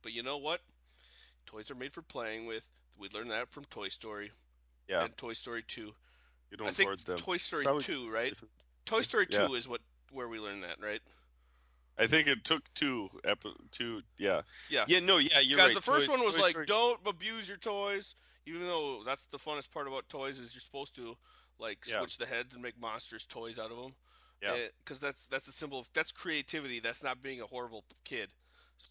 But 0.01 0.11
you 0.13 0.23
know 0.23 0.37
what? 0.37 0.61
Toys 1.45 1.71
are 1.71 1.75
made 1.75 1.93
for 1.93 2.01
playing 2.01 2.45
with. 2.45 2.63
We 2.97 3.09
learned 3.13 3.31
that 3.31 3.49
from 3.49 3.65
Toy 3.65 3.87
Story 3.89 4.31
Yeah, 4.89 5.03
and 5.05 5.15
Toy 5.17 5.33
Story 5.33 5.63
2. 5.67 5.93
you 6.51 6.57
don't 6.57 6.67
I 6.67 6.71
think 6.71 7.03
them. 7.05 7.17
Toy 7.17 7.37
Story 7.37 7.63
Probably- 7.63 7.83
2, 7.83 8.09
right? 8.09 8.33
Toy 8.85 9.01
Story 9.01 9.27
2 9.27 9.55
is 9.55 9.67
what 9.67 9.81
where 10.11 10.27
we 10.27 10.39
learned 10.39 10.63
that, 10.63 10.79
right? 10.81 11.01
I 11.97 12.07
think 12.07 12.27
it 12.27 12.43
took 12.45 12.61
two 12.75 13.09
epi- 13.25 13.55
two. 13.71 14.01
Yeah. 14.17 14.43
Yeah. 14.69 14.85
Yeah. 14.87 14.99
No. 14.99 15.17
Yeah. 15.17 15.39
You're 15.39 15.57
Guys, 15.57 15.67
right. 15.67 15.75
the 15.75 15.81
first 15.81 16.05
Toy- 16.05 16.13
one 16.13 16.23
was 16.23 16.35
Toy 16.35 16.41
like, 16.41 16.51
Story- 16.51 16.65
don't 16.67 16.99
abuse 17.07 17.47
your 17.47 17.57
toys. 17.57 18.15
Even 18.45 18.61
though 18.61 19.03
that's 19.03 19.25
the 19.25 19.39
funnest 19.39 19.71
part 19.71 19.87
about 19.87 20.07
toys 20.07 20.39
is 20.39 20.53
you're 20.53 20.61
supposed 20.61 20.95
to 20.95 21.17
like 21.59 21.79
Yeah. 21.87 21.97
switch 21.99 22.17
the 22.17 22.25
heads 22.25 22.53
and 22.53 22.61
make 22.63 22.77
monstrous 22.79 23.25
toys 23.25 23.57
out 23.59 23.71
of 23.71 23.77
them. 23.77 23.95
Yeah. 24.41 24.55
Because 24.83 24.99
that's 24.99 25.25
that's 25.27 25.47
a 25.47 25.51
symbol 25.51 25.79
of 25.79 25.89
that's 25.93 26.11
creativity. 26.11 26.79
That's 26.79 27.03
not 27.03 27.21
being 27.21 27.41
a 27.41 27.45
horrible 27.45 27.83
kid. 28.03 28.29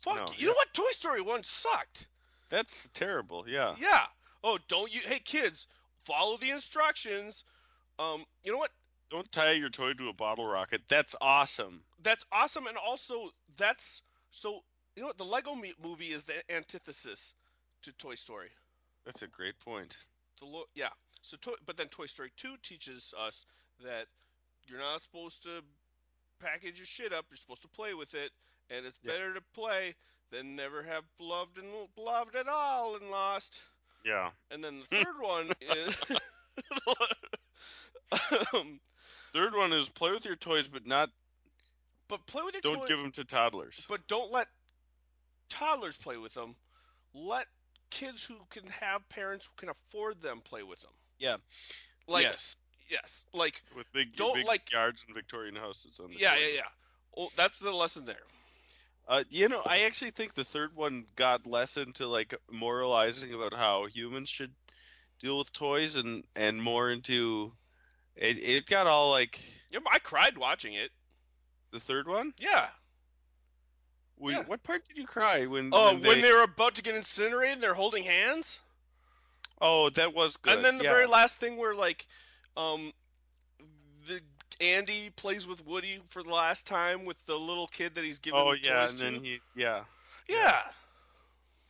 Fuck. 0.01 0.16
No, 0.16 0.26
you 0.26 0.32
yeah. 0.38 0.47
know 0.47 0.53
what? 0.55 0.74
Toy 0.74 0.90
Story 0.90 1.20
one 1.20 1.42
sucked. 1.44 2.09
That's 2.51 2.88
terrible. 2.94 3.44
Yeah. 3.49 3.74
Yeah. 3.78 4.05
Oh, 4.44 4.59
don't 4.68 4.92
you? 4.92 5.01
Hey, 5.01 5.18
kids, 5.18 5.66
follow 6.05 6.36
the 6.36 6.51
instructions. 6.51 7.44
Um, 7.99 8.24
you 8.44 8.53
know 8.53 8.59
what? 8.59 8.70
Don't 9.11 9.30
tie 9.32 9.53
your 9.53 9.68
toy 9.68 9.92
to 9.94 10.09
a 10.09 10.12
bottle 10.12 10.47
rocket. 10.47 10.82
That's 10.88 11.14
awesome. 11.20 11.82
That's 12.03 12.24
awesome, 12.32 12.66
and 12.66 12.76
also 12.76 13.30
that's 13.57 14.03
so. 14.30 14.61
You 14.94 15.03
know 15.03 15.09
what? 15.09 15.18
The 15.18 15.24
Lego 15.24 15.55
Movie 15.82 16.12
is 16.12 16.24
the 16.24 16.34
antithesis 16.51 17.34
to 17.82 17.92
Toy 17.92 18.14
Story. 18.14 18.49
That's 19.05 19.22
a 19.22 19.26
great 19.26 19.59
point. 19.61 19.97
The 20.40 20.47
lo- 20.47 20.68
yeah. 20.74 20.88
So, 21.22 21.36
to- 21.38 21.59
but 21.66 21.76
then 21.76 21.88
Toy 21.88 22.07
Story 22.07 22.32
2 22.36 22.57
teaches 22.62 23.12
us 23.18 23.44
that 23.84 24.07
you're 24.68 24.78
not 24.80 25.02
supposed 25.02 25.42
to 25.44 25.60
package 26.40 26.76
your 26.78 26.86
shit 26.86 27.12
up. 27.12 27.26
You're 27.30 27.36
supposed 27.38 27.62
to 27.62 27.68
play 27.68 27.94
with 27.94 28.14
it, 28.14 28.30
and 28.70 28.84
it's 28.86 28.98
Yeah. 29.02 29.12
better 29.12 29.34
to 29.34 29.40
play 29.54 29.94
than 30.30 30.56
never 30.56 30.82
have 30.82 31.04
loved 31.18 31.58
and 31.58 31.68
loved 31.96 32.34
at 32.34 32.48
all 32.48 32.96
and 32.96 33.10
lost. 33.10 33.60
Yeah. 34.04 34.30
And 34.50 34.62
then 34.62 34.80
the 34.90 35.04
third 35.04 35.20
one 35.20 35.50
is. 35.60 35.94
um, 38.54 38.80
Third 39.32 39.54
one 39.54 39.72
is 39.72 39.88
play 39.90 40.12
with 40.12 40.24
your 40.24 40.36
toys, 40.36 40.68
but 40.68 40.86
not 40.86 41.10
but 42.08 42.24
play 42.26 42.42
with 42.42 42.54
your 42.54 42.62
don't 42.62 42.76
toy- 42.82 42.86
give 42.88 42.98
them 42.98 43.12
to 43.12 43.24
toddlers. 43.24 43.84
But 43.88 44.06
don't 44.06 44.32
let 44.32 44.46
toddlers 45.50 45.96
play 45.96 46.16
with 46.16 46.32
them. 46.34 46.54
Let 47.12 47.46
kids 47.90 48.24
who 48.24 48.36
can 48.50 48.66
have 48.68 49.06
parents 49.08 49.46
who 49.46 49.52
can 49.56 49.68
afford 49.68 50.22
them 50.22 50.40
play 50.40 50.62
with 50.62 50.80
them. 50.80 50.92
Yeah. 51.18 51.36
Like 52.06 52.24
yes, 52.24 52.56
yes, 52.89 53.24
like 53.32 53.62
with 53.76 53.87
big, 53.93 54.16
don't 54.16 54.34
big 54.34 54.47
like- 54.47 54.70
yards 54.72 55.05
and 55.07 55.14
Victorian 55.14 55.57
houses 55.57 56.01
on 56.03 56.11
the 56.11 56.16
yeah, 56.18 56.34
yeah, 56.37 56.55
yeah. 56.57 56.61
Oh, 57.16 57.28
that's 57.37 57.59
the 57.59 57.72
lesson 57.72 58.05
there. 58.05 58.16
Uh, 59.09 59.22
you 59.30 59.49
know, 59.49 59.62
I 59.64 59.82
actually 59.82 60.11
think 60.11 60.34
the 60.34 60.45
third 60.45 60.74
one 60.74 61.05
got 61.14 61.47
less 61.47 61.76
into 61.76 62.07
like 62.09 62.34
moralizing 62.51 63.32
about 63.32 63.55
how 63.55 63.87
humans 63.87 64.28
should 64.28 64.53
deal 65.20 65.39
with 65.39 65.53
toys 65.53 65.97
and 65.97 66.24
and 66.34 66.62
more 66.62 66.91
into 66.91 67.53
it. 68.16 68.39
It 68.39 68.66
got 68.66 68.87
all 68.87 69.11
like 69.11 69.41
Yeah, 69.70 69.78
I 69.91 70.01
cried 70.01 70.37
watching 70.37 70.74
it. 70.74 70.91
the 71.72 71.80
third 71.80 72.09
one. 72.09 72.34
Yeah. 72.39 72.68
We, 74.18 74.32
Yeah. 74.32 74.43
What 74.47 74.62
part 74.62 74.87
did 74.89 74.97
you 74.97 75.07
cry 75.07 75.47
when? 75.47 75.70
Oh, 75.72 75.93
when, 75.93 76.03
when 76.03 76.20
they, 76.20 76.28
they 76.28 76.32
were 76.32 76.43
about 76.43 76.74
to 76.76 76.82
get 76.82 76.97
incinerated, 76.97 77.55
and 77.55 77.62
they're 77.62 77.74
holding 77.74 78.05
hands. 78.05 78.59
Oh, 79.61 79.89
that 79.91 80.14
was 80.14 80.37
good. 80.37 80.55
And 80.55 80.64
then 80.64 80.78
the 80.78 80.84
yeah. 80.84 80.91
very 80.91 81.07
last 81.07 81.37
thing 81.37 81.57
where 81.57 81.74
like, 81.74 82.07
um, 82.57 82.92
the 84.09 84.20
Andy 84.61 85.11
plays 85.11 85.46
with 85.46 85.64
Woody 85.66 86.00
for 86.09 86.22
the 86.22 86.32
last 86.32 86.66
time 86.66 87.04
with 87.04 87.16
the 87.26 87.36
little 87.38 87.66
kid 87.66 87.94
that 87.94 88.04
he's 88.04 88.18
giving. 88.18 88.40
Oh 88.40 88.52
the 88.52 88.62
yeah, 88.62 88.88
and 88.88 88.98
to. 88.98 89.04
then 89.04 89.14
he 89.22 89.38
yeah. 89.54 89.84
yeah, 90.28 90.62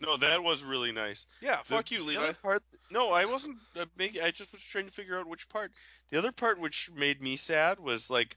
No, 0.00 0.16
that 0.18 0.42
was 0.42 0.62
really 0.62 0.92
nice. 0.92 1.26
yeah. 1.40 1.58
The- 1.66 1.74
Fuck 1.74 1.90
you, 1.90 2.02
Levi. 2.04 2.32
part, 2.42 2.62
no, 2.90 3.10
I 3.10 3.24
wasn't 3.24 3.56
uh, 3.78 3.86
making. 3.96 4.22
I 4.22 4.30
just 4.30 4.52
was 4.52 4.62
trying 4.62 4.86
to 4.86 4.92
figure 4.92 5.18
out 5.18 5.26
which 5.26 5.48
part. 5.48 5.72
The 6.10 6.18
other 6.18 6.32
part 6.32 6.60
which 6.60 6.90
made 6.94 7.20
me 7.20 7.36
sad 7.36 7.80
was 7.80 8.08
like 8.10 8.36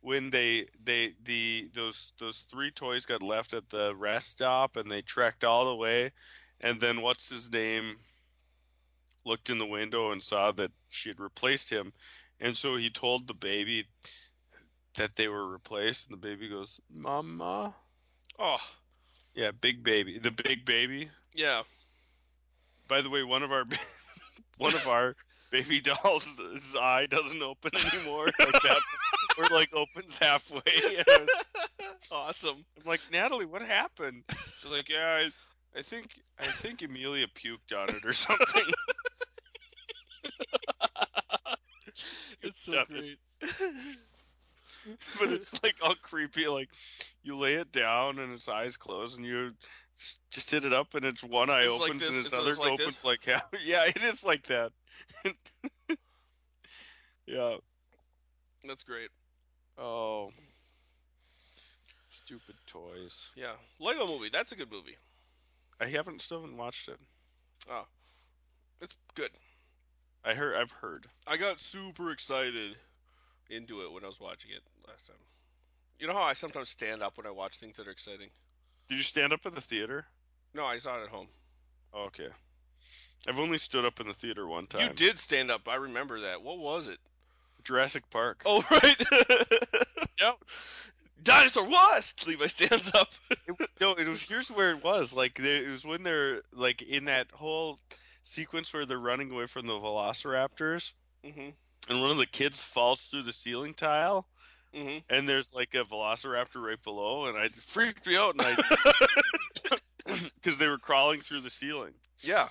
when 0.00 0.30
they 0.30 0.66
they 0.84 1.14
the 1.24 1.68
those 1.74 2.12
those 2.18 2.40
three 2.50 2.70
toys 2.70 3.04
got 3.06 3.22
left 3.22 3.52
at 3.54 3.68
the 3.70 3.94
rest 3.96 4.30
stop 4.30 4.76
and 4.76 4.90
they 4.90 5.02
trekked 5.02 5.42
all 5.44 5.64
the 5.66 5.74
way, 5.74 6.12
and 6.60 6.80
then 6.80 7.00
what's 7.02 7.28
his 7.28 7.50
name 7.50 7.96
looked 9.24 9.50
in 9.50 9.58
the 9.58 9.66
window 9.66 10.12
and 10.12 10.22
saw 10.22 10.52
that 10.52 10.70
she 10.88 11.08
had 11.08 11.20
replaced 11.20 11.70
him, 11.70 11.92
and 12.40 12.56
so 12.56 12.76
he 12.76 12.90
told 12.90 13.26
the 13.26 13.34
baby 13.34 13.86
that 14.96 15.16
they 15.16 15.28
were 15.28 15.46
replaced, 15.48 16.08
and 16.08 16.12
the 16.14 16.20
baby 16.26 16.48
goes, 16.48 16.80
"Mama." 16.92 17.74
Oh, 18.38 18.58
Yeah, 19.34 19.50
big 19.52 19.82
baby. 19.82 20.18
The 20.18 20.30
big 20.30 20.64
baby. 20.64 21.10
yeah. 21.34 21.62
By 22.88 23.00
the 23.00 23.08
way, 23.10 23.22
one 23.22 23.42
of 23.42 23.52
our 23.52 23.64
one 24.58 24.74
of 24.74 24.86
our 24.86 25.14
baby 25.50 25.80
dolls' 25.80 26.24
eye 26.78 27.06
doesn't 27.06 27.42
open 27.42 27.70
anymore, 27.76 28.26
like 28.38 28.62
that, 28.62 28.80
or 29.38 29.48
like 29.48 29.72
opens 29.74 30.18
halfway. 30.18 30.60
Was- 31.06 31.28
awesome. 32.12 32.64
I'm 32.78 32.84
like, 32.84 33.00
Natalie, 33.10 33.46
what 33.46 33.62
happened? 33.62 34.24
She's 34.60 34.70
like, 34.70 34.88
yeah, 34.88 35.26
I, 35.26 35.30
I 35.76 35.82
think 35.82 36.08
I 36.38 36.44
think 36.44 36.82
Amelia 36.82 37.26
puked 37.28 37.76
on 37.76 37.94
it 37.94 38.04
or 38.04 38.12
something. 38.12 38.64
It's 42.42 42.60
so 42.62 42.84
great. 42.88 43.18
but 45.18 45.30
it's 45.30 45.62
like 45.62 45.76
all 45.80 45.94
creepy. 46.02 46.48
Like 46.48 46.68
you 47.22 47.36
lay 47.36 47.54
it 47.54 47.70
down 47.70 48.18
and 48.18 48.32
its 48.34 48.48
eyes 48.48 48.76
close, 48.76 49.14
and 49.14 49.24
you 49.24 49.52
just 50.30 50.48
sit 50.48 50.64
it 50.64 50.72
up, 50.72 50.94
and 50.94 51.04
its 51.04 51.22
one 51.22 51.50
eye 51.50 51.62
It's 51.62 51.72
like 51.80 51.90
opens 51.90 52.00
this- 52.00 52.08
and 52.10 52.18
its 52.18 52.30
so 52.30 52.40
other 52.40 52.50
it's 52.50 52.58
like 52.58 52.76
this? 52.78 52.86
opens 52.86 53.04
like 53.04 53.24
half. 53.24 53.44
Yeah, 53.64 53.84
it 53.84 54.02
is 54.02 54.24
like 54.24 54.44
that. 54.48 54.72
yeah. 57.26 57.56
That's 58.64 58.82
great. 58.82 59.10
Oh. 59.78 60.30
Stupid 62.10 62.56
toys. 62.66 63.26
Yeah, 63.36 63.52
Lego 63.78 64.06
Movie. 64.06 64.30
That's 64.32 64.50
a 64.52 64.56
good 64.56 64.70
movie. 64.70 64.96
I 65.82 65.88
haven't 65.88 66.22
still 66.22 66.42
haven't 66.42 66.56
watched 66.56 66.88
it. 66.88 67.00
Oh, 67.68 67.86
it's 68.80 68.94
good. 69.16 69.30
I 70.24 70.32
heard. 70.32 70.54
I've 70.54 70.70
heard. 70.70 71.06
I 71.26 71.36
got 71.36 71.58
super 71.58 72.12
excited 72.12 72.76
into 73.50 73.82
it 73.82 73.92
when 73.92 74.04
I 74.04 74.06
was 74.06 74.20
watching 74.20 74.52
it 74.52 74.62
last 74.86 75.08
time. 75.08 75.16
You 75.98 76.06
know 76.06 76.12
how 76.12 76.22
I 76.22 76.34
sometimes 76.34 76.68
stand 76.68 77.02
up 77.02 77.16
when 77.16 77.26
I 77.26 77.30
watch 77.30 77.56
things 77.56 77.76
that 77.76 77.88
are 77.88 77.90
exciting? 77.90 78.28
Did 78.88 78.96
you 78.98 79.02
stand 79.02 79.32
up 79.32 79.44
at 79.44 79.54
the 79.54 79.60
theater? 79.60 80.06
No, 80.54 80.64
I 80.64 80.78
saw 80.78 81.00
it 81.00 81.04
at 81.04 81.08
home. 81.08 81.26
Oh, 81.92 82.04
okay. 82.04 82.28
I've 83.26 83.40
only 83.40 83.58
stood 83.58 83.84
up 83.84 84.00
in 84.00 84.06
the 84.06 84.14
theater 84.14 84.46
one 84.46 84.66
time. 84.66 84.82
You 84.82 84.88
did 84.94 85.18
stand 85.18 85.50
up. 85.50 85.68
I 85.68 85.74
remember 85.76 86.20
that. 86.20 86.42
What 86.42 86.58
was 86.58 86.86
it? 86.86 86.98
Jurassic 87.64 88.08
Park. 88.08 88.42
Oh, 88.46 88.64
right. 88.70 89.04
Yep. 90.20 90.44
Dinosaur 91.22 91.64
was 91.64 92.14
Levi 92.26 92.46
stands 92.46 92.90
up. 92.94 93.08
It- 93.30 93.70
no, 93.80 93.92
it 93.92 94.08
was. 94.08 94.22
Here's 94.22 94.50
where 94.50 94.70
it 94.72 94.82
was. 94.82 95.12
Like 95.12 95.38
they, 95.38 95.58
it 95.58 95.70
was 95.70 95.84
when 95.84 96.02
they're 96.02 96.42
like 96.52 96.82
in 96.82 97.06
that 97.06 97.30
whole 97.32 97.78
sequence 98.22 98.72
where 98.72 98.86
they're 98.86 98.98
running 98.98 99.30
away 99.30 99.46
from 99.46 99.66
the 99.66 99.72
Velociraptors, 99.72 100.92
hmm 101.24 101.50
and 101.88 102.00
one 102.00 102.10
of 102.10 102.16
the 102.18 102.26
kids 102.26 102.60
falls 102.62 103.02
through 103.02 103.22
the 103.24 103.32
ceiling 103.32 103.74
tile, 103.74 104.26
hmm 104.74 104.98
and 105.10 105.28
there's 105.28 105.52
like 105.52 105.74
a 105.74 105.84
Velociraptor 105.84 106.62
right 106.64 106.82
below, 106.82 107.26
and 107.26 107.36
I 107.36 107.48
freaked 107.48 108.06
me 108.06 108.16
out, 108.16 108.34
and 108.34 108.42
I 108.42 108.56
because 110.34 110.58
they 110.58 110.68
were 110.68 110.78
crawling 110.78 111.20
through 111.20 111.40
the 111.40 111.50
ceiling. 111.50 111.92
Yeah. 112.20 112.48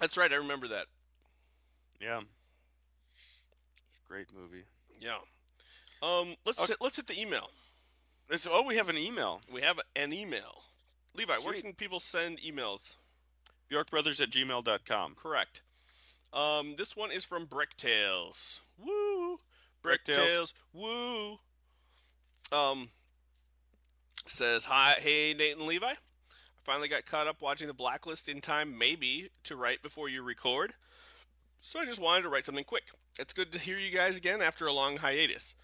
That's 0.00 0.16
right. 0.16 0.32
I 0.32 0.36
remember 0.36 0.68
that. 0.68 0.86
Yeah. 2.00 2.20
Great 4.08 4.28
movie. 4.34 4.64
Yeah. 5.00 5.18
Um, 6.02 6.36
let's 6.44 6.58
Okay. 6.58 6.68
hit, 6.72 6.80
let's 6.80 6.96
hit 6.96 7.06
the 7.06 7.20
email. 7.20 7.50
It's, 8.30 8.46
oh, 8.46 8.62
we 8.62 8.76
have 8.76 8.88
an 8.88 8.98
email. 8.98 9.40
We 9.50 9.62
have 9.62 9.80
an 9.96 10.12
email. 10.12 10.62
Levi, 11.14 11.36
where 11.38 11.60
can 11.60 11.72
people 11.72 11.98
send 11.98 12.40
emails? 12.40 12.80
Bjorkbrothers 13.70 14.20
at 14.20 14.30
gmail.com. 14.30 15.14
Correct. 15.16 15.62
Um, 16.32 16.74
this 16.76 16.94
one 16.96 17.10
is 17.10 17.24
from 17.24 17.46
Bricktails. 17.46 18.60
Woo! 18.78 19.40
Bricktails. 19.82 20.52
Bricktails. 20.52 20.52
Woo! 20.74 21.38
Um, 22.52 22.88
says 24.26 24.64
hi, 24.64 24.96
hey 24.98 25.34
Nate 25.34 25.56
and 25.56 25.66
Levi. 25.66 25.86
I 25.86 25.96
finally 26.64 26.88
got 26.88 27.06
caught 27.06 27.26
up 27.26 27.40
watching 27.40 27.66
the 27.66 27.74
Blacklist 27.74 28.28
in 28.28 28.40
time, 28.40 28.76
maybe 28.76 29.30
to 29.44 29.56
write 29.56 29.82
before 29.82 30.08
you 30.08 30.22
record. 30.22 30.72
So 31.62 31.78
I 31.80 31.86
just 31.86 32.00
wanted 32.00 32.22
to 32.22 32.28
write 32.28 32.44
something 32.46 32.64
quick. 32.64 32.84
It's 33.18 33.32
good 33.34 33.52
to 33.52 33.58
hear 33.58 33.78
you 33.78 33.90
guys 33.90 34.16
again 34.16 34.40
after 34.42 34.66
a 34.66 34.72
long 34.72 34.96
hiatus. 34.96 35.54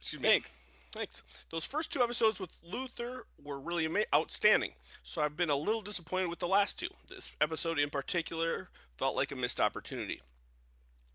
Excuse 0.00 0.22
me. 0.22 0.28
Thanks. 0.28 0.60
Thanks. 0.92 1.22
Those 1.50 1.66
first 1.66 1.92
two 1.92 2.02
episodes 2.02 2.40
with 2.40 2.50
Luther 2.62 3.26
were 3.42 3.60
really 3.60 3.84
ama- 3.84 4.06
outstanding, 4.14 4.72
so 5.02 5.20
I've 5.20 5.36
been 5.36 5.50
a 5.50 5.56
little 5.56 5.82
disappointed 5.82 6.28
with 6.28 6.38
the 6.38 6.48
last 6.48 6.78
two. 6.78 6.88
This 7.08 7.30
episode 7.40 7.78
in 7.78 7.90
particular 7.90 8.70
felt 8.96 9.16
like 9.16 9.30
a 9.30 9.36
missed 9.36 9.60
opportunity. 9.60 10.22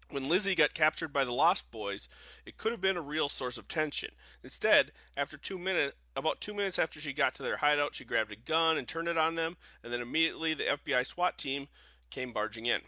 When 0.10 0.28
Lizzie 0.28 0.56
got 0.56 0.74
captured 0.74 1.14
by 1.14 1.24
the 1.24 1.34
Lost 1.34 1.72
Boys, 1.72 2.10
it 2.46 2.58
could 2.58 2.74
have 2.74 2.82
been 2.82 2.98
a 2.98 3.02
real 3.02 3.30
source 3.30 3.58
of 3.58 3.68
tension. 3.68 4.12
Instead, 4.44 4.92
after 5.16 5.38
two 5.38 5.58
minutes, 5.58 5.96
about 6.16 6.42
two 6.42 6.54
minutes 6.54 6.78
after 6.78 7.00
she 7.00 7.14
got 7.14 7.34
to 7.36 7.44
their 7.44 7.58
hideout, 7.58 7.96
she 7.96 8.04
grabbed 8.04 8.32
a 8.32 8.36
gun 8.36 8.78
and 8.78 8.88
turned 8.88 9.08
it 9.08 9.18
on 9.18 9.36
them, 9.36 9.58
and 9.84 9.92
then 9.92 10.02
immediately 10.02 10.54
the 10.54 10.66
FBI 10.66 11.08
SWAT 11.08 11.38
team 11.38 11.70
came 12.10 12.34
barging 12.34 12.66
in. 12.66 12.82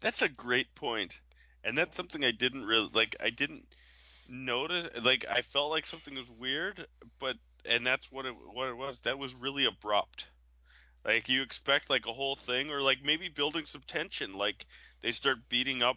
That's 0.00 0.20
a 0.20 0.28
great. 0.28 0.66
And 1.64 1.78
that's 1.78 1.96
something 1.96 2.24
I 2.24 2.32
didn't 2.32 2.66
really 2.66 2.90
like 2.92 3.14
I 3.20 3.30
didn't 3.30 3.66
notice 4.28 4.88
like 5.02 5.24
I 5.28 5.42
felt 5.42 5.70
like 5.70 5.86
something 5.86 6.14
was 6.16 6.30
weird, 6.30 6.86
but 7.18 7.36
and 7.64 7.86
that's 7.86 8.10
what 8.10 8.26
it 8.26 8.34
what 8.52 8.68
it 8.68 8.76
was. 8.76 8.98
That 9.00 9.18
was 9.18 9.34
really 9.34 9.64
abrupt. 9.64 10.26
Like 11.04 11.28
you 11.28 11.42
expect 11.42 11.90
like 11.90 12.06
a 12.06 12.12
whole 12.12 12.36
thing 12.36 12.70
or 12.70 12.80
like 12.80 12.98
maybe 13.04 13.28
building 13.28 13.66
some 13.66 13.82
tension 13.86 14.34
like 14.34 14.66
they 15.02 15.12
start 15.12 15.48
beating 15.48 15.82
up 15.82 15.96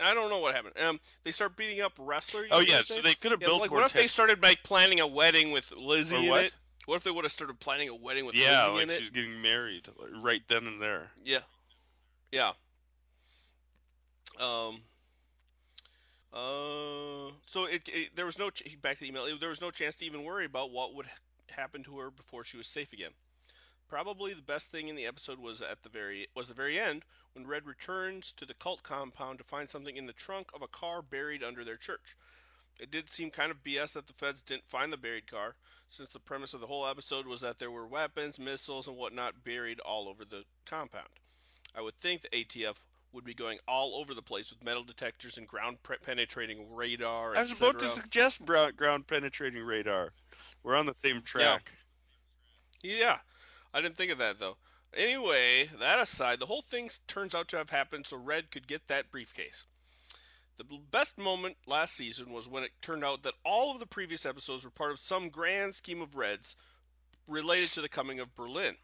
I 0.00 0.14
don't 0.14 0.30
know 0.30 0.38
what 0.38 0.54
happened. 0.54 0.74
Um, 0.80 1.00
they 1.22 1.30
start 1.30 1.56
beating 1.56 1.80
up 1.80 1.92
wrestlers. 1.98 2.48
Oh 2.50 2.60
yeah, 2.60 2.82
so 2.82 3.00
they 3.00 3.14
could 3.14 3.30
have 3.30 3.40
Yeah, 3.40 3.46
built 3.46 3.60
like 3.60 3.70
what 3.70 3.84
if 3.84 3.92
they 3.94 4.06
started 4.06 4.42
like 4.42 4.62
planning 4.64 5.00
a 5.00 5.06
wedding 5.06 5.52
with 5.52 5.70
Lizzie 5.72 6.16
Or 6.16 6.18
in 6.18 6.30
what? 6.30 6.44
it? 6.46 6.52
What 6.86 6.96
if 6.96 7.04
they 7.04 7.10
would 7.10 7.24
have 7.24 7.32
started 7.32 7.60
planning 7.60 7.88
a 7.88 7.94
wedding 7.94 8.24
with 8.24 8.34
Yeah, 8.34 8.64
Lizzie 8.64 8.72
like 8.74 8.82
in 8.84 8.90
it? 8.90 9.00
she's 9.00 9.10
getting 9.10 9.40
married 9.42 9.86
like, 9.96 10.10
right 10.22 10.42
then 10.48 10.66
and 10.66 10.82
there. 10.82 11.10
Yeah. 11.24 11.40
Yeah. 12.32 12.52
Um. 14.40 14.80
Uh. 16.32 17.32
So 17.46 17.64
it, 17.64 17.88
it 17.88 18.14
there 18.14 18.26
was 18.26 18.38
no 18.38 18.50
ch- 18.50 18.76
back 18.80 18.98
to 18.98 19.00
the 19.00 19.08
email. 19.08 19.26
There 19.38 19.48
was 19.48 19.60
no 19.60 19.70
chance 19.70 19.96
to 19.96 20.04
even 20.04 20.24
worry 20.24 20.44
about 20.44 20.70
what 20.70 20.94
would 20.94 21.06
happen 21.48 21.82
to 21.84 21.98
her 21.98 22.10
before 22.10 22.44
she 22.44 22.56
was 22.56 22.68
safe 22.68 22.92
again. 22.92 23.10
Probably 23.88 24.34
the 24.34 24.42
best 24.42 24.70
thing 24.70 24.86
in 24.86 24.94
the 24.94 25.06
episode 25.06 25.40
was 25.40 25.60
at 25.60 25.82
the 25.82 25.88
very 25.88 26.28
was 26.36 26.46
the 26.46 26.54
very 26.54 26.78
end 26.78 27.04
when 27.34 27.46
Red 27.46 27.66
returns 27.66 28.32
to 28.36 28.46
the 28.46 28.54
cult 28.54 28.84
compound 28.84 29.38
to 29.38 29.44
find 29.44 29.68
something 29.68 29.96
in 29.96 30.06
the 30.06 30.12
trunk 30.12 30.48
of 30.54 30.62
a 30.62 30.68
car 30.68 31.02
buried 31.02 31.42
under 31.42 31.64
their 31.64 31.76
church. 31.76 32.16
It 32.78 32.92
did 32.92 33.10
seem 33.10 33.32
kind 33.32 33.50
of 33.50 33.64
BS 33.64 33.92
that 33.94 34.06
the 34.06 34.12
feds 34.12 34.42
didn't 34.42 34.68
find 34.68 34.92
the 34.92 34.96
buried 34.96 35.26
car, 35.26 35.56
since 35.90 36.10
the 36.10 36.20
premise 36.20 36.54
of 36.54 36.60
the 36.60 36.68
whole 36.68 36.86
episode 36.86 37.26
was 37.26 37.40
that 37.40 37.58
there 37.58 37.70
were 37.70 37.86
weapons, 37.86 38.38
missiles, 38.38 38.86
and 38.86 38.96
whatnot 38.96 39.42
buried 39.42 39.80
all 39.80 40.08
over 40.08 40.24
the 40.24 40.44
compound. 40.64 41.10
I 41.74 41.82
would 41.82 42.00
think 42.00 42.22
the 42.22 42.28
ATF 42.28 42.76
would 43.12 43.24
be 43.24 43.34
going 43.34 43.58
all 43.66 44.00
over 44.00 44.14
the 44.14 44.22
place 44.22 44.50
with 44.50 44.64
metal 44.64 44.84
detectors 44.84 45.38
and 45.38 45.46
ground 45.46 45.78
penetrating 46.02 46.72
radar. 46.74 47.36
I 47.36 47.40
was 47.40 47.60
about 47.60 47.78
to 47.80 47.90
suggest 47.90 48.44
ground 48.44 49.06
penetrating 49.06 49.62
radar. 49.62 50.12
We're 50.62 50.76
on 50.76 50.86
the 50.86 50.94
same 50.94 51.22
track. 51.22 51.70
Yeah. 52.82 52.96
yeah. 52.98 53.18
I 53.72 53.80
didn't 53.80 53.96
think 53.96 54.12
of 54.12 54.18
that 54.18 54.38
though. 54.38 54.56
Anyway, 54.94 55.70
that 55.78 56.00
aside, 56.00 56.40
the 56.40 56.46
whole 56.46 56.62
thing 56.62 56.90
turns 57.06 57.34
out 57.34 57.48
to 57.48 57.56
have 57.56 57.70
happened 57.70 58.06
so 58.06 58.16
Red 58.16 58.50
could 58.50 58.66
get 58.66 58.86
that 58.88 59.10
briefcase. 59.10 59.64
The 60.56 60.64
best 60.90 61.16
moment 61.16 61.56
last 61.66 61.94
season 61.94 62.32
was 62.32 62.48
when 62.48 62.64
it 62.64 62.72
turned 62.82 63.04
out 63.04 63.22
that 63.22 63.34
all 63.44 63.72
of 63.72 63.80
the 63.80 63.86
previous 63.86 64.26
episodes 64.26 64.64
were 64.64 64.70
part 64.70 64.90
of 64.90 64.98
some 64.98 65.30
grand 65.30 65.74
scheme 65.74 66.02
of 66.02 66.16
Red's 66.16 66.54
related 67.26 67.70
to 67.70 67.80
the 67.80 67.88
coming 67.88 68.20
of 68.20 68.34
Berlin. 68.34 68.76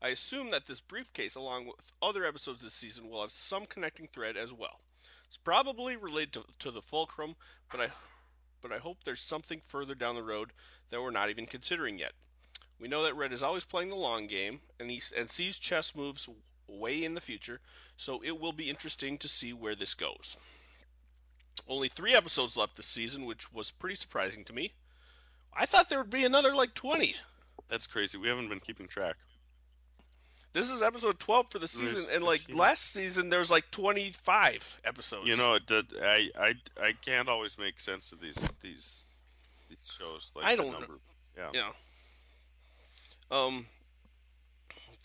I 0.00 0.10
assume 0.10 0.50
that 0.52 0.64
this 0.64 0.80
briefcase, 0.80 1.34
along 1.34 1.66
with 1.66 1.92
other 2.00 2.24
episodes 2.24 2.62
this 2.62 2.74
season, 2.74 3.08
will 3.08 3.22
have 3.22 3.32
some 3.32 3.66
connecting 3.66 4.06
thread 4.06 4.36
as 4.36 4.52
well. 4.52 4.80
It's 5.26 5.36
probably 5.36 5.96
related 5.96 6.34
to, 6.34 6.44
to 6.60 6.70
the 6.70 6.82
fulcrum, 6.82 7.34
but 7.70 7.80
I, 7.80 7.90
but 8.60 8.70
I 8.70 8.78
hope 8.78 9.02
there's 9.02 9.20
something 9.20 9.60
further 9.66 9.96
down 9.96 10.14
the 10.14 10.22
road 10.22 10.52
that 10.90 11.02
we're 11.02 11.10
not 11.10 11.30
even 11.30 11.46
considering 11.46 11.98
yet. 11.98 12.12
We 12.78 12.86
know 12.86 13.02
that 13.02 13.16
Red 13.16 13.32
is 13.32 13.42
always 13.42 13.64
playing 13.64 13.88
the 13.88 13.96
long 13.96 14.28
game, 14.28 14.60
and 14.78 14.88
he 14.88 15.02
and 15.16 15.28
sees 15.28 15.58
chess 15.58 15.96
moves 15.96 16.28
way 16.68 17.02
in 17.02 17.14
the 17.14 17.20
future, 17.20 17.60
so 17.96 18.22
it 18.22 18.38
will 18.38 18.52
be 18.52 18.70
interesting 18.70 19.18
to 19.18 19.28
see 19.28 19.52
where 19.52 19.74
this 19.74 19.94
goes. 19.94 20.36
Only 21.66 21.88
three 21.88 22.14
episodes 22.14 22.56
left 22.56 22.76
this 22.76 22.86
season, 22.86 23.24
which 23.24 23.52
was 23.52 23.72
pretty 23.72 23.96
surprising 23.96 24.44
to 24.44 24.52
me. 24.52 24.72
I 25.52 25.66
thought 25.66 25.88
there 25.88 25.98
would 25.98 26.10
be 26.10 26.24
another 26.24 26.54
like 26.54 26.74
20. 26.74 27.16
That's 27.68 27.88
crazy. 27.88 28.16
We 28.16 28.28
haven't 28.28 28.48
been 28.48 28.60
keeping 28.60 28.86
track. 28.86 29.16
This 30.52 30.70
is 30.70 30.82
episode 30.82 31.18
12 31.20 31.50
for 31.50 31.58
the 31.58 31.68
season, 31.68 32.06
and 32.12 32.22
like 32.22 32.42
last 32.48 32.92
season, 32.92 33.28
there's 33.28 33.50
like 33.50 33.70
25 33.70 34.80
episodes. 34.84 35.28
You 35.28 35.36
know, 35.36 35.54
it 35.54 35.70
I, 35.70 36.30
I, 36.38 36.54
I 36.80 36.92
can't 37.04 37.28
always 37.28 37.58
make 37.58 37.78
sense 37.80 38.12
of 38.12 38.20
these 38.20 38.36
these 38.62 39.06
these 39.68 39.94
shows. 39.98 40.32
Like 40.34 40.46
I 40.46 40.56
don't 40.56 40.72
know. 40.72 40.96
Yeah. 41.36 41.50
Yeah. 41.52 41.70
Um. 43.30 43.66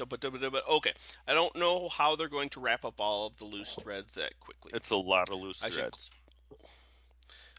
Okay, 0.01 0.93
I 1.27 1.33
don't 1.33 1.55
know 1.55 1.87
how 1.89 2.15
they're 2.15 2.27
going 2.27 2.49
to 2.49 2.59
wrap 2.59 2.83
up 2.83 2.95
all 2.99 3.27
of 3.27 3.37
the 3.37 3.45
loose 3.45 3.75
threads 3.75 4.11
that 4.13 4.39
quickly. 4.39 4.71
It's 4.73 4.89
a 4.89 4.95
lot 4.95 5.29
of 5.29 5.37
loose 5.37 5.61
I 5.61 5.69
threads. 5.69 6.09
Should, 6.49 6.57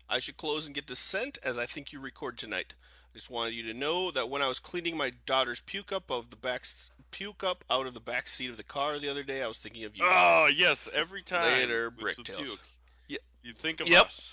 I 0.08 0.18
should 0.18 0.36
close 0.36 0.66
and 0.66 0.74
get 0.74 0.86
this 0.86 0.98
sent 0.98 1.38
as 1.44 1.58
I 1.58 1.66
think 1.66 1.92
you 1.92 2.00
record 2.00 2.36
tonight. 2.38 2.74
I 3.14 3.18
just 3.18 3.30
wanted 3.30 3.54
you 3.54 3.72
to 3.72 3.74
know 3.74 4.10
that 4.10 4.28
when 4.28 4.42
I 4.42 4.48
was 4.48 4.58
cleaning 4.58 4.96
my 4.96 5.12
daughter's 5.26 5.60
puke 5.60 5.92
up 5.92 6.10
of 6.10 6.30
the 6.30 6.36
back 6.36 6.66
puke 7.14 7.44
up 7.44 7.64
out 7.70 7.86
of 7.86 7.94
the 7.94 8.00
back 8.00 8.28
seat 8.28 8.50
of 8.50 8.56
the 8.56 8.62
car 8.64 8.98
the 8.98 9.08
other 9.08 9.22
day, 9.22 9.42
I 9.42 9.46
was 9.46 9.56
thinking 9.58 9.84
of 9.84 9.96
you. 9.96 10.04
Oh 10.04 10.46
guys. 10.48 10.54
yes, 10.58 10.88
every 10.92 11.22
time. 11.22 11.52
Later, 11.60 11.90
Bricktails. 11.90 12.36
puke. 12.44 12.60
Yeah. 13.08 13.18
You 13.42 13.52
think 13.54 13.80
of 13.80 13.88
Yep. 13.88 14.06
us. 14.06 14.32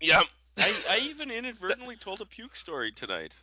Yep. 0.00 0.24
I, 0.58 0.74
I 0.90 0.98
even 1.10 1.30
inadvertently 1.30 1.96
told 2.00 2.20
a 2.20 2.24
puke 2.26 2.56
story 2.56 2.92
tonight. 2.92 3.34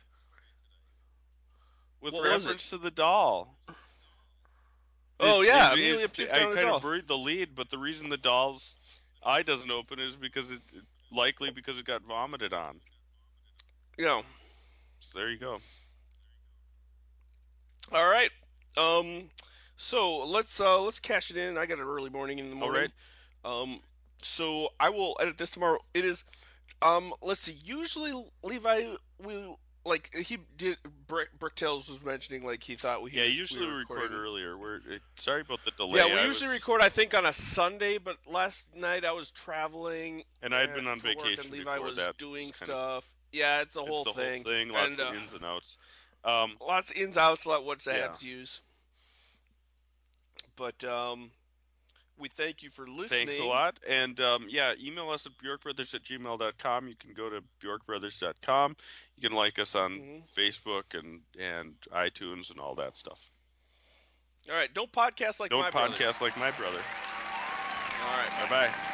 With 2.00 2.12
What 2.14 2.24
reference 2.24 2.70
to 2.70 2.78
the 2.78 2.90
doll. 2.90 3.56
Oh 5.20 5.42
It- 5.42 5.46
yeah, 5.46 5.70
it- 5.70 5.72
Amelia 5.74 6.04
it's- 6.04 6.10
puked 6.28 6.34
I 6.34 6.40
kind 6.40 6.56
doll. 6.66 6.76
of 6.76 6.82
buried 6.82 7.06
the 7.08 7.16
lead, 7.16 7.54
but 7.54 7.70
the 7.70 7.78
reason 7.78 8.08
the 8.08 8.16
doll's 8.16 8.74
eye 9.24 9.42
doesn't 9.42 9.70
open 9.70 10.00
is 10.00 10.16
because 10.16 10.50
it 10.50 10.60
likely 11.12 11.50
because 11.50 11.78
it 11.78 11.84
got 11.86 12.02
vomited 12.02 12.52
on. 12.52 12.80
Yeah. 13.96 14.22
So 15.00 15.18
there 15.18 15.30
you 15.30 15.38
go. 15.38 15.58
All 17.92 18.08
right. 18.08 18.30
Um. 18.76 19.30
So 19.76 20.24
let's 20.26 20.60
uh 20.60 20.80
let's 20.80 21.00
cash 21.00 21.30
it 21.30 21.36
in. 21.36 21.58
I 21.58 21.66
got 21.66 21.78
an 21.78 21.84
early 21.86 22.10
morning 22.10 22.38
in 22.38 22.50
the 22.50 22.56
All 22.56 22.70
morning. 22.72 22.90
Um. 23.44 23.80
So 24.22 24.68
I 24.80 24.90
will 24.90 25.16
edit 25.20 25.36
this 25.36 25.50
tomorrow. 25.50 25.78
It 25.92 26.04
is. 26.04 26.24
Um. 26.82 27.12
Let's 27.22 27.40
see. 27.40 27.58
Usually 27.64 28.12
Levi 28.42 28.84
we 29.22 29.54
like 29.84 30.10
he 30.14 30.38
did. 30.56 30.78
Brick 31.06 31.28
Bricktails 31.38 31.88
was 31.88 32.02
mentioning 32.02 32.44
like 32.44 32.62
he 32.62 32.76
thought 32.76 33.02
we. 33.02 33.12
Yeah, 33.12 33.24
usually 33.24 33.66
we, 33.66 33.72
were 33.72 33.78
record 33.80 34.12
earlier. 34.12 34.56
We're 34.56 34.80
sorry 35.16 35.42
about 35.42 35.60
the 35.64 35.72
delay. 35.72 35.98
Yeah, 35.98 36.06
we 36.06 36.12
I 36.12 36.24
usually 36.24 36.48
was- 36.48 36.60
record. 36.60 36.80
I 36.80 36.88
think 36.88 37.14
on 37.14 37.26
a 37.26 37.32
Sunday, 37.32 37.98
but 37.98 38.16
last 38.26 38.64
night 38.74 39.04
I 39.04 39.12
was 39.12 39.30
traveling. 39.30 40.24
and 40.42 40.54
I 40.54 40.60
had 40.60 40.74
been 40.74 40.86
on 40.86 41.00
vacation 41.00 41.44
and 41.44 41.50
Levi 41.52 41.78
was 41.78 41.96
that. 41.96 42.16
doing 42.16 42.52
stuff. 42.52 43.08
Yeah, 43.32 43.62
it's 43.62 43.76
a 43.76 43.80
it's 43.80 43.88
whole 43.88 44.04
the 44.04 44.12
thing. 44.12 44.44
whole 44.44 44.52
thing, 44.52 44.68
lots 44.68 44.86
and, 44.86 45.00
of 45.00 45.08
uh, 45.08 45.18
ins 45.18 45.32
and 45.32 45.44
outs. 45.44 45.76
Um, 46.24 46.56
lots 46.60 46.90
of 46.90 46.96
ins 46.96 47.18
outs, 47.18 47.44
a 47.44 47.50
lot 47.50 47.64
what 47.64 47.86
I 47.86 47.92
Yeah. 47.96 48.02
have 48.02 48.18
to 48.20 48.26
use. 48.26 48.60
But 50.56 50.82
um, 50.84 51.30
we 52.16 52.28
thank 52.28 52.62
you 52.62 52.70
for 52.70 52.86
listening. 52.86 53.26
Thanks 53.26 53.40
a 53.40 53.44
lot. 53.44 53.78
And 53.88 54.18
um, 54.20 54.46
yeah, 54.48 54.72
email 54.80 55.10
us 55.10 55.26
at 55.26 55.32
bjorkbrothers 55.38 55.94
at 55.94 56.02
gmail.com. 56.04 56.88
You 56.88 56.94
can 56.96 57.12
go 57.12 57.28
to 57.28 57.42
bjorkbrothers.com. 57.62 58.76
You 59.16 59.28
can 59.28 59.36
like 59.36 59.58
us 59.58 59.74
on 59.74 59.92
Mhm. 59.98 60.26
Facebook 60.34 60.98
and, 60.98 61.20
and 61.38 61.74
iTunes 61.92 62.50
and 62.50 62.58
all 62.60 62.74
that 62.76 62.94
stuff. 62.96 63.20
All 64.48 64.54
right, 64.54 64.72
don't 64.72 64.92
podcast 64.92 65.40
like 65.40 65.50
Don't 65.50 65.60
my 65.62 65.70
brother. 65.70 65.94
podcast 65.94 66.20
like 66.20 66.36
my 66.36 66.50
brother. 66.52 66.82
All 68.02 68.16
right, 68.16 68.30
Bye 68.40 68.68
bye. 68.68 68.93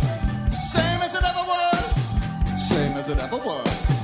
misturava 3.11 3.35
o 3.35 3.39
bolo. 3.39 4.00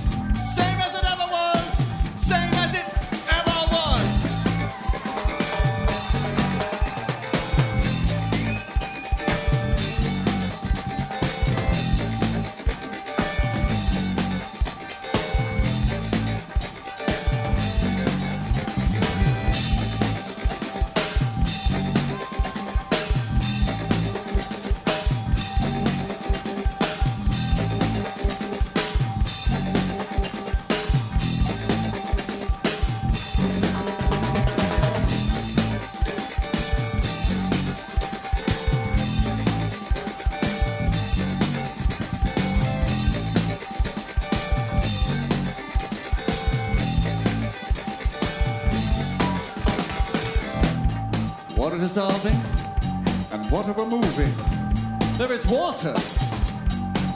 water 55.49 55.93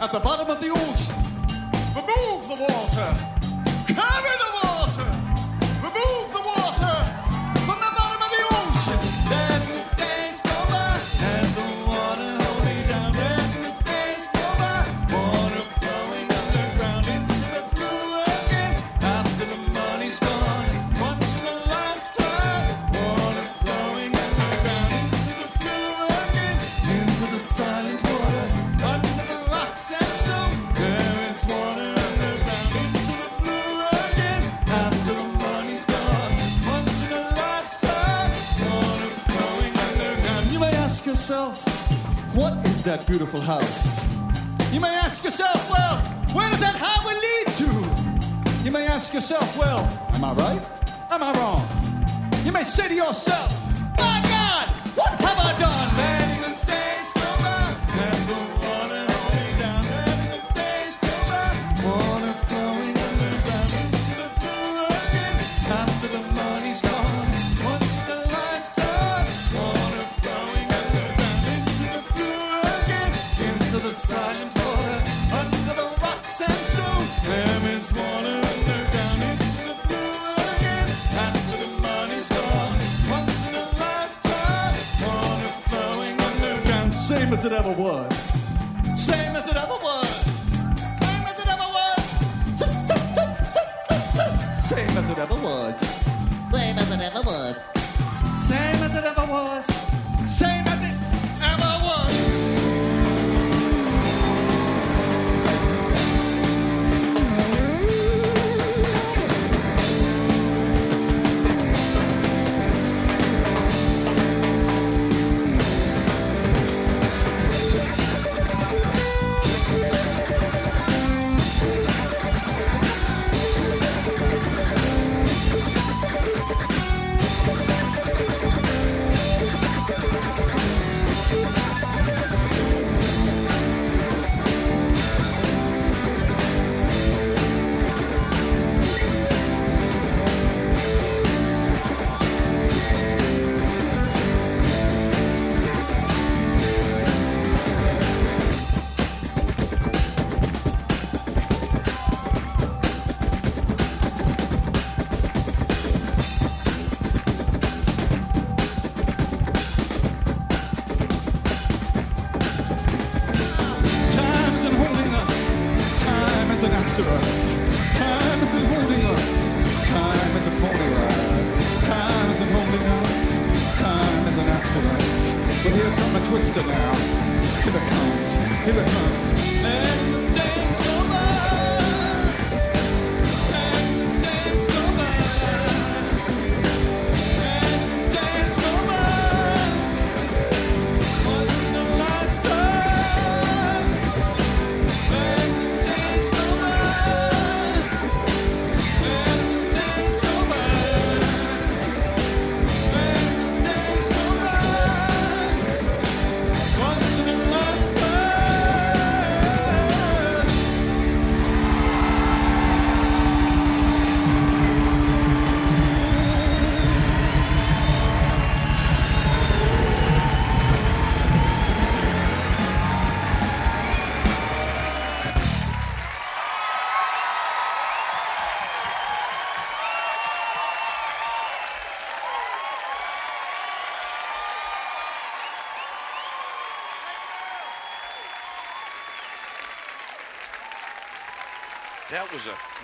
at 0.01 0.11
the 0.11 0.19
bottom 0.19 0.49
of 0.49 0.61
the 0.61 0.69
ocean. 0.69 1.10
beautiful 43.21 43.41
house. 43.41 44.03
You 44.73 44.79
may 44.79 44.95
ask 44.95 45.23
yourself, 45.23 45.69
well, 45.69 45.99
where 46.33 46.49
does 46.49 46.59
that 46.59 46.73
highway 46.75 47.13
lead 47.21 47.47
to? 47.61 48.65
You 48.65 48.71
may 48.71 48.87
ask 48.87 49.13
yourself, 49.13 49.55
well, 49.55 49.81
am 50.15 50.23
I 50.23 50.33
right? 50.33 50.61
Am 51.11 51.21
I 51.21 51.31
wrong? 51.33 51.63
You 52.43 52.51
may 52.51 52.63
say 52.63 52.87
to 52.87 52.95
yourself, 52.95 53.60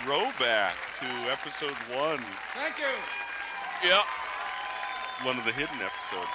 throwback 0.08 0.74
to 0.98 1.06
episode 1.30 1.76
one, 1.94 2.18
Thank 2.54 2.78
you. 2.78 2.86
Yep. 3.86 4.04
one 5.22 5.36
of 5.36 5.44
the 5.44 5.52
hidden 5.52 5.76
episodes. 5.82 6.30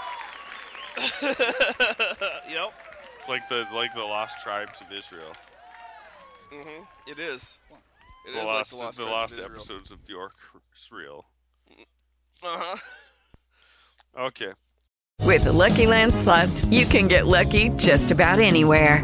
yep. 2.47 2.71
It's 3.17 3.27
like 3.27 3.49
the 3.49 3.65
like 3.73 3.91
the 3.95 4.03
lost 4.03 4.37
tribes 4.43 4.79
of 4.79 4.95
Israel. 4.95 5.33
hmm 6.51 6.83
It 7.07 7.17
is. 7.17 7.57
It 8.27 8.29
is 8.29 8.35
the 8.35 8.43
like 8.43 8.45
lost 8.45 8.69
the 8.69 8.77
lost, 8.77 8.97
the 8.99 9.05
Tribes 9.05 9.31
lost 9.31 9.39
of 9.39 9.51
episodes 9.51 9.89
of 9.89 9.97
York 10.07 10.35
Israel. 10.77 11.25
Uh-huh. 12.43 12.77
Okay. 14.19 14.53
With 15.21 15.45
the 15.45 15.51
Lucky 15.51 15.87
Land 15.87 16.13
slots, 16.13 16.65
you 16.65 16.85
can 16.85 17.07
get 17.07 17.25
lucky 17.25 17.69
just 17.69 18.11
about 18.11 18.39
anywhere. 18.39 19.03